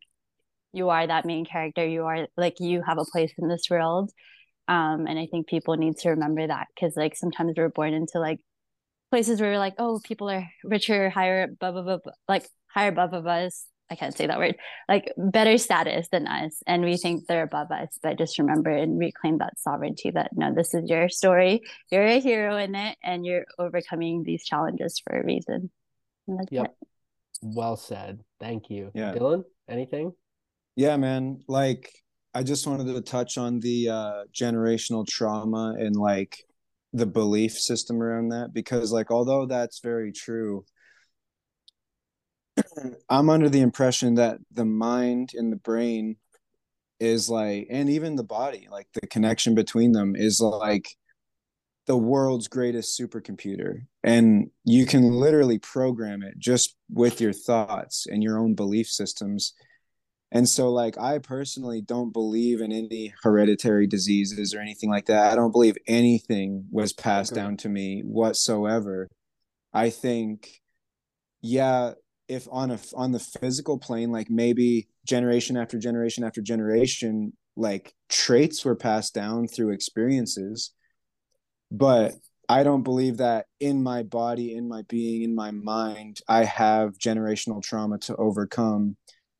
you 0.72 0.90
are 0.90 1.06
that 1.06 1.24
main 1.24 1.44
character 1.44 1.86
you 1.86 2.04
are 2.04 2.26
like 2.36 2.56
you 2.60 2.82
have 2.86 2.98
a 2.98 3.04
place 3.04 3.32
in 3.38 3.48
this 3.48 3.68
world. 3.70 4.10
Um 4.68 5.06
and 5.06 5.18
i 5.18 5.26
think 5.26 5.48
people 5.48 5.76
need 5.76 5.96
to 5.98 6.10
remember 6.10 6.46
that 6.46 6.68
because 6.74 6.96
like 6.96 7.16
sometimes 7.16 7.54
we're 7.56 7.68
born 7.68 7.94
into 7.94 8.20
like 8.20 8.38
places 9.10 9.40
where 9.40 9.52
we're 9.52 9.58
like 9.58 9.74
oh 9.78 10.00
people 10.04 10.30
are 10.30 10.48
richer 10.64 11.10
higher 11.10 11.42
above, 11.44 11.76
above 11.76 12.00
like 12.28 12.46
higher 12.68 12.88
above 12.88 13.12
of 13.12 13.26
us 13.26 13.66
i 13.92 13.94
can't 13.94 14.16
say 14.16 14.26
that 14.26 14.38
word 14.38 14.56
like 14.88 15.12
better 15.16 15.56
status 15.58 16.08
than 16.10 16.26
us 16.26 16.62
and 16.66 16.82
we 16.82 16.96
think 16.96 17.26
they're 17.26 17.44
above 17.44 17.70
us 17.70 17.98
but 18.02 18.18
just 18.18 18.38
remember 18.38 18.70
and 18.70 18.98
reclaim 18.98 19.38
that 19.38 19.58
sovereignty 19.58 20.10
that 20.10 20.30
no 20.34 20.52
this 20.54 20.74
is 20.74 20.88
your 20.90 21.08
story 21.08 21.60
you're 21.90 22.06
a 22.06 22.18
hero 22.18 22.56
in 22.56 22.74
it 22.74 22.96
and 23.04 23.24
you're 23.24 23.44
overcoming 23.58 24.24
these 24.24 24.44
challenges 24.44 25.00
for 25.06 25.20
a 25.20 25.24
reason 25.24 25.70
yep 26.50 26.66
it. 26.66 26.88
Well 27.42 27.76
said. 27.76 28.20
Thank 28.40 28.70
you. 28.70 28.90
Yeah. 28.94 29.12
Dylan, 29.12 29.42
anything? 29.68 30.12
Yeah, 30.76 30.96
man. 30.96 31.42
Like 31.48 31.92
I 32.32 32.44
just 32.44 32.66
wanted 32.66 32.92
to 32.94 33.00
touch 33.02 33.36
on 33.36 33.60
the 33.60 33.88
uh 33.88 34.24
generational 34.32 35.06
trauma 35.06 35.74
and 35.78 35.96
like 35.96 36.38
the 36.92 37.06
belief 37.06 37.52
system 37.52 38.02
around 38.02 38.28
that 38.28 38.52
because 38.52 38.92
like 38.92 39.10
although 39.10 39.46
that's 39.46 39.80
very 39.80 40.12
true 40.12 40.64
I'm 43.08 43.30
under 43.30 43.48
the 43.48 43.60
impression 43.60 44.14
that 44.14 44.38
the 44.50 44.64
mind 44.64 45.32
and 45.34 45.52
the 45.52 45.56
brain 45.56 46.16
is 47.00 47.28
like 47.28 47.66
and 47.68 47.90
even 47.90 48.14
the 48.14 48.22
body 48.22 48.68
like 48.70 48.86
the 48.94 49.06
connection 49.08 49.56
between 49.56 49.90
them 49.90 50.14
is 50.14 50.40
like 50.40 50.86
the 51.86 51.96
world's 51.96 52.48
greatest 52.48 52.98
supercomputer. 52.98 53.80
And 54.04 54.50
you 54.64 54.86
can 54.86 55.10
literally 55.10 55.58
program 55.58 56.22
it 56.22 56.38
just 56.38 56.76
with 56.88 57.20
your 57.20 57.32
thoughts 57.32 58.06
and 58.06 58.22
your 58.22 58.38
own 58.38 58.54
belief 58.54 58.86
systems. 58.86 59.54
And 60.30 60.48
so 60.48 60.70
like 60.70 60.96
i 60.96 61.18
personally 61.18 61.82
don't 61.82 62.12
believe 62.12 62.60
in 62.60 62.72
any 62.72 63.12
hereditary 63.22 63.86
diseases 63.86 64.54
or 64.54 64.60
anything 64.60 64.90
like 64.90 65.06
that. 65.06 65.32
I 65.32 65.34
don't 65.34 65.52
believe 65.52 65.76
anything 65.86 66.66
was 66.70 66.92
passed 66.92 67.32
okay. 67.32 67.40
down 67.40 67.56
to 67.58 67.68
me 67.68 68.02
whatsoever. 68.04 69.08
I 69.72 69.90
think 69.90 70.60
yeah 71.42 71.94
if 72.32 72.48
on 72.50 72.70
a 72.70 72.78
on 72.94 73.12
the 73.12 73.18
physical 73.18 73.78
plane 73.78 74.10
like 74.10 74.30
maybe 74.30 74.88
generation 75.06 75.56
after 75.56 75.78
generation 75.78 76.24
after 76.24 76.40
generation 76.40 77.32
like 77.56 77.92
traits 78.08 78.64
were 78.64 78.76
passed 78.76 79.14
down 79.14 79.46
through 79.46 79.70
experiences 79.70 80.72
but 81.70 82.12
I 82.48 82.64
don't 82.64 82.82
believe 82.82 83.16
that 83.16 83.46
in 83.60 83.82
my 83.82 84.02
body, 84.02 84.54
in 84.54 84.68
my 84.68 84.82
being, 84.82 85.22
in 85.22 85.34
my 85.34 85.52
mind, 85.52 86.20
I 86.28 86.44
have 86.44 86.98
generational 86.98 87.62
trauma 87.62 87.98
to 88.00 88.16
overcome. 88.16 88.96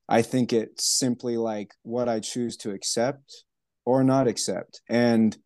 I 0.09 0.23
think 0.23 0.53
it's 0.53 0.87
simply 0.87 1.37
like 1.37 1.75
what 1.83 2.09
I 2.09 2.21
choose 2.21 2.57
to 2.59 2.71
accept 2.71 3.45
or 3.85 4.03
not 4.03 4.29
accept. 4.29 4.81
And 4.89 5.37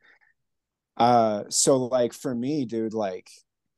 uh 0.97 1.45
so 1.49 1.77
like 1.77 2.13
for 2.13 2.35
me, 2.35 2.65
dude, 2.67 2.95
like 2.95 3.29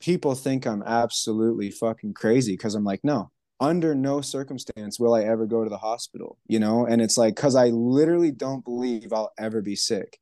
people 0.01 0.35
think 0.35 0.67
I'm 0.67 0.83
absolutely 0.83 1.71
fucking 1.71 2.15
crazy 2.15 2.53
because 2.53 2.75
I'm 2.75 2.85
like, 2.85 3.01
no, 3.03 3.31
under 3.61 3.95
no 3.95 4.21
circumstance 4.21 5.01
will 5.01 5.15
I 5.15 5.25
ever 5.25 5.47
go 5.47 5.65
to 5.65 5.71
the 5.71 5.79
hospital, 5.79 6.39
you 6.47 6.59
know? 6.59 6.87
And 6.87 7.03
it's 7.03 7.19
like, 7.19 7.35
because 7.37 7.57
I 7.57 7.67
literally 7.67 8.31
don't 8.31 8.65
believe 8.65 9.13
I'll 9.13 9.33
ever 9.39 9.61
be 9.63 9.75
sick, 9.75 10.19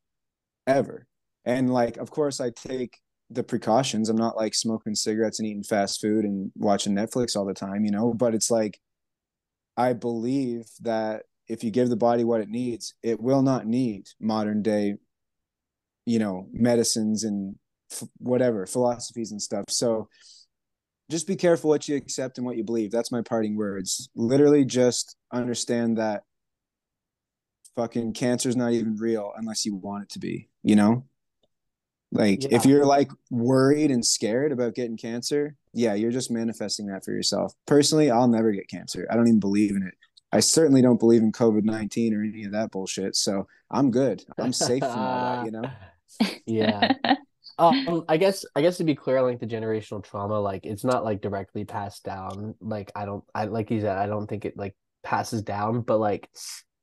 ever. 0.65 1.07
And 1.45 1.71
like, 1.71 1.97
of 1.97 2.09
course, 2.09 2.41
I 2.41 2.49
take 2.49 2.97
the 3.29 3.43
precautions. 3.43 4.09
I'm 4.09 4.17
not 4.17 4.37
like 4.37 4.55
smoking 4.55 4.95
cigarettes 4.95 5.39
and 5.39 5.47
eating 5.47 5.63
fast 5.63 6.01
food 6.01 6.25
and 6.25 6.51
watching 6.55 6.95
Netflix 6.95 7.35
all 7.35 7.45
the 7.45 7.53
time, 7.53 7.85
you 7.85 7.91
know? 7.91 8.13
But 8.13 8.33
it's 8.33 8.49
like, 8.49 8.79
I 9.75 9.93
believe 9.93 10.65
that 10.81 11.23
if 11.47 11.63
you 11.63 11.71
give 11.71 11.89
the 11.89 11.95
body 11.95 12.23
what 12.23 12.41
it 12.41 12.49
needs, 12.49 12.95
it 13.03 13.21
will 13.21 13.43
not 13.43 13.67
need 13.67 14.07
modern 14.19 14.61
day, 14.61 14.95
you 16.05 16.19
know, 16.19 16.47
medicines 16.51 17.23
and 17.23 17.55
f- 17.91 18.09
whatever 18.17 18.65
philosophies 18.65 19.31
and 19.31 19.41
stuff. 19.41 19.65
So, 19.69 20.09
just 21.09 21.27
be 21.27 21.35
careful 21.35 21.69
what 21.69 21.87
you 21.87 21.95
accept 21.95 22.37
and 22.37 22.45
what 22.45 22.57
you 22.57 22.63
believe. 22.63 22.91
That's 22.91 23.11
my 23.11 23.21
parting 23.21 23.55
words. 23.55 24.09
Literally, 24.15 24.65
just 24.65 25.15
understand 25.31 25.97
that 25.97 26.23
fucking 27.75 28.13
cancer 28.13 28.49
is 28.49 28.55
not 28.55 28.73
even 28.73 28.97
real 28.97 29.31
unless 29.37 29.65
you 29.65 29.75
want 29.75 30.03
it 30.03 30.09
to 30.09 30.19
be, 30.19 30.49
you 30.63 30.75
know? 30.75 31.05
Like, 32.11 32.43
yeah. 32.43 32.55
if 32.55 32.65
you're 32.65 32.85
like 32.85 33.11
worried 33.29 33.91
and 33.91 34.05
scared 34.05 34.51
about 34.51 34.75
getting 34.75 34.97
cancer, 34.97 35.55
yeah, 35.73 35.93
you're 35.93 36.11
just 36.11 36.31
manifesting 36.31 36.87
that 36.87 37.05
for 37.05 37.11
yourself. 37.11 37.53
Personally, 37.65 38.09
I'll 38.09 38.27
never 38.27 38.51
get 38.51 38.69
cancer. 38.69 39.07
I 39.11 39.15
don't 39.15 39.27
even 39.27 39.39
believe 39.39 39.75
in 39.75 39.83
it. 39.83 39.93
I 40.31 40.39
certainly 40.39 40.81
don't 40.81 40.99
believe 40.99 41.21
in 41.21 41.31
COVID 41.31 41.63
19 41.63 42.13
or 42.13 42.23
any 42.23 42.43
of 42.43 42.51
that 42.51 42.71
bullshit. 42.71 43.15
So 43.15 43.47
I'm 43.71 43.91
good. 43.91 44.23
I'm 44.37 44.53
safe 44.53 44.81
from 44.81 44.99
all 44.99 45.35
that, 45.35 45.45
you 45.45 45.51
know? 45.51 45.69
Yeah. 46.47 46.93
um 47.59 48.03
i 48.07 48.17
guess 48.17 48.45
i 48.55 48.61
guess 48.61 48.77
to 48.77 48.83
be 48.83 48.95
clear 48.95 49.21
like 49.21 49.39
the 49.39 49.47
generational 49.47 50.03
trauma 50.03 50.39
like 50.39 50.65
it's 50.65 50.83
not 50.83 51.03
like 51.03 51.21
directly 51.21 51.65
passed 51.65 52.03
down 52.03 52.53
like 52.61 52.91
i 52.95 53.05
don't 53.05 53.23
i 53.33 53.45
like 53.45 53.71
you 53.71 53.81
said 53.81 53.97
i 53.97 54.05
don't 54.05 54.27
think 54.27 54.45
it 54.45 54.55
like 54.57 54.75
passes 55.03 55.41
down 55.41 55.81
but 55.81 55.97
like 55.97 56.29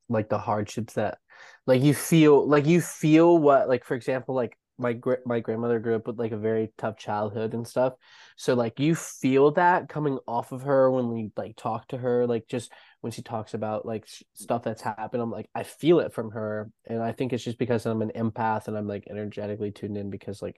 like 0.09 0.29
the 0.29 0.39
hardships 0.39 0.95
that 0.95 1.19
like 1.67 1.83
you 1.83 1.95
feel 1.95 2.47
like 2.47 2.67
you 2.67 2.81
feel 2.81 3.39
what 3.39 3.69
like 3.69 3.85
for 3.85 3.95
example 3.95 4.35
like 4.35 4.57
my 4.79 4.99
my 5.25 5.41
grandmother 5.41 5.79
grew 5.79 5.95
up 5.95 6.07
with 6.07 6.19
like 6.19 6.33
a 6.33 6.37
very 6.37 6.73
tough 6.77 6.97
childhood 6.97 7.55
and 7.55 7.67
stuff. 7.67 7.95
So 8.37 8.55
like 8.55 8.81
you 8.81 8.95
feel 8.95 9.53
that 9.53 9.89
coming 9.89 10.19
off 10.27 10.53
of 10.53 10.63
her 10.63 10.91
when 10.91 11.09
we 11.11 11.31
like 11.37 11.57
talk 11.57 11.89
to 11.89 11.99
her 11.99 12.27
like 12.27 12.49
just 12.49 12.73
when 13.01 13.13
she 13.13 13.23
talks 13.23 13.55
about 13.55 13.87
like 13.87 14.07
stuff 14.35 14.63
that's 14.63 14.83
happened 14.83 15.23
i'm 15.23 15.31
like 15.31 15.49
i 15.55 15.63
feel 15.63 16.01
it 16.01 16.13
from 16.13 16.33
her. 16.33 16.71
And 16.87 17.03
i 17.03 17.13
think 17.13 17.33
it's 17.33 17.45
just 17.45 17.59
because 17.59 17.87
i'm 17.87 18.03
an 18.03 18.13
empath 18.17 18.67
and 18.67 18.77
i'm 18.77 18.89
like 18.89 19.07
energetically 19.09 19.71
tuned 19.71 19.97
in 19.97 20.11
because 20.11 20.43
like 20.43 20.57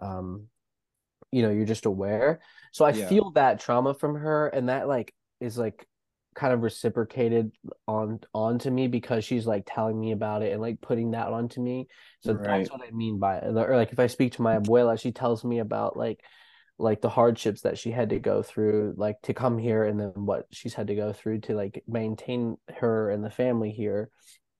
um 0.00 0.48
you 1.32 1.42
know 1.42 1.50
you're 1.50 1.64
just 1.64 1.86
aware. 1.86 2.40
So 2.72 2.84
i 2.84 2.90
yeah. 2.90 3.08
feel 3.08 3.30
that 3.32 3.60
trauma 3.60 3.94
from 3.94 4.16
her 4.16 4.48
and 4.48 4.68
that 4.68 4.88
like 4.88 5.14
is 5.40 5.56
like 5.56 5.86
kind 6.38 6.52
of 6.52 6.62
reciprocated 6.62 7.50
on 7.88 8.20
onto 8.32 8.70
me 8.70 8.86
because 8.86 9.24
she's 9.24 9.44
like 9.44 9.64
telling 9.66 9.98
me 9.98 10.12
about 10.12 10.42
it 10.42 10.52
and 10.52 10.62
like 10.62 10.80
putting 10.80 11.10
that 11.10 11.26
onto 11.28 11.60
me. 11.60 11.88
So 12.20 12.32
right. 12.32 12.58
that's 12.58 12.70
what 12.70 12.86
I 12.86 12.92
mean 12.92 13.18
by 13.18 13.38
it. 13.38 13.56
Or 13.56 13.76
like 13.76 13.92
if 13.92 13.98
I 13.98 14.06
speak 14.06 14.34
to 14.34 14.42
my 14.42 14.56
abuela, 14.56 15.00
she 15.00 15.10
tells 15.10 15.44
me 15.44 15.58
about 15.58 15.96
like 15.96 16.20
like 16.78 17.00
the 17.00 17.08
hardships 17.08 17.62
that 17.62 17.76
she 17.76 17.90
had 17.90 18.10
to 18.10 18.20
go 18.20 18.40
through 18.40 18.94
like 18.96 19.20
to 19.22 19.34
come 19.34 19.58
here 19.58 19.82
and 19.82 19.98
then 19.98 20.12
what 20.14 20.46
she's 20.52 20.74
had 20.74 20.86
to 20.86 20.94
go 20.94 21.12
through 21.12 21.40
to 21.40 21.54
like 21.54 21.82
maintain 21.88 22.56
her 22.76 23.10
and 23.10 23.24
the 23.24 23.30
family 23.30 23.72
here 23.72 24.10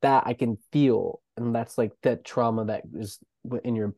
that 0.03 0.25
i 0.27 0.35
can 0.35 0.59
feel 0.73 1.21
and 1.37 1.55
that's 1.55 1.79
like 1.79 1.93
that 2.03 2.25
trauma 2.25 2.65
that 2.65 2.83
is 2.95 3.21
in 3.63 3.77
your 3.77 3.95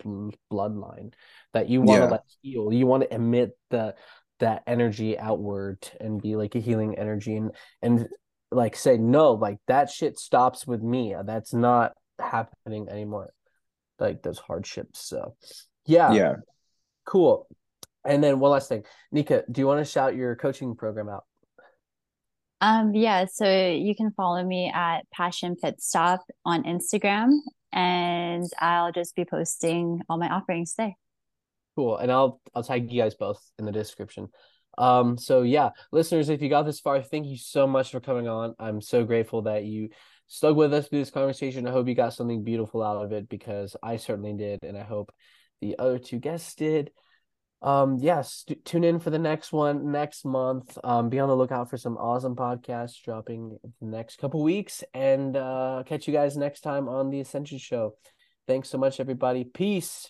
bloodline 0.53 1.15
that 1.55 1.71
you 1.71 1.81
want 1.81 1.99
to 1.99 2.05
yeah. 2.05 2.11
let 2.11 2.23
heal 2.43 2.73
you 2.73 2.87
want 2.87 3.03
to 3.03 3.15
emit 3.15 3.57
the 3.71 3.95
that 4.41 4.63
energy 4.67 5.19
outward 5.19 5.79
and 6.01 6.21
be 6.21 6.37
like 6.37 6.55
a 6.55 6.61
healing 6.61 6.99
energy 6.99 7.37
and 7.37 7.53
and 7.83 8.09
like 8.51 8.75
say 8.75 8.97
no 8.97 9.33
like 9.33 9.59
that 9.69 9.91
shit 9.91 10.19
stops 10.19 10.67
with 10.67 10.83
me. 10.83 11.15
That's 11.25 11.55
not 11.55 11.93
happening 12.19 12.89
anymore. 12.89 13.33
Like 13.99 14.23
those 14.23 14.39
hardships 14.39 15.01
so 15.01 15.37
yeah. 15.87 16.13
Yeah. 16.13 16.35
Cool. 17.07 17.47
And 18.05 18.25
then 18.25 18.41
one 18.41 18.51
last 18.51 18.69
thing. 18.69 18.85
Nica 19.13 19.45
do 19.51 19.61
you 19.61 19.67
want 19.67 19.85
to 19.85 19.91
shout 19.91 20.17
your 20.17 20.35
coaching 20.37 20.75
program 20.75 21.09
out? 21.09 21.25
Um 22.61 22.95
yeah 22.95 23.27
so 23.31 23.47
you 23.71 23.95
can 23.95 24.11
follow 24.11 24.43
me 24.45 24.71
at 24.75 25.09
passion 25.11 25.57
pit 25.57 25.81
stop 25.81 26.21
on 26.45 26.65
instagram 26.65 27.31
and 27.73 28.45
i'll 28.59 28.93
just 28.93 29.15
be 29.15 29.25
posting 29.25 30.03
all 30.09 30.19
my 30.19 30.29
offerings 30.29 30.75
today 30.75 30.97
Cool. 31.77 31.97
And 31.97 32.11
I'll 32.11 32.41
I'll 32.55 32.63
tag 32.63 32.91
you 32.91 33.03
guys 33.03 33.15
both 33.15 33.41
in 33.59 33.65
the 33.65 33.73
description. 33.73 34.29
Um, 34.79 35.19
so 35.19 35.43
yeah, 35.43 35.71
listeners, 35.93 36.29
if 36.29 36.43
you 36.43 36.49
got 36.49 36.63
this 36.63 36.81
far, 36.81 37.03
thank 37.03 37.27
you 37.27 37.37
so 37.37 37.67
much 37.67 37.91
for 37.91 38.01
coming 38.01 38.29
on. 38.29 38.55
I'm 38.59 38.81
so 38.81 39.05
grateful 39.05 39.43
that 39.43 39.65
you 39.65 39.91
stuck 40.27 40.57
with 40.57 40.73
us 40.73 40.89
through 40.89 41.01
this 41.01 41.11
conversation. 41.11 41.67
I 41.67 41.73
hope 41.73 41.89
you 41.89 41.95
got 41.95 42.15
something 42.15 42.45
beautiful 42.45 42.83
out 42.83 43.05
of 43.05 43.13
it 43.13 43.29
because 43.29 43.77
I 43.83 43.97
certainly 43.97 44.33
did, 44.33 44.61
and 44.63 44.79
I 44.79 44.85
hope 44.85 45.13
the 45.61 45.77
other 45.79 45.99
two 45.99 46.19
guests 46.19 46.55
did. 46.55 46.93
Um, 47.63 47.99
yes, 48.01 48.45
t- 48.47 48.55
tune 48.55 48.85
in 48.85 49.01
for 49.01 49.11
the 49.11 49.19
next 49.19 49.53
one 49.53 49.93
next 49.93 50.25
month. 50.25 50.79
Um, 50.83 51.11
be 51.11 51.19
on 51.19 51.29
the 51.29 51.37
lookout 51.37 51.69
for 51.69 51.77
some 51.77 51.99
awesome 51.99 52.35
podcasts 52.35 53.03
dropping 53.03 53.59
the 53.81 53.87
next 53.87 54.17
couple 54.19 54.43
weeks, 54.43 54.83
and 54.95 55.37
uh, 55.37 55.83
catch 55.85 56.07
you 56.07 56.15
guys 56.15 56.37
next 56.37 56.61
time 56.63 56.89
on 56.89 57.11
the 57.11 57.21
Ascension 57.21 57.59
Show. 57.59 57.97
Thanks 58.47 58.71
so 58.71 58.79
much, 58.79 58.99
everybody. 58.99 59.45
Peace. 59.45 60.09